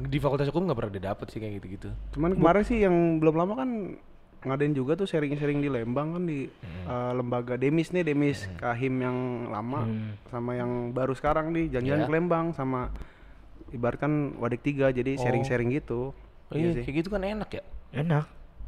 di 0.00 0.16
fakultas 0.16 0.46
hukum 0.46 0.62
nggak 0.64 0.78
pernah 0.78 0.94
didapet 0.94 1.26
sih 1.26 1.38
kayak 1.38 1.54
gitu-gitu 1.56 1.88
Cuman 2.12 2.32
kemarin 2.32 2.62
sih 2.62 2.78
yang 2.78 2.94
belum 3.18 3.34
lama 3.34 3.54
kan 3.56 3.70
ngadain 4.40 4.70
juga 4.70 4.94
tuh 4.94 5.04
sharing-sharing 5.04 5.58
di 5.58 5.66
Lembang 5.66 6.14
kan 6.14 6.22
di 6.22 6.46
Hmm. 6.46 6.86
eh, 6.86 7.12
lembaga 7.12 7.54
Demis 7.54 7.90
nih 7.90 8.04
Demis 8.04 8.46
Kahim 8.54 8.94
yang 8.96 9.16
lama 9.48 9.82
sama 10.26 10.54
yang 10.54 10.70
baru 10.90 11.10
sekarang 11.12 11.50
nih 11.50 11.66
Iya. 11.66 11.72
janjian 11.74 12.00
ke 12.00 12.12
Lembang 12.12 12.46
sama 12.52 12.94
ibaratkan 13.68 14.12
Wadik 14.36 14.62
3 14.62 14.92
jadi 14.92 15.12
sharing-sharing 15.14 15.74
gitu. 15.74 16.14
Oh 16.48 16.54
iya, 16.54 16.72
kayak 16.72 16.96
gitu 16.96 17.08
kan 17.10 17.20
enak 17.20 17.50
ya 17.50 17.62
Enak. 17.92 18.24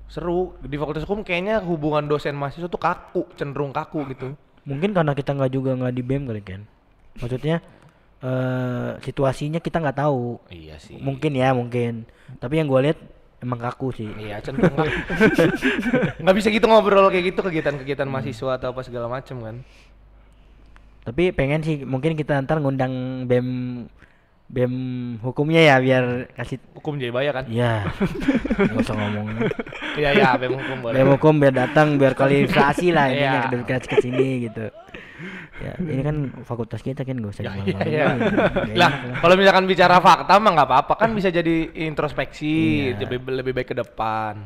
seru 0.06 0.52
di 0.60 0.74
fakultas 0.74 1.00
hukum 1.02 1.22
kayaknya 1.22 1.62
hubungan 1.62 2.04
dosen 2.04 2.34
mahasiswa 2.34 2.66
tuh 2.66 2.76
kaku 2.76 3.24
cenderung 3.34 3.70
kaku 3.70 4.04
gitu 4.10 4.34
Mungkin 4.60 4.90
karena 4.90 5.14
kita 5.14 5.32
nggak 5.32 5.50
juga 5.50 5.72
nggak 5.72 5.94
di 5.94 6.02
BEM 6.02 6.22
kali 6.26 6.42
kan. 6.42 6.62
Maksudnya 7.16 7.64
eh 8.20 8.90
situasinya 9.00 9.58
kita 9.58 9.78
nggak 9.78 9.98
tahu. 9.98 10.36
iya 10.48 10.76
sih 10.76 10.96
Mungkin 10.96 11.32
ya, 11.32 11.50
mungkin. 11.50 12.04
Tapi 12.36 12.56
yang 12.56 12.66
gue 12.66 12.80
lihat 12.82 12.98
emang 13.38 13.56
kaku 13.58 13.88
sih. 13.90 14.08
iya 14.14 14.36
cenderung 14.38 14.76
nggak 16.20 16.36
bisa 16.36 16.48
gitu 16.48 16.64
ngobrol 16.64 17.08
kayak 17.08 17.32
gitu 17.32 17.40
kegiatan-kegiatan 17.40 18.04
mahasiswa 18.04 18.54
atau 18.54 18.70
apa 18.70 18.80
segala 18.80 19.08
macem 19.08 19.40
kan 19.40 19.56
Tapi 21.00 21.32
pengen 21.32 21.64
sih 21.64 21.80
mungkin 21.80 22.12
kita 22.12 22.36
ntar 22.38 22.60
ngundang 22.60 22.92
BEM 23.24 23.48
BEM 24.46 24.74
hukumnya 25.20 25.62
ya 25.62 25.76
biar 25.78 26.04
kasih 26.34 26.60
Hukum 26.74 26.98
Jayabaya 26.98 27.32
kan? 27.32 27.44
ya 27.48 27.88
nggak 28.60 28.76
usah 28.78 28.94
ngomong 28.94 29.26
Iya 29.96 30.10
iya, 30.12 30.28
BEM 30.36 30.54
hukum 30.54 30.76
boleh. 30.82 30.94
BEM 30.94 31.08
hukum 31.10 31.34
biar 31.38 31.54
datang 31.56 31.96
biar 31.96 32.12
kualifikasi 32.18 32.86
lah 32.90 33.08
intinya 33.08 33.24
Iya. 33.32 33.48
kualifikasi 33.48 33.86
ke 33.86 33.96
sini 33.98 34.28
gitu 34.44 34.68
ya 35.60 35.72
ini 35.78 36.00
kan 36.00 36.16
fakultas 36.42 36.80
kita 36.80 37.04
kan 37.04 37.20
gak 37.20 37.30
usah 37.30 37.44
Ya, 37.44 37.50
ngomong 37.52 37.68
iya, 37.84 38.04
iya. 38.16 38.74
Lah, 38.74 38.90
kalau 39.20 39.34
misalkan 39.36 39.64
bicara 39.64 40.00
fakta 40.00 40.40
mah 40.40 40.50
nggak 40.56 40.68
apa-apa 40.68 40.94
kan 40.96 41.12
bisa 41.12 41.28
jadi 41.28 41.68
introspeksi, 41.84 42.90
Iya. 42.96 43.04
lebih 43.04 43.18
lebih 43.28 43.52
baik 43.54 43.68
ke 43.70 43.76
depan. 43.76 44.40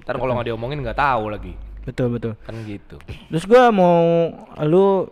Ntar 0.00 0.14
kalau 0.16 0.32
nggak 0.32 0.48
diomongin 0.48 0.80
nggak 0.80 0.96
tahu 0.96 1.24
lagi, 1.28 1.52
betul 1.82 2.14
betul 2.14 2.32
kan 2.40 2.54
gitu. 2.64 2.96
Terus 3.28 3.44
gua 3.44 3.68
mau 3.68 4.30
lu 4.62 5.10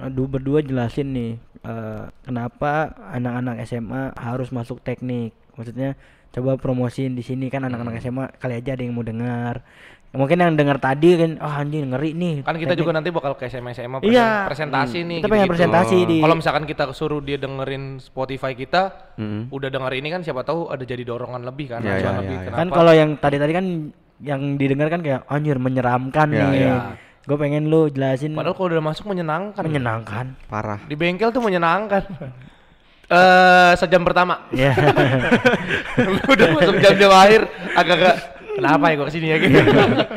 aduh 0.00 0.26
berdua 0.26 0.58
jelasin 0.58 1.12
nih 1.12 1.32
eh, 1.62 2.02
kenapa 2.24 2.92
anak-anak 3.12 3.62
SMA 3.64 4.12
harus 4.16 4.48
masuk 4.50 4.80
teknik. 4.80 5.32
Maksudnya 5.54 5.94
coba 6.34 6.58
promosiin 6.58 7.14
di 7.14 7.22
sini 7.22 7.46
kan 7.46 7.62
anak-anak 7.62 8.02
SMA 8.02 8.26
kali 8.42 8.58
aja 8.58 8.74
ada 8.74 8.82
yang 8.82 8.96
mau 8.96 9.06
dengar. 9.06 9.62
Mungkin 10.14 10.38
yang 10.38 10.54
dengar 10.54 10.78
tadi 10.78 11.10
kan 11.14 11.30
ah 11.38 11.58
anjing 11.58 11.90
ngeri 11.90 12.10
nih. 12.12 12.34
Kan 12.40 12.54
kita 12.54 12.68
teknik." 12.68 12.80
juga 12.80 12.92
nanti 12.94 13.10
bakal 13.10 13.34
ke 13.34 13.44
SMA 13.44 13.70
SMA 13.72 13.98
Iya. 14.00 14.46
presentasi 14.46 14.98
Hmm, 14.98 15.08
nih. 15.08 15.18
kita 15.18 15.26
pengen 15.26 15.42
gitu-gitu. 15.42 15.52
presentasi 15.52 15.96
di- 16.06 16.22
Kalau 16.22 16.36
misalkan 16.36 16.64
kita 16.64 16.84
suruh 16.90 17.18
dia 17.18 17.34
dengerin 17.34 17.84
Spotify 17.98 18.52
kita, 18.52 18.82
Mm-mm. 19.16 19.50
udah 19.50 19.68
denger 19.68 19.92
ini 19.92 20.08
kan 20.08 20.20
siapa 20.20 20.40
tahu 20.40 20.66
ada 20.66 20.80
jadi 20.80 21.02
dorongan 21.02 21.42
lebih 21.42 21.66
kan, 21.68 21.80
Iya, 21.80 21.98
acuan 21.98 22.06
iya, 22.08 22.20
lebih. 22.20 22.30
iya, 22.32 22.40
iya. 22.40 22.50
Kan 22.52 22.58
Kenapa? 22.64 22.76
kalau 22.76 22.92
yang 22.92 23.10
tadi-tadi 23.16 23.52
kan 23.52 23.66
yang 24.16 24.40
didengar 24.54 24.88
kan 24.88 25.00
kayak 25.00 25.26
anjir 25.26 25.58
menyeramkan 25.58 26.28
Iya, 26.28 26.44
nih. 26.44 26.60
iya. 26.62 26.78
Gue 27.24 27.36
pengen 27.36 27.66
lu 27.66 27.88
jelasin 27.88 28.32
Padahal 28.32 28.52
kalau 28.52 28.68
udah 28.70 28.84
masuk 28.84 29.04
menyenangkan. 29.06 29.62
menyenangkan. 29.62 30.26
Parah. 30.44 30.78
Di 30.80 30.94
bengkel 30.94 31.28
tuh 31.28 31.40
menyenangkan. 31.40 32.04
Eh 33.06 33.72
sejam 33.76 34.00
pertama. 34.00 34.48
Ya. 34.50 34.72
udah 36.32 36.46
masuk 36.52 36.74
jam-jam 36.80 37.12
akhir 37.12 37.40
agak-agak 37.70 38.14
kenapa 38.54 38.84
ya 38.90 38.94
gua 38.96 39.06
ke 39.10 39.14
sini 39.14 39.26
ya 39.30 39.36
gitu. 39.42 39.58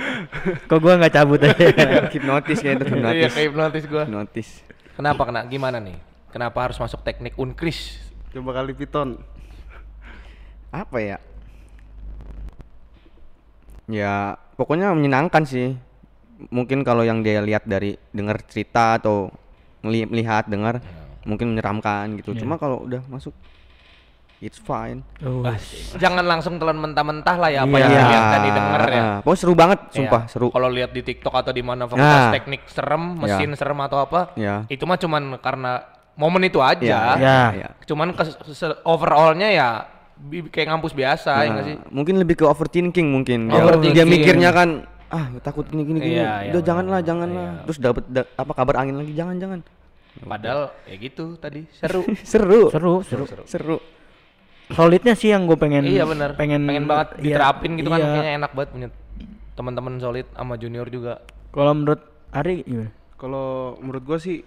Kok 0.69 0.79
gua 0.79 0.93
nggak 1.01 1.13
cabut 1.13 1.41
aja. 1.41 1.65
Hipnotis 2.13 2.57
kayak 2.61 2.75
itu 2.77 2.85
Iya 2.85 2.93
hipnotis. 2.93 3.31
kayak 3.33 3.47
hipnotis 3.49 3.83
gua. 3.89 4.03
Hipnotis. 4.05 4.47
Kenapa 4.93 5.21
kena 5.25 5.41
gimana 5.45 5.77
nih? 5.81 5.97
Kenapa 6.29 6.57
harus 6.69 6.77
masuk 6.77 7.01
teknik 7.01 7.33
unkris? 7.35 7.97
Coba 8.33 8.61
kali 8.61 8.73
piton. 8.77 9.17
Apa 10.69 10.97
ya? 10.99 11.17
Ya, 13.87 14.35
pokoknya 14.59 14.91
menyenangkan 14.91 15.47
sih. 15.47 15.79
Mungkin 16.53 16.85
kalau 16.85 17.01
yang 17.01 17.25
dia 17.25 17.41
lihat 17.41 17.65
dari 17.65 17.97
dengar 18.13 18.43
cerita 18.45 19.01
atau 19.01 19.33
melihat 19.81 20.45
dengar 20.45 20.83
mungkin 21.25 21.55
menyeramkan 21.55 22.19
gitu. 22.19 22.35
Iya. 22.35 22.43
Cuma 22.45 22.59
kalau 22.61 22.83
udah 22.85 23.01
masuk 23.09 23.33
it's 24.39 24.57
fine. 24.57 25.01
Oh, 25.19 25.41
Jangan 25.95 26.21
langsung 26.21 26.57
telan 26.57 26.77
mentah-mentah 26.77 27.35
lah 27.35 27.49
ya 27.49 27.61
apa 27.63 27.73
Iya. 27.73 27.81
yang 27.81 27.91
dilihat 27.91 28.23
dan 28.23 28.41
didengar 28.43 28.81
ya. 28.85 29.01
ah, 29.01 29.17
pokoknya 29.19 29.39
seru 29.39 29.53
banget, 29.53 29.79
Iya. 29.81 29.93
sumpah 29.95 30.21
seru. 30.27 30.47
Kalau 30.49 30.69
lihat 30.69 30.91
di 30.91 31.01
TikTok 31.01 31.33
atau 31.35 31.51
di 31.51 31.61
mana 31.61 31.83
fakultas 31.85 32.23
Nah. 32.23 32.31
teknik 32.31 32.61
serem, 32.65 33.03
mesin 33.17 33.49
serem 33.53 33.79
atau 33.79 33.97
apa, 33.99 34.31
Ya. 34.33 34.63
itu 34.67 34.83
mah 34.83 34.95
cuman 34.95 35.37
karena 35.37 35.81
momen 36.13 36.41
itu 36.43 36.59
aja. 36.59 36.81
Ya, 36.81 37.01
Ya. 37.15 37.41
ya. 37.55 37.69
Cuman 37.83 38.13
overallnya 38.83 39.49
ya 39.49 39.67
kayak 40.47 40.67
ngampus 40.67 40.93
biasa 40.93 41.31
ya 41.39 41.47
nggak 41.47 41.57
Nah, 41.57 41.69
sih? 41.69 41.77
mungkin 41.89 42.15
lebih 42.17 42.35
ke 42.35 42.45
overthinking 42.45 43.05
mungkin. 43.07 43.47
Dia- 43.47 43.57
Overthinking. 43.59 43.93
Dia 43.93 44.05
mikirnya 44.05 44.49
kan 44.49 44.69
ah 45.07 45.29
takut 45.39 45.63
gini 45.65 45.81
gini 45.83 45.99
gini. 45.99 46.13
Iya, 46.13 46.25
iya, 46.43 46.51
Udah 46.51 46.53
benar. 46.53 46.67
janganlah, 46.67 46.99
janganlah. 47.01 47.49
Iya. 47.53 47.63
Terus 47.63 47.77
dapat 47.79 48.03
da- 48.07 48.29
apa 48.33 48.51
kabar 48.53 48.75
angin 48.81 48.95
lagi 48.97 49.13
jangan 49.13 49.35
jangan. 49.37 49.59
Padahal 50.17 50.73
ya 50.83 50.95
gitu 50.97 51.37
tadi 51.37 51.61
seru. 51.79 52.01
seru. 52.21 52.61
seru, 52.69 52.93
seru. 53.05 53.25
Seru. 53.45 53.77
Solidnya 54.67 55.15
sih 55.15 55.31
yang 55.31 55.47
gue 55.47 55.55
pengen 55.55 55.87
iya 55.87 56.03
benar. 56.03 56.35
pengen 56.35 56.67
banget 56.67 57.15
iya, 57.23 57.39
diterapin 57.39 57.79
gitu 57.79 57.87
kan 57.87 57.99
iya. 58.03 58.07
kayaknya 58.11 58.33
enak 58.43 58.51
banget 58.51 58.69
punya 58.75 58.89
teman-teman 59.57 59.97
solid 59.97 60.27
sama 60.37 60.53
junior 60.61 60.85
juga. 60.87 61.25
Kalau 61.49 61.73
menurut 61.73 62.01
Ari 62.29 62.61
gimana? 62.61 62.91
Kalau 63.17 63.79
menurut 63.81 64.03
gua 64.05 64.19
sih 64.21 64.45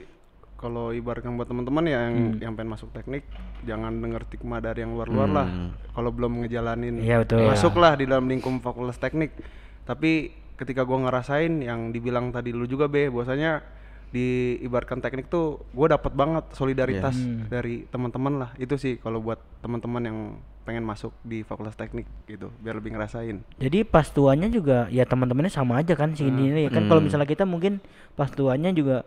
kalau 0.54 0.94
ibaratkan 0.94 1.34
buat 1.34 1.48
teman-teman 1.50 1.88
ya 1.88 1.98
yang 2.06 2.16
yang 2.38 2.52
pengen 2.54 2.76
masuk 2.76 2.92
teknik 2.92 3.24
jangan 3.64 3.96
denger 3.98 4.22
stigma 4.28 4.62
dari 4.62 4.86
yang 4.86 4.94
luar-luar 4.94 5.28
lah. 5.28 5.48
Kalau 5.90 6.14
belum 6.14 6.46
ngejalanin 6.46 7.02
Iya, 7.02 7.26
betul. 7.26 7.50
masuklah 7.50 7.98
di 7.98 8.06
dalam 8.06 8.30
lingkup 8.30 8.62
fakultas 8.62 9.02
teknik. 9.02 9.34
Tapi 9.82 10.30
ketika 10.54 10.86
gua 10.86 11.10
ngerasain 11.10 11.58
yang 11.58 11.90
dibilang 11.90 12.30
tadi 12.30 12.54
lu 12.54 12.70
juga 12.70 12.86
be, 12.86 13.10
bahwasanya 13.10 13.64
di 14.10 14.58
ibaratkan 14.66 14.98
teknik 14.98 15.30
tuh 15.30 15.62
gua 15.70 15.94
dapat 15.94 16.12
banget 16.14 16.44
solidaritas 16.54 17.14
dari 17.46 17.86
teman-teman 17.88 18.42
lah. 18.42 18.50
Itu 18.58 18.74
sih 18.74 18.98
kalau 18.98 19.22
buat 19.22 19.38
teman-teman 19.62 20.02
yang 20.02 20.18
pengen 20.66 20.84
masuk 20.84 21.14
di 21.24 21.40
fakultas 21.42 21.74
teknik 21.74 22.04
gitu, 22.28 22.52
biar 22.60 22.78
lebih 22.78 22.94
ngerasain. 22.94 23.42
Jadi 23.58 23.78
pas 23.86 24.06
tuanya 24.10 24.46
juga 24.50 24.86
ya 24.92 25.06
teman-temannya 25.08 25.50
sama 25.50 25.80
aja 25.80 25.96
kan 25.96 26.12
sih 26.14 26.28
ini 26.28 26.68
kan 26.68 26.86
kalau 26.90 27.00
misalnya 27.00 27.26
kita 27.26 27.48
mungkin 27.48 27.80
pas 28.18 28.28
tuanya 28.30 28.70
juga 28.74 29.02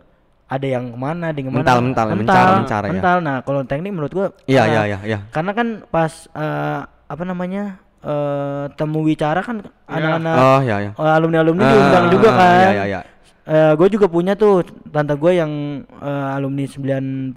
ada 0.49 0.67
yang 0.67 0.91
ke 0.91 0.97
mana, 0.99 1.31
ada 1.31 1.37
yang 1.39 1.49
ke 1.49 1.53
mana. 1.55 1.63
Mental, 1.63 1.79
mental, 1.81 2.05
mencar, 2.15 2.45
mencar, 2.59 2.81
ya. 2.83 2.91
mental. 2.91 3.17
Nah 3.23 3.35
kalau 3.45 3.61
teknik 3.63 3.91
menurut 3.95 4.11
gua 4.11 4.27
Iya 4.47 4.63
eh, 4.65 4.71
iya 4.71 4.81
iya 4.87 4.99
iya. 5.07 5.19
Karena 5.31 5.51
kan 5.55 5.67
pas 5.87 6.27
eh, 6.31 6.79
apa 6.87 7.23
namanya 7.23 7.79
eh 8.03 8.65
temu 8.75 8.99
wicara 9.07 9.39
kan 9.39 9.63
anak-anak 9.87 10.35
Oh 10.35 10.59
iya 10.59 10.75
iya. 10.83 10.91
alumni 11.15 11.39
alumni 11.39 11.63
Ah, 11.63 11.71
diundang 11.71 12.05
juga 12.11 12.29
ah, 12.29 12.35
kan. 12.35 12.59
Iya 12.59 12.83
iya 12.83 12.99
iya. 13.45 13.73
gue 13.73 13.87
juga 13.89 14.07
punya 14.07 14.33
tuh 14.33 14.61
tante 14.87 15.13
gue 15.13 15.31
yang 15.33 15.51
eh, 15.83 16.35
alumni 16.35 16.63
90 16.63 17.35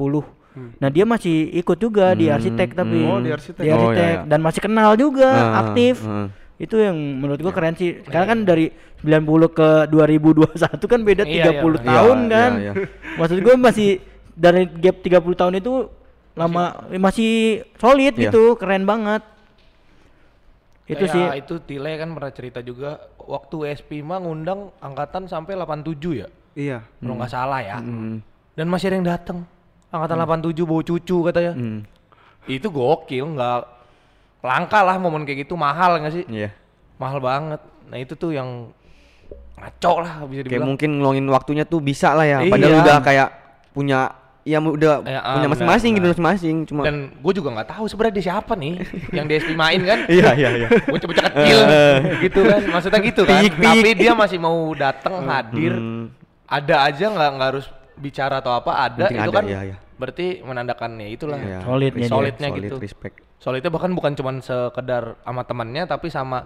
Nah 0.57 0.89
dia 0.89 1.05
masih 1.05 1.53
ikut 1.53 1.77
juga 1.77 2.17
di 2.17 2.33
arsitek 2.33 2.73
tapi 2.73 3.05
Oh, 3.05 3.21
di 3.21 3.29
arsitek. 3.29 3.61
di 3.61 3.69
Oh, 3.69 3.77
arsitek 3.77 4.01
iya, 4.01 4.17
iya. 4.17 4.25
dan 4.25 4.41
masih 4.41 4.61
kenal 4.65 4.97
juga 4.97 5.29
Ah, 5.29 5.69
aktif. 5.69 6.01
ah. 6.01 6.33
Itu 6.57 6.81
yang 6.81 6.97
menurut 6.97 7.37
gua 7.37 7.53
keren 7.53 7.77
sih. 7.77 8.01
Karena 8.01 8.25
kan 8.25 8.39
dari 8.41 8.73
90 9.05 9.53
ke 9.53 9.69
2021 9.85 10.57
kan 10.89 11.01
beda 11.05 11.29
Iya, 11.29 11.61
30 11.61 11.77
iya, 11.77 11.85
tahun 11.85 12.19
iya, 12.19 12.33
kan. 12.33 12.51
iya, 12.57 12.73
iya. 12.73 12.89
Maksud 13.21 13.39
gue 13.45 13.55
masih 13.61 13.89
dari 14.33 14.65
gap 14.65 14.97
30 15.05 15.37
tahun 15.37 15.55
itu 15.61 15.73
lama 16.33 16.65
masih 16.97 17.33
solid 17.77 18.17
Iya. 18.17 18.33
gitu, 18.33 18.57
keren 18.57 18.89
banget. 18.89 19.21
Itu 20.89 21.05
Kayak 21.05 21.13
sih. 21.13 21.25
itu 21.37 21.55
Tile 21.69 21.93
kan 21.99 22.09
pernah 22.15 22.33
cerita 22.33 22.65
juga 22.65 22.97
waktu 23.27 23.77
SP 23.77 24.01
mah 24.01 24.19
ngundang 24.19 24.71
angkatan 24.79 25.27
sampai 25.27 25.55
87 25.55 26.23
ya. 26.23 26.29
Iya. 26.57 26.79
Kalau 26.83 27.15
nggak 27.21 27.33
salah 27.33 27.61
ya. 27.61 27.77
Hmm. 27.79 28.25
Dan 28.57 28.67
masih 28.73 28.89
ada 28.89 28.97
yang 28.97 29.09
datang. 29.09 29.39
Angkatan 29.93 30.17
87 30.19 30.65
bawa 30.65 30.83
cucu 30.83 31.17
katanya. 31.27 31.53
Hmm. 31.53 31.81
Itu 32.47 32.71
gokil, 32.71 33.37
nggak 33.37 33.61
langka 34.41 34.81
lah 34.87 34.97
momen 34.97 35.27
kayak 35.27 35.45
gitu 35.45 35.59
mahal 35.59 35.99
nggak 36.01 36.15
sih? 36.15 36.25
Iya. 36.27 36.51
Mahal 36.97 37.19
banget. 37.21 37.61
Nah 37.87 37.99
itu 38.01 38.15
tuh 38.17 38.33
yang 38.33 38.71
ngaco 39.57 39.93
lah 40.05 40.15
bisa 40.29 40.45
Kayak 40.45 40.53
dibilang. 40.53 40.69
mungkin 40.69 40.91
ngeluangin 41.01 41.27
waktunya 41.33 41.65
tuh 41.67 41.81
bisa 41.81 42.13
lah 42.15 42.25
ya. 42.25 42.39
Iya. 42.41 42.53
Padahal 42.53 42.75
udah 42.83 42.97
kayak 43.03 43.29
punya 43.73 44.01
ya 44.47 44.63
udah 44.63 45.03
Ya, 45.03 45.19
ah, 45.21 45.35
punya 45.37 45.51
masing-masing 45.51 45.91
gitu 45.99 46.07
masing-masing 46.09 46.57
cuma 46.65 46.87
Dan 46.87 47.11
gue 47.13 47.33
juga 47.35 47.51
nggak 47.51 47.69
tahu 47.75 47.85
sebenarnya 47.91 48.15
dia 48.15 48.25
siapa 48.31 48.55
nih 48.55 48.79
yang 49.11 49.27
di 49.27 49.35
SP 49.43 49.51
main 49.53 49.83
kan. 49.83 49.99
iya 50.17 50.31
iya 50.33 50.51
iya. 50.55 50.69
Bocah-bocah 50.87 51.23
kecil 51.35 51.59
gitu 52.23 52.41
kan. 52.47 52.61
Maksudnya 52.71 53.01
gitu 53.03 53.23
kan. 53.27 53.43
Tapi 53.43 53.91
dia 53.93 54.13
masih 54.15 54.39
mau 54.39 54.55
datang 54.73 55.27
hadir. 55.27 55.75
Hmm. 55.75 56.15
Ada 56.47 56.87
aja 56.87 57.05
nggak 57.11 57.29
nggak 57.35 57.49
harus 57.51 57.67
bicara 57.99 58.39
atau 58.39 58.55
apa 58.55 58.71
ada 58.87 59.11
Penting 59.11 59.19
itu 59.19 59.31
ada, 59.33 59.39
kan 59.41 59.45
iya, 59.49 59.61
iya. 59.67 59.77
berarti 59.97 60.27
menandakan 60.45 60.91
ya 61.01 61.09
itulah 61.11 61.39
Iya. 61.41 61.59
Solidnya 61.65 61.97
dia. 61.99 62.13
solidnya 62.13 62.49
Solid, 62.53 62.61
gitu 62.63 62.77
respect. 62.79 63.17
solidnya 63.37 63.71
bahkan 63.73 63.91
bukan 63.91 64.13
cuman 64.15 64.37
sekedar 64.39 65.17
sama 65.19 65.43
temannya 65.43 65.83
tapi 65.85 66.07
sama 66.07 66.45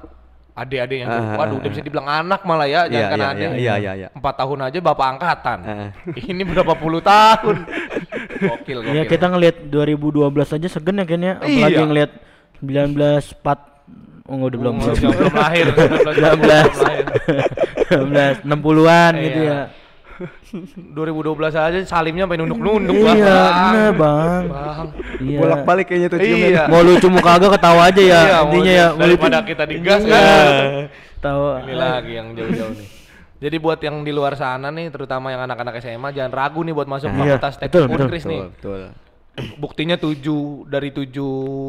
adik-adik 0.53 0.99
yang 0.99 1.09
Ah, 1.09 1.37
waduh 1.37 1.55
ah, 1.55 1.61
udah 1.61 1.69
bisa 1.69 1.81
dibilang 1.81 2.07
anak 2.07 2.41
malah 2.43 2.65
ya 2.65 2.85
Iya, 2.85 2.91
jangan 3.07 3.09
kan 3.09 3.17
iya, 3.17 3.29
adik 3.29 3.41
iya, 3.41 3.51
iya, 3.51 3.75
iya, 3.77 3.93
iya. 3.97 4.09
empat 4.11 4.35
tahun 4.37 4.59
aja 4.63 4.79
bapak 4.81 5.07
angkatan 5.11 5.59
Ah. 5.63 5.89
ini 6.17 6.43
berapa 6.43 6.75
puluh 6.75 7.01
tahun 7.01 7.57
gokil 8.43 8.79
gokil 8.81 8.93
Ya 8.93 9.05
kita 9.05 9.27
ngelihat 9.27 9.57
2012 9.67 10.31
aja 10.53 10.69
segen 10.69 10.97
ya 10.97 11.05
kayaknya 11.05 11.33
apalagi 11.39 11.75
Iya. 11.75 11.87
ngelihat 11.87 12.11
19 12.59 12.97
4 13.41 13.69
Oh 14.23 14.39
enggak, 14.39 14.49
udah 14.49 14.61
belum 14.63 14.75
belum 14.79 14.95
belum. 14.95 15.35
lahir 15.35 15.67
19 17.91 18.47
60-an 18.47 19.13
gitu 19.25 19.41
Iya. 19.41 19.51
ya. 19.51 19.80
2012 20.51 20.99
aja 21.53 21.79
salimnya 21.85 22.27
sampai 22.27 22.39
nunduk-nunduk 22.39 22.95
Iya, 22.95 23.07
Bang. 23.07 23.15
bener, 23.15 23.91
Bang. 23.95 24.43
Bang. 24.47 24.87
Iya. 25.21 25.39
Bolak-balik 25.39 25.87
kayaknya 25.87 26.09
tuh 26.09 26.19
ciumnya. 26.19 26.49
Iya. 26.49 26.63
Mau 26.67 26.83
lucu 26.83 27.07
mau 27.07 27.23
kagak 27.23 27.51
ketawa 27.55 27.83
aja 27.87 28.03
ya. 28.03 28.21
Iya, 28.21 28.39
Intinya 28.45 28.73
ya 28.73 28.87
mau 28.89 28.97
lucu. 28.97 29.03
daripada 29.07 29.39
kita 29.43 29.65
digas 29.65 30.01
Iya. 30.03 30.11
kan. 30.11 30.63
Tahu. 31.21 31.43
Ini 31.63 31.75
lagi 31.75 32.13
yang 32.13 32.29
jauh-jauh 32.33 32.73
nih. 32.75 32.89
Jadi 33.41 33.57
buat 33.57 33.81
yang 33.81 33.97
di 34.03 34.13
luar 34.13 34.37
sana 34.37 34.69
nih, 34.69 34.93
terutama 34.93 35.33
yang 35.33 35.41
anak-anak 35.41 35.81
SMA, 35.81 36.13
jangan 36.13 36.29
ragu 36.31 36.61
nih 36.61 36.75
buat 36.77 36.85
masuk 36.85 37.09
Iya, 37.09 37.17
fakultas 37.17 37.55
betul, 37.57 37.63
teknik 37.63 37.89
betul. 37.89 38.05
Unkris 38.05 38.25
nih. 38.25 38.41
Betul, 38.43 38.53
betul. 38.53 38.81
Buktinya 39.57 39.97
7 39.97 40.21
dari 40.69 40.91
7 40.91 41.09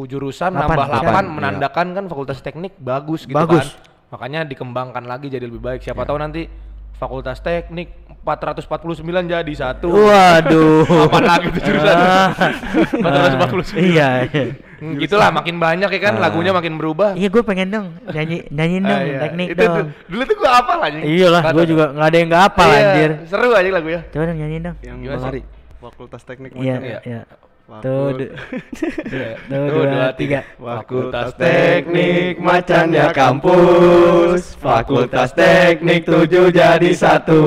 jurusan 0.04 0.52
Delapan, 0.52 0.68
nambah 0.68 0.76
8 0.84 0.92
delapan, 0.92 1.24
iya. 1.24 1.32
menandakan 1.32 1.86
kan 1.94 2.04
fakultas 2.04 2.38
teknik 2.38 2.76
bagus 2.76 3.24
gitu 3.24 3.32
Bagus. 3.32 3.72
kan. 3.72 3.88
Makanya 4.12 4.44
dikembangkan 4.44 5.04
lagi 5.08 5.32
jadi 5.32 5.48
lebih 5.48 5.62
baik. 5.62 5.80
Siapa 5.80 6.04
tahu 6.04 6.20
nanti 6.20 6.44
fakultas 6.92 7.40
teknik 7.40 7.88
449 8.22 9.02
jadi 9.26 9.52
satu. 9.52 9.90
Waduh. 9.90 10.86
Apa 11.10 11.18
lagi 11.20 11.46
tuh 11.50 11.60
jurusan? 11.60 11.96
Ah. 11.96 12.30
449. 12.94 13.82
Iya. 13.82 14.08
iya. 14.24 14.44
Hmm, 14.82 14.98
gitulah 14.98 15.30
makin 15.30 15.58
banyak 15.58 15.86
ya 15.88 16.00
kan 16.00 16.18
lagunya 16.18 16.50
makin 16.50 16.74
berubah. 16.74 17.14
Iya 17.14 17.30
gue 17.30 17.42
pengen 17.42 17.70
dong 17.70 17.86
nyanyi 18.04 18.50
nyanyiin 18.50 18.82
dong 18.82 18.98
Ah, 18.98 19.02
iya. 19.04 19.18
teknik 19.20 19.46
Itu 19.48 19.62
dong. 19.62 19.74
tuh, 19.74 19.84
dulu 20.10 20.22
tuh 20.24 20.36
gua 20.38 20.50
apa 20.58 20.72
aja. 20.82 20.98
Iyalah, 20.98 21.42
gue 21.50 21.64
juga 21.66 21.84
nggak 21.92 22.08
ada 22.08 22.16
yang 22.16 22.28
nggak 22.28 22.44
apa 22.44 22.62
Iya, 22.62 22.74
anjir. 22.74 23.10
Seru 23.26 23.48
aja 23.52 23.70
lagu 23.70 23.88
ya. 23.88 24.00
Coba 24.10 24.24
dong 24.26 24.38
nyanyiin 24.38 24.62
dong. 24.64 24.76
yang 24.82 24.96
Gimana, 24.98 25.28
fakultas 25.78 26.22
teknik 26.22 26.50
Iya, 26.52 26.74
macam 26.78 26.82
ya. 26.82 26.98
iya. 27.04 27.20
Tuh, 27.80 28.12
du- 28.18 28.34
tuh, 29.50 29.64
dua, 29.70 30.12
tiga. 30.12 30.44
Fakultas 30.60 31.32
Teknik 31.38 32.36
macannya 32.36 33.14
kampus 33.14 34.58
Fakultas 34.60 35.32
teknik 35.32 36.04
tujuh 36.04 36.52
jadi 36.52 36.90
satu 36.92 37.42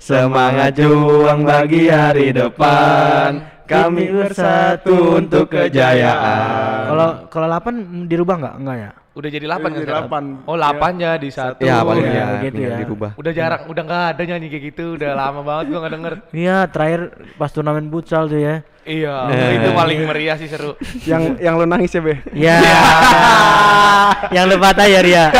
Semangat 0.00 0.78
juang 0.80 1.44
bagi 1.44 1.92
hari 1.92 2.32
depan 2.32 3.44
Kami 3.68 4.08
bersatu 4.08 5.20
untuk 5.20 5.52
kejayaan 5.52 6.88
Kalau 6.88 7.08
kalau 7.28 7.46
8 7.50 8.08
dirubah 8.08 8.36
nggak? 8.40 8.54
Enggak 8.64 8.76
ya? 8.80 8.90
Udah 9.14 9.30
jadi 9.30 9.46
8 9.46 9.54
kan 9.54 9.70
Jadi 9.70 9.78
sekarang? 9.80 9.86
delapan. 10.04 10.24
Oh 10.42 10.56
8 10.56 10.74
jadi 10.96 11.28
satu. 11.30 11.62
Ya 11.62 11.80
paling 11.80 12.02
ya, 12.02 12.10
ya, 12.12 12.26
begitu 12.34 12.54
tinggal 12.56 12.66
ya. 12.68 12.78
dirubah 12.80 13.10
Udah 13.14 13.32
jarang, 13.32 13.62
udah 13.66 13.82
nggak 13.84 14.04
ada 14.10 14.22
nyanyi 14.26 14.46
kayak 14.48 14.64
gitu. 14.68 14.84
Udah 14.94 15.10
lama 15.20 15.40
banget 15.40 15.64
gua 15.68 15.78
nggak 15.80 15.94
denger. 15.94 16.14
Iya, 16.30 16.56
terakhir 16.66 17.00
pas 17.34 17.48
turnamen 17.48 17.86
futsal 17.86 18.26
tuh 18.26 18.36
ya. 18.36 18.56
Iya, 18.84 19.14
Eh. 19.30 19.50
itu 19.56 19.68
paling 19.72 19.98
meriah 20.04 20.34
sih 20.34 20.44
seru. 20.44 20.76
yang 21.04 21.38
yang 21.38 21.54
lu 21.54 21.64
nangis 21.64 21.88
ya 21.88 22.00
be 22.00 22.14
Ya. 22.34 22.58
yang 24.34 24.44
lu 24.44 24.56
patah 24.56 24.84
ya 24.84 25.00
Ria. 25.00 25.24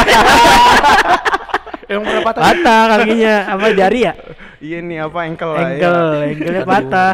Yang 1.85 2.01
berapa 2.01 2.31
tadi? 2.33 2.41
patah 2.41 2.81
kakinya 2.91 3.35
apa 3.47 3.67
jari 3.71 4.01
ya? 4.03 4.13
iya 4.57 4.79
nih 4.81 5.05
apa 5.05 5.19
engkel 5.23 5.51
lah 5.53 5.69
Engkel, 5.69 5.93
ya. 5.93 6.25
engkelnya 6.33 6.65
patah. 6.65 7.13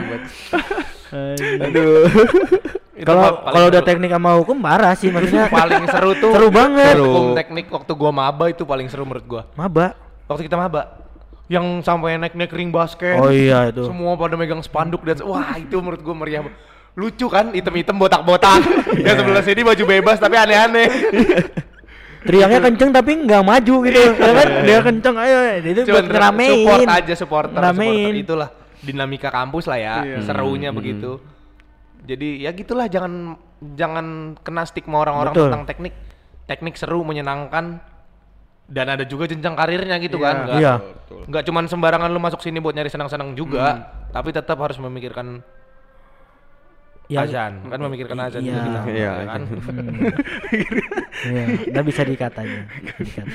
aduh 1.58 2.06
Kalau 2.90 3.46
kalau 3.46 3.66
udah 3.70 3.80
seru. 3.80 3.88
teknik 3.88 4.10
sama 4.10 4.30
hukum 4.34 4.56
parah 4.58 4.92
sih 4.92 5.08
maksudnya. 5.08 5.46
paling 5.62 5.84
seru 5.86 6.10
tuh 6.18 6.32
Seru 6.34 6.48
banget. 6.50 6.94
Hukum 6.98 7.38
teknik 7.38 7.66
waktu 7.70 7.92
gua 7.94 8.10
maba 8.10 8.50
itu 8.50 8.66
paling 8.66 8.90
seru 8.90 9.06
menurut 9.06 9.24
gua. 9.24 9.42
Maba. 9.54 9.94
Waktu 10.26 10.46
kita 10.46 10.58
maba. 10.58 10.98
Yang 11.46 11.82
sampai 11.82 12.18
naik-naik 12.18 12.50
ring 12.50 12.70
basket. 12.70 13.18
Oh 13.18 13.30
iya 13.30 13.70
itu. 13.70 13.86
Semua 13.86 14.14
pada 14.14 14.34
megang 14.34 14.60
spanduk 14.60 15.02
dan 15.02 15.18
wah 15.22 15.54
itu 15.54 15.78
menurut 15.78 16.02
gua 16.02 16.14
meriah. 16.14 16.42
Lucu 16.98 17.30
kan, 17.30 17.54
item-item 17.54 17.94
botak-botak. 17.96 18.66
Yang 19.06 19.22
sebelah 19.22 19.44
sini 19.46 19.62
baju 19.62 19.84
bebas 19.86 20.18
tapi 20.18 20.34
aneh-aneh. 20.34 20.90
Teriaknya 22.26 22.60
kenceng 22.60 22.90
tapi 22.92 23.10
nggak 23.24 23.40
maju 23.40 23.74
gitu. 23.88 24.00
Ya 24.12 24.32
kan 24.36 24.48
dia 24.60 24.78
kenceng 24.84 25.16
ayo 25.16 25.38
itu 25.56 25.80
Cuman 25.88 25.94
buat 25.94 26.06
ngeramein. 26.10 26.50
support 26.52 26.80
aja 26.84 27.14
supporter, 27.16 27.60
supporter 27.64 28.12
itulah 28.12 28.48
dinamika 28.80 29.28
kampus 29.32 29.64
lah 29.64 29.78
ya, 29.80 29.94
Iya. 30.04 30.18
serunya 30.28 30.68
begitu. 30.68 31.16
Jadi 32.00 32.42
ya 32.42 32.50
gitulah 32.50 32.86
jangan 32.86 33.36
jangan 33.76 34.06
kena 34.40 34.62
stigma 34.64 35.00
orang-orang 35.00 35.32
Betul. 35.34 35.46
tentang 35.48 35.64
teknik. 35.66 35.94
Teknik 36.44 36.74
seru, 36.74 37.06
menyenangkan 37.06 37.78
dan 38.66 38.86
ada 38.86 39.02
juga 39.02 39.26
jenjang 39.26 39.54
karirnya 39.54 39.98
gitu 39.98 40.18
Iya. 40.18 40.24
kan. 40.24 40.34
Nggak, 40.46 40.58
Iya. 40.58 40.74
nggak 41.26 41.42
cuman 41.44 41.64
sembarangan 41.66 42.08
lu 42.08 42.18
masuk 42.18 42.38
sini 42.38 42.58
buat 42.58 42.70
nyari 42.72 42.86
senang-senang 42.86 43.34
juga, 43.34 43.90
tapi 44.10 44.30
tetap 44.30 44.58
harus 44.58 44.78
memikirkan 44.78 45.42
Ya, 47.10 47.26
azan, 47.26 47.66
kan 47.66 47.78
memikirkan 47.82 48.14
azan 48.22 48.38
Iya. 48.38 48.54
juga 48.54 48.62
kita, 48.62 48.80
Iya, 48.86 49.10
ya 49.10 49.26
kan? 49.26 49.40
Iya, 51.26 51.44
nggak 51.74 51.84
bisa 51.84 52.02
dikatanya. 52.06 52.60
Dikata. 52.94 53.34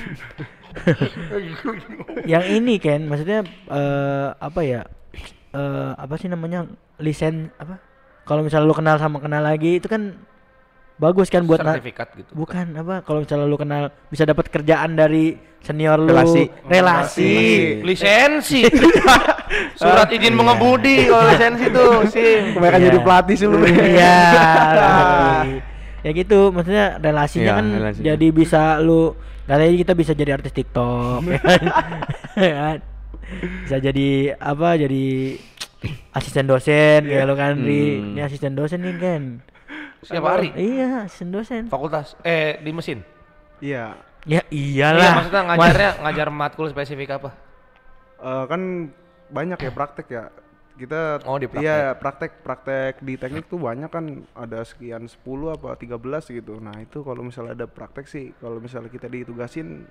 yang 2.24 2.44
ini 2.46 2.80
kan, 2.80 3.04
maksudnya 3.04 3.44
eh, 3.68 4.28
apa 4.32 4.60
ya? 4.64 4.80
eh, 5.52 5.92
apa 5.92 6.14
sih 6.16 6.28
namanya 6.28 6.64
lisen 6.96 7.52
apa? 7.56 7.76
Kalau 8.26 8.42
misalnya 8.42 8.66
lu 8.66 8.74
kenal 8.74 8.98
sama 8.98 9.16
kenal 9.16 9.40
lagi 9.40 9.78
itu 9.78 9.86
kan 9.86 10.18
bagus 10.96 11.28
kan 11.28 11.44
buat 11.44 11.60
sertifikat 11.60 12.08
gitu. 12.16 12.30
bukan 12.32 12.74
apa? 12.74 13.00
Kalau 13.00 13.20
misalnya 13.20 13.46
lu 13.46 13.54
kenal 13.54 13.82
bisa 14.08 14.24
dapat 14.24 14.48
kerjaan 14.48 14.92
dari 14.92 15.36
senior 15.60 15.98
lu, 15.98 16.08
Relasi. 16.08 16.46
relasi. 16.64 17.34
Lisensi. 17.82 18.64
Surat 19.78 20.08
izin 20.08 20.32
mengemudi 20.32 21.06
kalau 21.06 21.26
lisensi 21.28 21.66
tuh, 21.68 22.02
SIM. 22.06 22.54
kebanyakan 22.54 22.80
Iya. 22.80 22.86
jadi 22.88 22.98
pelatih 22.98 23.34
sih 23.36 23.46
lu 23.46 23.56
Iya. 23.62 24.18
ya 26.04 26.10
gitu, 26.12 26.50
maksudnya 26.50 26.86
relasinya 26.96 27.44
Iya, 27.44 27.54
kan 27.54 27.66
relasinya. 27.68 28.04
jadi 28.08 28.26
bisa 28.32 28.62
lu 28.78 29.14
katanya 29.44 29.74
kita 29.76 29.92
bisa 29.92 30.12
jadi 30.12 30.30
artis 30.34 30.50
TikTok? 30.50 31.20
Ya 32.36 32.52
kan? 32.54 32.78
bisa 33.64 33.76
jadi 33.80 34.08
apa 34.36 34.76
jadi 34.76 35.34
asisten 36.12 36.44
dosen 36.44 37.00
kayak 37.02 37.24
lu 37.24 37.34
kan 37.34 37.54
Ri. 37.56 37.82
Hmm. 37.96 38.12
ini 38.12 38.20
asisten 38.20 38.52
dosen 38.52 38.80
nih 38.80 38.96
kan 38.96 39.22
Setiap 39.98 40.24
hari. 40.24 40.48
iya 40.54 41.02
asisten 41.02 41.30
dosen 41.30 41.66
Fakultas 41.66 42.14
eh 42.22 42.58
di 42.58 42.70
mesin. 42.70 43.02
iya 43.58 43.96
ya 44.22 44.42
Iya, 44.42 44.42
iyalah 44.50 45.10
maksudnya 45.16 45.42
Mas- 45.44 45.50
ngajarnya 45.56 45.90
ngajar 46.00 46.28
matkul 46.30 46.66
spesifik 46.66 47.10
apa? 47.12 47.30
Eh, 48.16 48.44
kan 48.44 48.90
banyak 49.28 49.58
ya 49.60 49.70
praktek 49.70 50.06
ya 50.08 50.24
kita 50.74 51.24
Oh, 51.24 51.36
di 51.36 51.46
praktek. 51.46 51.62
iya 51.62 51.78
praktek 51.92 52.32
praktek 52.40 52.94
di 53.00 53.14
teknik 53.14 53.46
tuh 53.46 53.56
banyak 53.56 53.86
kan 53.86 54.04
ada 54.32 54.60
sekian 54.60 55.04
10 55.04 55.16
apa 55.48 55.72
13 55.74 55.96
gitu 56.30 56.58
nah 56.58 56.76
itu 56.76 57.00
kalau 57.00 57.22
misalnya 57.22 57.54
ada 57.54 57.66
praktek 57.66 58.04
sih 58.04 58.34
kalau 58.36 58.58
misalnya 58.58 58.88
kita 58.88 59.06
ditugasin 59.06 59.88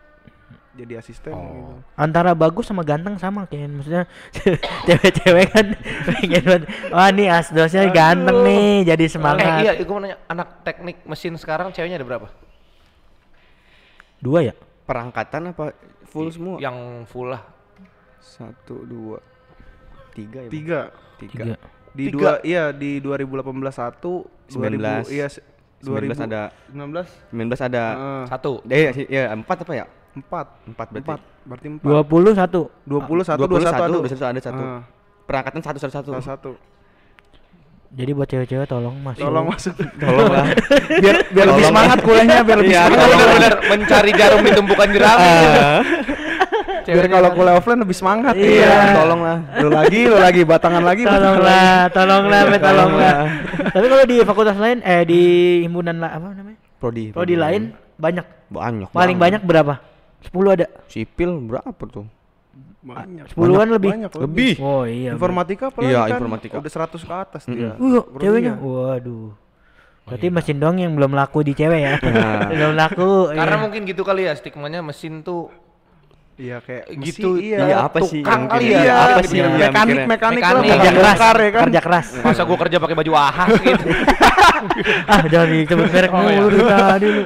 jadi 0.76 1.00
asisten 1.00 1.32
Oh. 1.32 1.40
gitu 1.40 1.74
antara 1.96 2.32
bagus 2.32 2.66
sama 2.66 2.82
ganteng 2.82 3.16
sama 3.16 3.44
kan 3.46 3.68
maksudnya 3.70 4.04
cewek-cewek 4.86 5.48
kan 5.50 5.66
pengen 6.06 6.44
banget 6.44 6.64
wah 6.90 7.10
nih 7.10 7.28
asdosnya 7.30 7.88
ganteng 7.90 8.38
nih 8.42 8.84
jadi 8.86 9.06
semangat 9.08 9.64
Eh 9.64 9.64
iya, 9.66 9.74
gue 9.78 9.88
mau 9.88 10.00
nanya 10.00 10.20
anak 10.26 10.62
teknik 10.62 11.02
mesin 11.04 11.34
sekarang 11.36 11.72
ceweknya 11.72 11.96
ada 11.96 12.06
berapa? 12.06 12.28
dua 14.18 14.40
ya 14.44 14.54
Perangkatan 14.84 15.50
apa 15.50 15.74
full 16.06 16.30
semua? 16.30 16.56
Yang 16.58 16.78
full 17.08 17.28
lah. 17.28 17.42
Satu, 18.20 18.86
dua, 18.86 19.18
tiga 20.12 20.40
ya? 20.40 20.50
Tiga 20.50 20.80
Tiga. 21.16 21.42
tiga 21.42 21.56
di 21.90 22.04
Tiga. 22.06 22.14
dua 22.14 22.32
iya 22.44 22.64
di 22.70 23.00
2018 23.00 23.42
satu 23.72 24.28
19. 24.46 25.10
2000 25.10 25.10
iya 25.10 25.26
se- 25.26 25.42
19 25.82 26.12
ada 26.20 26.54
19 26.70 27.34
19 27.34 27.56
ada 27.64 27.84
eh, 27.96 28.24
Satu. 28.28 28.62
Eh 28.68 28.82
ya, 28.84 28.92
ya 29.08 29.24
empat 29.32 29.64
apa 29.64 29.74
ya? 29.74 29.86
Empat. 30.16 30.45
Empat 30.66 30.88
berarti. 30.89 31.03
empat. 31.05 31.20
Berarti 31.45 31.68
empat. 31.70 31.86
Dua 31.86 32.01
puluh 32.01 32.34
satu. 32.34 32.61
20 32.88 33.22
satu 33.24 33.41
21, 33.45 34.07
21 34.07 34.07
21 34.07 34.32
ada 34.32 34.41
satu. 34.41 34.61
Eh, 34.63 34.82
Perangkatan 35.26 35.61
satu 35.61 35.80
satu 35.82 35.91
satu. 35.91 36.11
satu 36.22 36.51
jadi 37.95 38.11
buat 38.11 38.28
cewek-cewek 38.28 38.68
tolong 38.68 38.91
masuk 38.99 39.24
tolong 39.24 39.45
masuk 39.47 39.72
Tolong 39.95 40.28
lah. 40.28 40.45
biar 41.03 41.16
biar 41.32 41.45
lebih 41.47 41.63
semangat 41.63 41.97
kuliahnya 42.03 42.39
biar 42.43 42.57
lebih 42.59 42.76
Iya, 42.76 42.82
semangat. 42.84 43.07
bener-bener 43.07 43.53
mencari 43.72 44.11
jarum 44.11 44.41
di 44.43 44.51
tumpukan 44.51 44.88
jerami. 44.91 45.32
biar 46.91 47.07
kalau 47.07 47.30
kuliah 47.32 47.55
offline 47.55 47.82
lebih 47.88 47.95
semangat. 47.95 48.34
Iya. 48.36 48.99
Tolong 48.99 49.22
lah. 49.24 49.38
lu 49.63 49.70
lagi 49.72 49.99
lu 50.11 50.18
lagi. 50.20 50.41
Batangan 50.43 50.84
lagi 50.84 51.03
tolonglah 51.07 51.88
tolonglah 51.95 52.39
tolonglah 52.59 53.16
tapi 53.72 53.86
kalau 53.91 54.03
di 54.03 54.18
fakultas 54.28 54.57
lain 54.59 54.78
eh 54.84 55.01
di 55.07 55.22
himpunan 55.63 55.95
apa 56.03 56.36
namanya? 56.36 56.59
Prodi. 56.76 57.16
prodi 57.16 57.36
lain 57.39 57.72
banyak. 57.95 58.26
Banyak. 58.51 58.91
paling 58.91 59.18
banyak 59.18 59.41
berapa 59.41 59.95
10 60.22 60.32
ada 60.51 60.68
Sipil 60.88 61.32
berapa 61.41 61.84
tuh? 61.86 62.05
banyak 62.80 63.26
sepuluhan 63.28 63.68
lebih 63.68 63.89
banyak 63.91 64.11
Lebih. 64.16 64.53
oh 64.61 64.86
iya 64.86 65.11
informatika 65.11 65.74
apalagi 65.74 65.89
Iya, 65.89 66.01
kan 66.05 66.09
informatika. 66.16 66.55
udah 66.55 66.72
100 66.72 67.01
ke 67.01 67.13
atas 67.18 67.43
dia 67.45 67.74
Uh, 67.76 68.05
ceweknya. 68.16 68.55
ya. 68.55 68.61
Waduh. 68.61 69.34
Berarti 70.05 70.28
mesin 70.30 70.57
dong 70.61 70.78
yang 70.78 70.93
belum 70.93 71.11
laku 71.11 71.41
di 71.41 71.51
cewek 71.51 71.82
ya. 71.82 71.93
Nah. 71.97 72.45
belum 72.53 72.78
laku. 72.78 73.34
Karena 73.34 73.57
iya. 73.57 73.63
mungkin 73.66 73.82
gitu 73.84 74.05
kali 74.05 74.30
ya 74.30 74.38
stigmanya 74.38 74.86
mesin 74.86 75.26
tuh 75.26 75.49
iya 76.38 76.58
kayak 76.60 76.84
gitu. 77.00 77.30
mesin, 77.34 77.48
iya 77.48 77.58
Iya, 77.64 77.78
apa 77.82 77.98
sih 78.02 78.20
Tukang 78.20 78.36
yang 78.38 78.52
kali 78.52 78.66
ya. 78.66 78.78
iya 78.78 78.96
Apa 79.08 79.22
sih 79.24 79.38
iya, 79.38 79.48
mekanik 79.48 79.98
mekanik 80.06 80.42
lah 80.42 80.52
Mekanik. 80.52 80.60
bukan 80.60 80.76
kerja 80.76 80.92
keras, 80.92 81.16
bongkar 81.16 81.36
ya 81.38 81.50
kan 81.50 81.64
kerja 81.64 81.82
keras. 81.82 82.08
Masa 82.20 82.42
gua 82.44 82.58
kerja 82.60 82.78
pakai 82.78 82.96
baju 82.96 83.12
ahas 83.14 83.50
gitu. 83.66 83.88
ah, 85.06 85.22
jangan 85.26 85.48
disebut 85.50 85.88
merek 85.90 86.12
Oh, 86.12 86.22
iya. 86.22 86.38
mulu 86.38 86.58
dari 86.60 86.84
tadi 86.86 87.08
lu. 87.08 87.22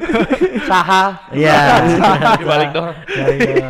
Saha. 0.64 1.04
Iya. 1.32 1.56
Dibalik 2.38 2.70
dong. 2.70 2.88
Ya, 3.08 3.26
iya. 3.32 3.70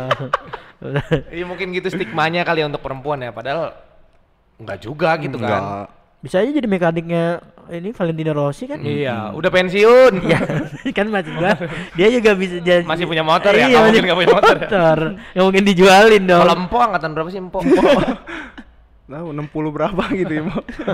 Iya 1.30 1.44
mungkin 1.44 1.66
gitu 1.70 1.88
stigmanya 1.88 2.40
kali 2.40 2.60
ya 2.60 2.66
untuk 2.66 2.80
perempuan 2.80 3.18
ya, 3.18 3.30
padahal 3.30 3.76
enggak 4.56 4.78
juga 4.78 5.16
gitu 5.16 5.36
kan. 5.36 5.88
Bisa 6.20 6.36
aja 6.36 6.50
jadi 6.50 6.68
mekaniknya 6.68 7.40
ini 7.70 7.90
Valentino 7.90 8.32
Rossi 8.32 8.68
kan? 8.68 8.76
Iya, 8.78 9.32
udah 9.32 9.48
pensiun. 9.48 10.12
Iya, 10.20 10.38
kan 10.98 11.08
maksud 11.08 11.32
gua 11.32 11.56
dia 11.96 12.08
juga 12.12 12.36
bisa 12.36 12.60
jadi 12.60 12.84
Masih 12.84 13.08
punya 13.08 13.24
motor 13.24 13.52
ya? 13.52 13.64
Iya, 13.64 13.78
masih 13.78 13.80
mungkin 13.80 14.02
nggak 14.04 14.18
punya 14.18 14.30
motor 14.30 14.54
ya? 14.54 14.62
motor. 14.62 14.98
Nggak 15.32 15.44
mungkin 15.46 15.64
dijualin 15.64 16.22
dong. 16.26 16.42
Kalau 16.42 16.54
Empo 16.58 16.76
angkatan 16.78 17.10
berapa 17.14 17.28
sih 17.28 17.40
Empo? 17.40 17.58
Tahu 19.10 19.34
60 19.34 19.74
berapa 19.74 20.02
gitu 20.12 20.32
ya 20.32 20.42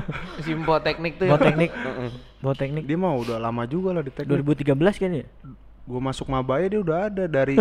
si 0.44 0.56
Empo 0.56 0.72
teknik 0.80 1.20
tuh 1.20 1.28
Bawa 1.28 1.36
ya. 1.36 1.44
teknik. 1.44 1.70
Bawa 2.40 2.54
teknik 2.54 2.84
dia 2.86 2.96
mah 2.96 3.12
udah 3.12 3.36
lama 3.36 3.68
juga 3.68 3.92
lah 3.92 4.00
di 4.00 4.08
teknik 4.08 4.40
2013 4.40 4.72
kan 4.96 5.10
ya? 5.12 5.26
Gua 5.84 6.00
masuk 6.00 6.26
Mabaya 6.26 6.64
dia 6.66 6.80
udah 6.80 6.98
ada 7.08 7.24
dari 7.26 7.58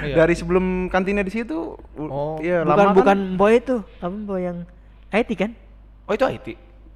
Iya. 0.00 0.16
dari 0.16 0.32
sebelum 0.32 0.88
kantinnya 0.88 1.20
di 1.20 1.30
situ. 1.30 1.76
Oh. 1.94 2.40
iya 2.40 2.64
bukan 2.64 2.72
lama 2.82 2.92
bukan 2.96 3.18
kan. 3.28 3.36
boy 3.36 3.52
itu 3.54 3.76
apa 4.00 4.16
boy 4.16 4.40
yang 4.40 4.58
IT 5.12 5.30
kan 5.34 5.52
Oh 6.04 6.16
itu 6.16 6.24
IT. 6.26 6.48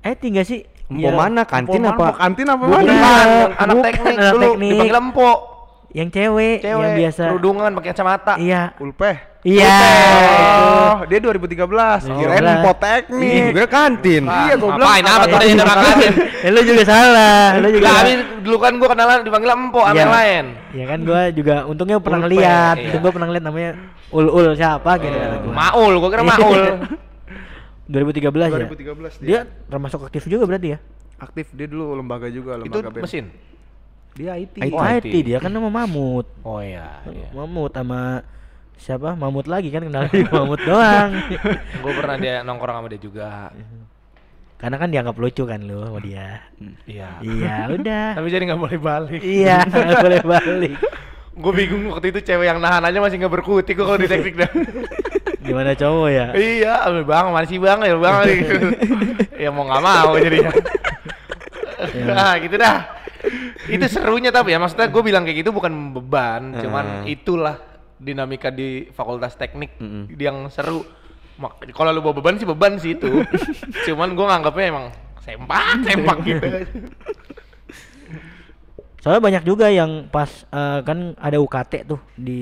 IT 0.05 0.23
enggak 0.23 0.47
sih 0.47 0.61
Empo 0.85 1.01
Iya. 1.01 1.17
mana 1.17 1.43
kantin 1.43 1.81
mana, 1.81 1.91
apa? 1.91 2.05
Empok 2.05 2.17
kantin 2.21 2.47
apa 2.47 2.61
Bukan. 2.61 2.77
mana? 2.77 2.93
Bukan, 2.93 3.27
anak 3.57 3.75
bukan 3.75 3.85
teknik 3.85 4.15
anak 4.15 4.31
dulu 4.31 4.45
teknik. 4.47 4.71
dipanggil 4.71 4.99
empok. 5.01 5.39
yang 5.95 6.09
cewek, 6.11 6.59
Cewek, 6.59 6.83
yang 6.83 6.99
biasa 6.99 7.23
kerudungan 7.31 7.71
pakai 7.73 7.89
kacamata. 7.89 8.35
iya 8.37 8.63
Ulpeh. 8.77 9.17
iya 9.43 9.79
Oh, 10.55 10.97
dia 11.07 11.19
2013. 11.19 12.03
Kirain 12.05 12.43
2013. 12.43 12.51
Empok 12.53 12.77
teknik. 12.77 13.49
Gue 13.53 13.67
kantin. 13.67 14.23
Iya, 14.27 14.55
gua 14.55 14.71
bilang 14.75 14.91
Ngapain 14.91 15.05
apa 15.07 15.25
tadi 15.31 15.47
udah 15.55 15.67
kantin? 15.71 16.13
Eh, 16.45 16.51
lu 16.53 16.61
juga 16.61 16.83
salah 16.85 17.57
lu 17.57 17.69
juga 17.71 17.87
Lah, 17.87 17.95
habis 18.05 18.21
dulu 18.43 18.57
kan 18.61 18.73
gua 18.77 18.89
kenalan 18.91 19.25
dipanggil 19.25 19.51
empok 19.51 19.85
sama 19.87 19.95
Iya. 19.95 20.03
yang 20.03 20.13
lain. 20.13 20.45
ya 20.75 20.85
kan 20.85 20.99
gua 21.01 21.21
juga 21.31 21.55
untungnya 21.65 21.97
pernah 21.97 22.19
iya. 22.29 22.61
itu 22.77 22.97
gua 22.99 23.11
pernah 23.11 23.27
ngeliat 23.31 23.45
namanya 23.45 23.71
ul 24.11 24.27
ul 24.29 24.47
siapa 24.53 24.91
gitu. 25.01 25.17
Maul, 25.49 25.93
gua 25.97 26.11
kira 26.11 26.23
Maul. 26.23 26.63
2013 27.87 28.25
ya 28.25 28.49
2013 28.65 29.21
dia 29.21 29.27
dia. 29.27 29.41
termasuk 29.67 30.01
aktif 30.03 30.25
juga 30.25 30.45
berarti 30.45 30.69
ya 30.71 30.79
Aktif 31.15 31.47
dia 31.51 31.65
dulu 31.65 31.95
lembaga 31.95 32.27
juga, 32.27 32.57
itu 32.57 32.67
lembaga 32.67 32.91
BEM. 32.91 33.03
mesin. 33.03 33.25
Dia 34.13 34.35
IT. 34.37 34.55
IT, 34.57 34.73
Oh, 34.73 34.83
IT. 34.83 35.15
dia 35.23 35.39
kan 35.39 35.49
sama 35.49 35.69
Mamut 35.69 36.27
Oh 36.41 36.59
iya, 36.59 37.03
iya. 37.07 37.31
Mamut 37.31 37.71
sama 37.71 38.23
siapa 38.77 39.13
Mamut 39.13 39.45
lagi 39.45 39.69
kan 39.69 39.83
kenal 39.83 40.07
di 40.07 40.23
Mamut 40.25 40.59
doang 40.61 41.11
Gua 41.83 41.93
pernah 41.93 42.17
dia 42.17 42.43
nongkrong 42.43 42.77
sama 42.77 42.89
dia 42.89 42.99
juga. 42.99 43.51
karena 44.55 44.77
kan 44.77 44.89
dianggap 44.89 45.15
lucu 45.15 45.43
kan 45.43 45.61
lu 45.61 45.83
sama 45.83 45.99
dia 45.99 46.41
Iya. 46.85 47.09
iya 47.21 47.57
udah 47.69 48.07
Tapi 48.17 48.29
jadi 48.29 48.45
nggak 48.45 48.61
boleh 48.61 48.79
balik. 48.79 49.21
iya 49.21 49.61
nggak 49.67 49.99
boleh 50.01 50.23
balik 50.25 50.75
Gue 51.33 51.53
bingung 51.53 51.83
waktu 51.89 52.07
itu 52.09 52.21
cewek 52.23 52.47
yang 52.49 52.59
nahan 52.59 52.81
aja 52.81 52.99
masih 52.99 53.19
nggak 53.19 53.35
berkutik 53.35 53.75
gua 53.75 53.87
kalau 53.89 53.99
di 53.99 54.07
teknik 54.07 54.35
dah. 54.37 54.51
Gimana 55.45 55.77
cowok 55.77 56.09
ya 56.09 56.27
iya, 56.33 56.75
bang, 57.05 57.27
masih 57.31 57.61
bang, 57.61 57.79
ya 57.85 57.95
bang. 58.01 58.17
gitu. 58.33 58.57
ya 59.45 59.49
mau 59.53 59.69
nggak 59.69 59.83
mau 59.85 60.13
jadinya. 60.17 60.53
nah 62.09 62.33
gitu 62.41 62.57
dah. 62.57 62.77
Itu 63.69 63.85
serunya 63.89 64.33
tapi 64.33 64.53
ya 64.53 64.59
maksudnya 64.61 64.89
gue 64.89 65.03
bilang 65.05 65.25
kayak 65.29 65.45
gitu 65.45 65.51
bukan 65.53 65.93
beban, 65.93 66.57
cuman 66.57 67.05
Heeh. 67.05 67.21
itulah 67.21 67.57
dinamika 68.01 68.49
di 68.53 68.89
fakultas 68.93 69.37
teknik 69.37 69.77
Mm-mm. 69.81 70.13
yang 70.17 70.49
seru. 70.49 70.85
Mak- 71.35 71.67
Kalau 71.75 71.91
lu 71.93 72.01
bawa 72.01 72.15
beban 72.21 72.41
sih 72.41 72.47
beban 72.49 72.81
sih 72.81 72.97
itu. 72.97 73.25
cuman 73.89 74.17
gue 74.17 74.25
nganggapnya 74.25 74.65
emang 74.69 74.87
sempak 75.21 75.65
sempak 75.85 76.17
gitu. 76.25 76.47
soalnya 79.05 79.21
banyak 79.21 79.45
juga 79.45 79.69
yang 79.69 80.09
pas 80.09 80.49
eh, 80.49 80.81
kan 80.81 81.13
ada 81.21 81.37
UKT 81.37 81.85
tuh 81.85 82.01
di 82.17 82.41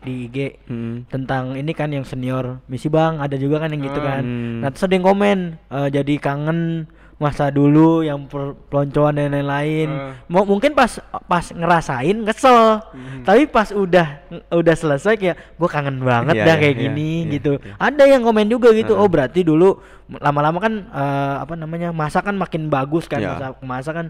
di 0.00 0.30
IG 0.30 0.38
Hmm. 0.70 1.02
tentang 1.10 1.58
ini 1.58 1.74
kan 1.74 1.90
yang 1.90 2.06
senior 2.06 2.62
misi 2.64 2.86
bang 2.86 3.18
ada 3.18 3.34
juga 3.34 3.58
kan 3.58 3.74
yang 3.74 3.82
gitu 3.82 3.98
kan 3.98 4.22
Hmm. 4.22 4.62
nah 4.62 4.70
terus 4.70 4.86
ada 4.86 4.94
yang 4.94 5.02
komen 5.02 5.38
eh, 5.58 5.88
jadi 5.90 6.14
kangen 6.16 6.86
masa 7.20 7.52
dulu 7.52 8.00
yang 8.00 8.24
peloncoan 8.72 9.12
dan 9.12 9.28
lain-lain 9.30 9.86
Hmm. 9.86 10.12
mau 10.24 10.42
mungkin 10.42 10.72
pas 10.72 10.96
pas 11.28 11.44
ngerasain 11.46 12.16
kesel 12.24 12.80
tapi 13.22 13.44
pas 13.44 13.68
udah 13.68 14.24
udah 14.48 14.74
selesai 14.74 15.14
kayak 15.14 15.36
gue 15.36 15.68
kangen 15.68 16.00
banget 16.00 16.32
Iya, 16.32 16.44
dah 16.48 16.56
iya, 16.56 16.62
kayak 16.64 16.74
iya, 16.74 16.82
gini 16.82 17.10
iya, 17.20 17.30
gitu 17.36 17.52
iya. 17.60 17.76
ada 17.76 18.04
yang 18.04 18.24
komen 18.24 18.48
juga 18.48 18.72
gitu 18.72 18.96
Heeh. 18.96 19.04
oh 19.04 19.12
berarti 19.12 19.44
dulu 19.44 19.76
lama-lama 20.10 20.58
kan 20.58 20.74
eh, 20.80 21.34
apa 21.38 21.54
namanya 21.54 21.92
masa 21.92 22.18
kan 22.18 22.32
makin 22.34 22.66
bagus 22.66 23.04
kan 23.04 23.20
Iya. 23.20 23.30
masa 23.30 23.46
masa 23.60 23.90
kan 23.92 24.06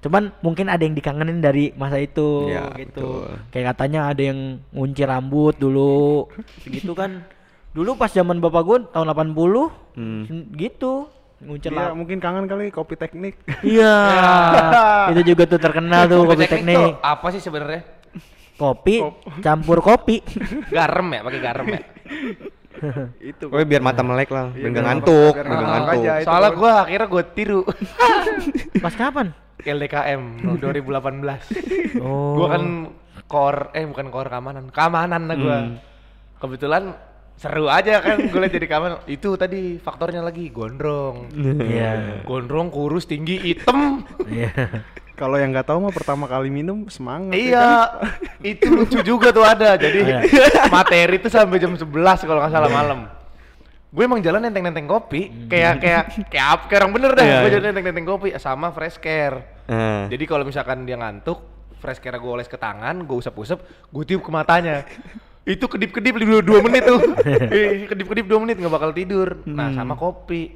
cuman 0.00 0.32
mungkin 0.40 0.68
ada 0.68 0.80
yang 0.80 0.92
dikangenin 0.92 1.40
dari 1.40 1.68
masa 1.74 1.96
itu 1.96 2.48
Iya, 2.48 2.72
gitu 2.80 3.28
betul. 3.28 3.44
kayak 3.52 3.76
katanya 3.76 4.08
ada 4.08 4.22
yang 4.24 4.40
ngunci 4.70 5.04
rambut 5.04 5.52
dulu 5.54 6.32
gitu 6.64 6.92
kan 6.92 7.28
dulu 7.70 7.92
pas 7.92 8.08
zaman 8.08 8.40
bapak 8.40 8.62
gue 8.62 8.78
tahun 8.88 9.06
80 9.06 9.68
Hmm. 9.94 10.24
gitu 10.54 11.12
Dia 11.44 11.70
rambut 11.70 11.96
mungkin 12.00 12.18
kangen 12.18 12.44
kali 12.48 12.72
kopi 12.72 12.96
teknik. 12.96 13.34
iya 13.60 13.94
itu 15.12 15.34
juga 15.34 15.44
tuh 15.44 15.60
terkenal 15.60 16.08
tuh 16.08 16.24
kopi 16.24 16.34
tuh 16.40 16.50
teknik 16.56 16.96
apa 16.98 17.26
sih 17.30 17.40
sebenarnya? 17.40 17.82
kopi 18.54 19.02
campur 19.42 19.82
kopi 19.82 20.22
Garam 20.76 21.10
ya, 21.10 21.20
pakai 21.20 21.40
garam 21.42 21.66
ya. 21.68 21.80
itu. 23.34 23.44
Pokoknya 23.50 23.66
biar 23.66 23.82
mata 23.82 24.02
melek 24.02 24.30
lah, 24.30 24.50
Iya, 24.50 24.56
biar 24.56 24.70
nggak 24.70 24.74
biar 24.74 24.86
ngantuk, 24.88 25.32
biar 25.34 25.46
ngantuk. 25.46 26.02
aja. 26.02 26.12
Soalnya 26.22 26.50
gua 26.54 26.72
akhirnya 26.84 27.08
gua 27.08 27.22
tiru 27.26 27.60
pas 28.78 28.94
kapan 28.94 29.26
LDKM 29.58 30.22
2018. 30.60 32.00
oh 32.02 32.34
Gua 32.36 32.46
kan 32.52 32.64
core 33.24 33.72
eh 33.72 33.84
bukan 33.84 34.06
core 34.10 34.28
keamanan, 34.28 34.64
keamanan 34.70 35.22
lah 35.26 35.36
gua. 35.36 35.58
Hmm. 35.64 35.76
Kebetulan 36.38 36.82
seru 37.34 37.66
aja 37.66 38.00
kan 38.00 38.16
gue 38.22 38.40
liat 38.40 38.52
jadi 38.52 38.66
keamanan. 38.66 38.98
Itu 39.04 39.34
tadi 39.34 39.76
faktornya 39.76 40.20
lagi 40.20 40.48
gondrong. 40.48 41.28
iya 41.66 42.22
Gondrong, 42.22 42.70
kurus, 42.70 43.04
tinggi, 43.04 43.36
hitam. 43.36 44.02
iya 44.26 44.50
Kalau 45.14 45.38
yang 45.38 45.54
nggak 45.54 45.70
tahu 45.70 45.78
mah 45.78 45.94
pertama 45.94 46.26
kali 46.26 46.50
minum 46.50 46.90
semangat. 46.90 47.38
ya 47.38 47.38
kan? 47.38 47.46
iya, 47.46 47.68
itu 48.42 48.66
lucu 48.66 48.98
juga 49.00 49.30
tuh 49.30 49.46
ada. 49.46 49.78
Jadi 49.78 50.02
Iya. 50.02 50.18
materi 50.66 51.14
itu 51.16 51.30
sampai 51.30 51.62
jam 51.62 51.70
11 51.70 51.86
kalau 52.20 52.42
nggak 52.42 52.50
salah 52.50 52.66
malam. 52.68 53.06
Gue 53.94 54.10
emang 54.10 54.18
jalan 54.18 54.42
nenteng-nenteng 54.42 54.90
kopi, 54.90 55.46
kayak 55.46 55.78
kayak 55.78 56.02
kayak 56.26 56.46
apa? 56.50 56.62
Kayak 56.66 56.80
orang 56.82 56.92
bener 56.98 57.10
dah. 57.14 57.22
Iya, 57.22 57.36
gue 57.38 57.46
iya. 57.46 57.54
jalan 57.54 57.66
nenteng-nenteng 57.70 58.06
kopi 58.08 58.28
sama 58.42 58.74
fresh 58.74 58.98
care. 58.98 59.62
Nah, 59.70 60.10
Jadi 60.10 60.24
kalau 60.26 60.42
misalkan 60.42 60.82
dia 60.82 60.98
ngantuk, 60.98 61.38
fresh 61.78 62.02
care 62.02 62.18
gue 62.18 62.26
oles 62.26 62.50
ke 62.50 62.58
tangan, 62.58 63.06
gue 63.06 63.14
usap-usap, 63.14 63.62
gue 63.86 64.02
tiup 64.02 64.18
ke 64.20 64.34
matanya. 64.34 64.82
Itu 65.44 65.64
kedip-kedip 65.64 66.14
dua, 66.16 66.40
dua 66.40 66.58
menit 66.60 66.82
tuh. 66.82 67.00
Eh, 67.52 67.84
kedip-kedip 67.90 68.24
dua 68.24 68.40
menit 68.40 68.56
nggak 68.56 68.72
bakal 68.72 68.90
tidur. 68.90 69.44
Nah 69.44 69.68
Hmm. 69.68 69.76
sama 69.76 69.94
kopi. 69.94 70.48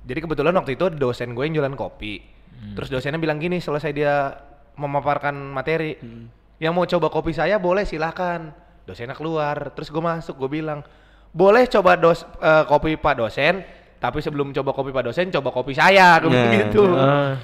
Jadi 0.00 0.18
kebetulan 0.18 0.52
waktu 0.52 0.74
itu 0.74 0.84
ada 0.84 0.96
dosen 0.96 1.32
gue 1.32 1.42
yang 1.42 1.56
jualan 1.56 1.72
kopi. 1.72 2.20
Hmm. 2.50 2.74
Terus 2.74 2.88
dosennya 2.88 3.16
bilang 3.16 3.36
gini, 3.36 3.58
selesai 3.58 3.90
dia 3.90 4.36
memaparkan 4.74 5.32
materi, 5.32 5.96
Hmm. 5.96 6.28
yang 6.56 6.72
mau 6.72 6.84
coba 6.84 7.08
kopi 7.08 7.32
saya 7.32 7.56
boleh 7.56 7.84
silahkan. 7.84 8.52
Dosennya 8.84 9.12
keluar, 9.12 9.70
terus 9.70 9.88
gue 9.88 10.00
masuk, 10.00 10.36
gue 10.36 10.50
bilang, 10.54 10.80
boleh 11.30 11.64
coba 11.66 11.94
dos 11.94 12.20
eh, 12.22 12.64
kopi 12.66 12.96
pak 12.96 13.14
dosen, 13.14 13.62
tapi 13.96 14.18
sebelum 14.18 14.50
coba 14.50 14.72
kopi 14.72 14.90
pak 14.90 15.04
dosen, 15.06 15.30
coba 15.30 15.48
kopi 15.50 15.72
saya, 15.72 16.16
gue 16.18 16.28
Nah. 16.28 16.48
gitu 16.50 16.82
Ah. 16.90 17.36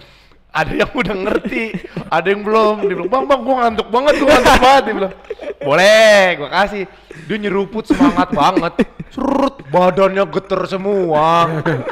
Ada 0.57 0.73
yang 0.73 0.89
udah 0.89 1.17
ngerti, 1.29 1.65
ada 2.09 2.27
yang 2.27 2.41
belum. 2.41 2.89
Dia 2.89 2.95
bilang, 2.97 3.11
bang, 3.13 3.25
bang, 3.29 3.41
gua 3.45 3.57
ngantuk 3.61 3.89
banget, 3.93 4.15
gua 4.17 4.29
ngantuk 4.33 4.57
banget. 4.57 4.83
Dia 4.83 4.95
bilang, 4.97 5.13
boleh, 5.61 6.21
gua 6.41 6.49
kasih. 6.49 6.85
Dia 7.29 7.37
nyeruput 7.37 7.85
semangat 7.85 8.29
banget. 8.33 8.73
Surut, 9.13 9.61
badannya 9.69 10.25
geter 10.33 10.61
semua. 10.65 11.27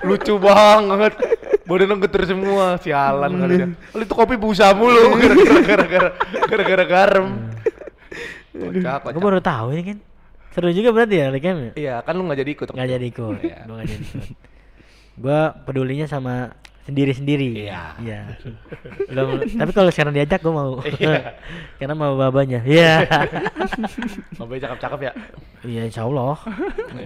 Lucu 0.00 0.40
banget. 0.40 1.12
Badannya 1.64 1.96
geter 2.08 2.22
semua, 2.24 2.76
sialan 2.80 3.32
kali 3.36 3.54
dia. 3.56 3.68
Lalu 3.92 4.02
itu 4.04 4.14
kopi 4.14 4.36
busa 4.40 4.72
mulu, 4.72 5.12
gara-gara 5.20 5.60
gara-gara 5.64 6.08
gara-gara 6.48 6.84
garam. 6.84 7.26
Kocak, 8.54 8.98
Gue 9.02 9.12
kocak. 9.12 9.20
baru 9.20 9.40
tahu 9.42 9.66
ini 9.74 9.82
kan. 9.82 9.98
Seru 10.54 10.70
juga 10.70 10.94
berarti 10.94 11.18
ya, 11.18 11.26
Likem 11.34 11.56
ya? 11.58 11.72
Iya, 11.74 11.94
kan 12.06 12.14
lu 12.14 12.22
nggak 12.30 12.38
jadi 12.46 12.50
ikut. 12.54 12.66
Nggak 12.70 12.90
jadi 12.94 13.06
ikut. 13.10 13.36
Iya. 13.42 13.58
Gue 13.66 13.74
nggak 13.74 13.88
jadi 13.90 14.04
ikut. 14.06 14.28
Gue 15.14 15.40
pedulinya 15.66 16.06
sama 16.06 16.54
sendiri-sendiri. 16.84 17.64
Iya. 17.64 17.96
Iya. 17.96 18.20
Tapi 19.56 19.70
kalau 19.72 19.88
sekarang 19.88 20.12
diajak 20.12 20.40
gue 20.44 20.52
mau. 20.52 20.80
Iya. 20.84 21.36
Karena 21.80 21.94
mau 21.96 22.12
babanya. 22.14 22.60
Iya. 22.60 23.08
Ngobrol 24.36 24.60
cakep-cakep 24.60 25.00
ya. 25.00 25.12
Iya 25.64 25.82
insya 25.88 26.04
Allah. 26.04 26.36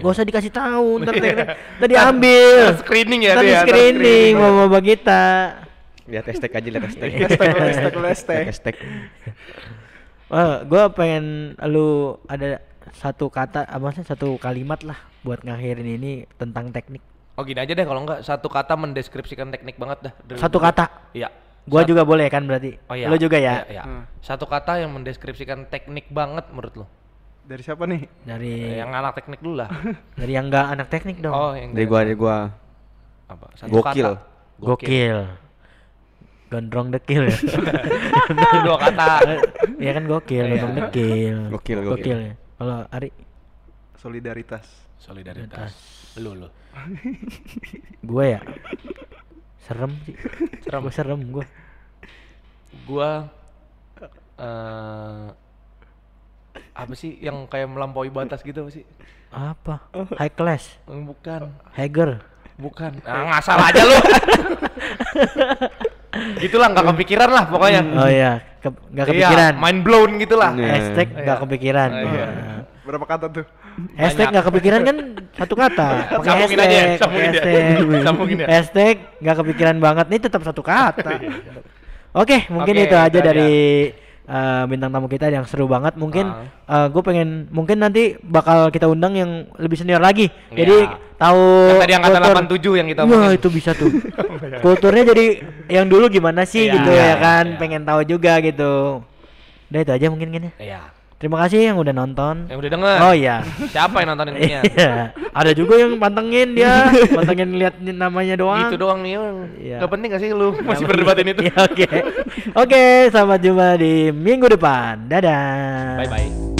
Gak 0.03 0.11
usah 0.11 0.27
dikasih 0.27 0.51
tahu. 0.51 0.89
Ntar 1.03 1.15
teknik- 1.15 1.55
ntar 1.79 1.87
diambil. 1.87 2.75
Ntar 2.75 2.77
screening 2.83 3.21
ya 3.23 3.31
Ntar 3.39 3.43
dia, 3.43 3.47
di 3.47 3.55
ntar 3.55 3.65
screening 3.67 3.95
screening. 3.95 4.33
mau 4.35 4.51
baba 4.67 4.79
kita. 4.83 5.23
lihat 6.09 6.25
hashtag 6.25 6.51
aja, 6.57 6.67
lihat 6.73 6.83
hashtag. 6.89 7.09
Hashtag, 7.21 7.49
hashtag, 7.53 7.93
hashtag. 8.01 8.43
hashtag. 8.49 8.75
Wah, 10.25 10.65
gue 10.65 10.83
pengen 10.97 11.53
lu 11.69 12.17
ada 12.25 12.65
satu 12.97 13.29
kata, 13.29 13.61
apa 13.69 13.93
sih 13.93 14.01
satu 14.01 14.41
kalimat 14.41 14.81
lah 14.81 14.97
buat 15.21 15.45
ngakhirin 15.45 15.85
ini 15.85 16.25
tentang 16.41 16.73
teknik. 16.73 17.05
Oh 17.39 17.47
gini 17.47 17.55
aja 17.55 17.71
deh 17.71 17.85
kalau 17.87 18.03
enggak 18.03 18.19
satu 18.19 18.45
kata 18.45 18.75
mendeskripsikan 18.75 19.47
teknik 19.47 19.79
banget 19.79 20.11
dah. 20.11 20.13
Dari- 20.21 20.37
Satu 20.37 20.59
kata. 20.59 20.91
Iya. 21.15 21.31
Gua 21.63 21.81
Sat- 21.81 21.87
juga 21.87 22.03
boleh 22.03 22.27
kan 22.27 22.43
berarti. 22.43 22.75
Oh 22.83 22.93
iya. 22.93 23.07
Lu 23.07 23.15
juga 23.15 23.39
ya. 23.39 23.63
Iya, 23.63 23.65
iya. 23.71 23.83
Hmm. 23.87 24.03
Satu 24.19 24.43
kata 24.43 24.75
yang 24.77 24.91
mendeskripsikan 24.91 25.63
teknik 25.65 26.11
banget 26.11 26.51
menurut 26.51 26.75
lo. 26.75 26.85
Dari 27.47 27.63
siapa 27.63 27.87
nih? 27.87 28.05
Dari 28.21 28.75
Yang 28.75 28.91
anak 28.91 29.13
teknik 29.15 29.39
dulu 29.39 29.55
lah. 29.57 29.69
dari 30.19 30.31
yang 30.31 30.51
enggak 30.51 30.65
anak 30.67 30.87
teknik 30.91 31.17
dong. 31.17 31.31
oh, 31.31 31.55
yang 31.55 31.71
Dari 31.71 31.87
gua, 31.87 31.99
dari 32.03 32.15
gua. 32.15 32.37
apa? 33.25 33.45
Satu 33.55 33.71
Gokil. 33.71 34.07
kata. 34.11 34.19
Gokil. 34.59 35.17
Gondrong 36.49 36.87
dekil 36.89 37.23
ya. 37.23 37.37
Dua 38.65 38.77
kata. 38.77 39.09
Iya 39.79 39.91
kan 39.95 40.03
gokil, 40.05 40.43
Iya. 40.43 40.51
gondrong 40.51 40.75
dekil. 40.75 41.37
Gokil, 41.55 41.79
gokil. 41.87 42.17
ya. 42.19 42.33
Kalau 42.57 42.83
Ari 42.89 43.09
Solidaritas. 43.95 44.65
Solidaritas. 44.99 45.98
Lu 46.19 46.35
lu. 46.35 46.49
gue 48.01 48.25
ya 48.27 48.39
serem 49.59 49.91
sih. 50.03 50.15
Serem. 50.61 50.81
Gua 50.81 50.91
serem 50.91 51.19
gue. 51.29 51.45
Gua 52.83 53.09
eh 54.35 55.27
apa 56.73 56.93
sih 56.93 57.19
yang 57.19 57.43
kayak 57.45 57.67
melampaui 57.67 58.07
batas 58.09 58.39
gitu 58.39 58.63
apa 58.63 58.71
sih? 58.71 58.83
Apa? 59.29 59.83
High 60.15 60.33
class, 60.33 60.79
Eh, 60.85 60.97
Bukan, 60.97 61.53
Hager. 61.71 62.23
bukan. 62.55 62.97
Ah, 63.03 63.29
ngasal 63.29 63.59
aja 63.61 63.81
lu. 63.83 63.97
Gitulah 66.39 66.67
nggak 66.73 66.85
kepikiran 66.95 67.29
lah 67.29 67.45
pokoknya. 67.45 67.81
Oh 67.93 68.09
iya, 68.09 68.31
ke, 68.57 68.67
nggak 68.71 69.05
Iya, 69.05 69.11
kepikiran. 69.13 69.53
mind 69.55 69.79
blown 69.83 70.11
gitulah. 70.17 70.51
Iya. 70.51 70.67
Hashtag 70.73 71.07
nggak 71.13 71.37
Iya. 71.37 71.43
kepikiran. 71.45 71.89
Oh, 71.91 72.01
iya. 72.09 72.27
Berapa 72.89 73.05
kata 73.05 73.25
tuh? 73.29 73.45
Hashtag 73.93 74.33
nggak 74.33 74.45
kepikiran 74.49 74.81
kan 74.81 74.95
satu 75.37 75.53
kata. 75.53 75.87
Pakai 76.17 76.25
Sambungin 76.25 76.57
hashtag, 76.57 76.65
aja 76.65 76.73
ya, 76.73 76.81
pakai 76.81 76.97
sambungin 76.97 77.21
ya. 77.21 77.29
hashtag. 77.29 77.63
Sambungin 78.01 78.37
ya. 78.37 78.47
Hashtag 78.57 78.95
nggak 79.21 79.35
kepikiran 79.37 79.75
banget 79.77 80.05
nih 80.09 80.19
tetap 80.19 80.41
satu 80.41 80.61
kata. 80.61 81.11
Oke, 82.11 82.49
mungkin 82.49 82.73
Oke, 82.73 82.85
itu 82.89 82.95
aja 82.97 83.19
dari 83.21 83.53
eh, 84.25 84.63
bintang 84.65 84.89
tamu 84.89 85.05
kita 85.05 85.29
yang 85.29 85.45
seru 85.45 85.65
banget. 85.65 85.93
Mungkin 85.93 86.25
Ah. 86.65 86.85
gue 86.85 87.01
pengen 87.01 87.45
mungkin 87.49 87.77
nanti 87.77 88.17
bakal 88.19 88.69
kita 88.69 88.85
undang 88.85 89.13
yang 89.13 89.29
lebih 89.55 89.77
senior 89.77 90.01
lagi. 90.01 90.33
Iya. 90.49 90.57
Jadi 90.57 90.77
tahu 91.15 91.41
Yang 91.67 91.81
tadi 91.81 91.93
angkatan 91.93 92.21
kultur- 92.23 92.73
87 92.73 92.73
yang 92.75 92.87
kita 92.87 93.01
Wah, 93.05 93.29
itu 93.29 93.47
bisa 93.49 93.71
tuh. 93.73 93.89
Kulturnya 94.65 95.03
jadi 95.03 95.25
yang 95.67 95.85
dulu 95.85 96.09
gimana 96.09 96.41
sih 96.41 96.65
Iya, 96.65 96.73
gitu 96.73 96.89
ya 96.89 97.01
iya, 97.03 97.15
kan? 97.17 97.45
iya. 97.47 97.57
Pengen 97.57 97.81
tahu 97.85 98.01
juga 98.01 98.33
gitu. 98.39 99.01
Udah 99.69 99.79
itu 99.79 99.91
aja 99.93 100.05
mungkin 100.09 100.29
kan 100.29 100.41
ya. 100.41 100.53
Iya. 100.57 100.81
Terima 101.19 101.35
kasih 101.43 101.67
yang 101.67 101.75
udah 101.75 101.91
nonton. 101.91 102.47
Yang 102.47 102.57
udah 102.63 102.71
denger. 102.71 102.97
Oh 103.03 103.11
iya. 103.11 103.43
Siapa 103.67 103.99
yang 103.99 104.15
nontonin 104.15 104.39
ini? 104.39 104.55
Iya. 104.71 105.11
Ada 105.35 105.51
juga 105.51 105.75
yang 105.75 105.99
pantengin 105.99 106.55
dia, 106.55 106.87
pantengin 107.11 107.59
lihat 107.59 107.75
namanya 107.83 108.39
doang. 108.39 108.71
Itu 108.71 108.79
doang 108.79 109.03
nih. 109.03 109.19
Iya. 109.59 109.77
Gak 109.83 109.91
penting 109.91 110.15
gak 110.15 110.21
sih 110.23 110.31
lu 110.31 110.55
masih 110.63 110.87
berdebatin 110.87 111.27
itu? 111.27 111.43
Iya, 111.43 111.59
Oke. 111.67 111.87
Oke, 112.55 112.83
sampai 113.11 113.35
jumpa 113.43 113.75
di 113.75 114.15
minggu 114.15 114.47
depan. 114.47 115.11
Dadah. 115.11 115.99
Bye 115.99 116.07
bye. 116.07 116.58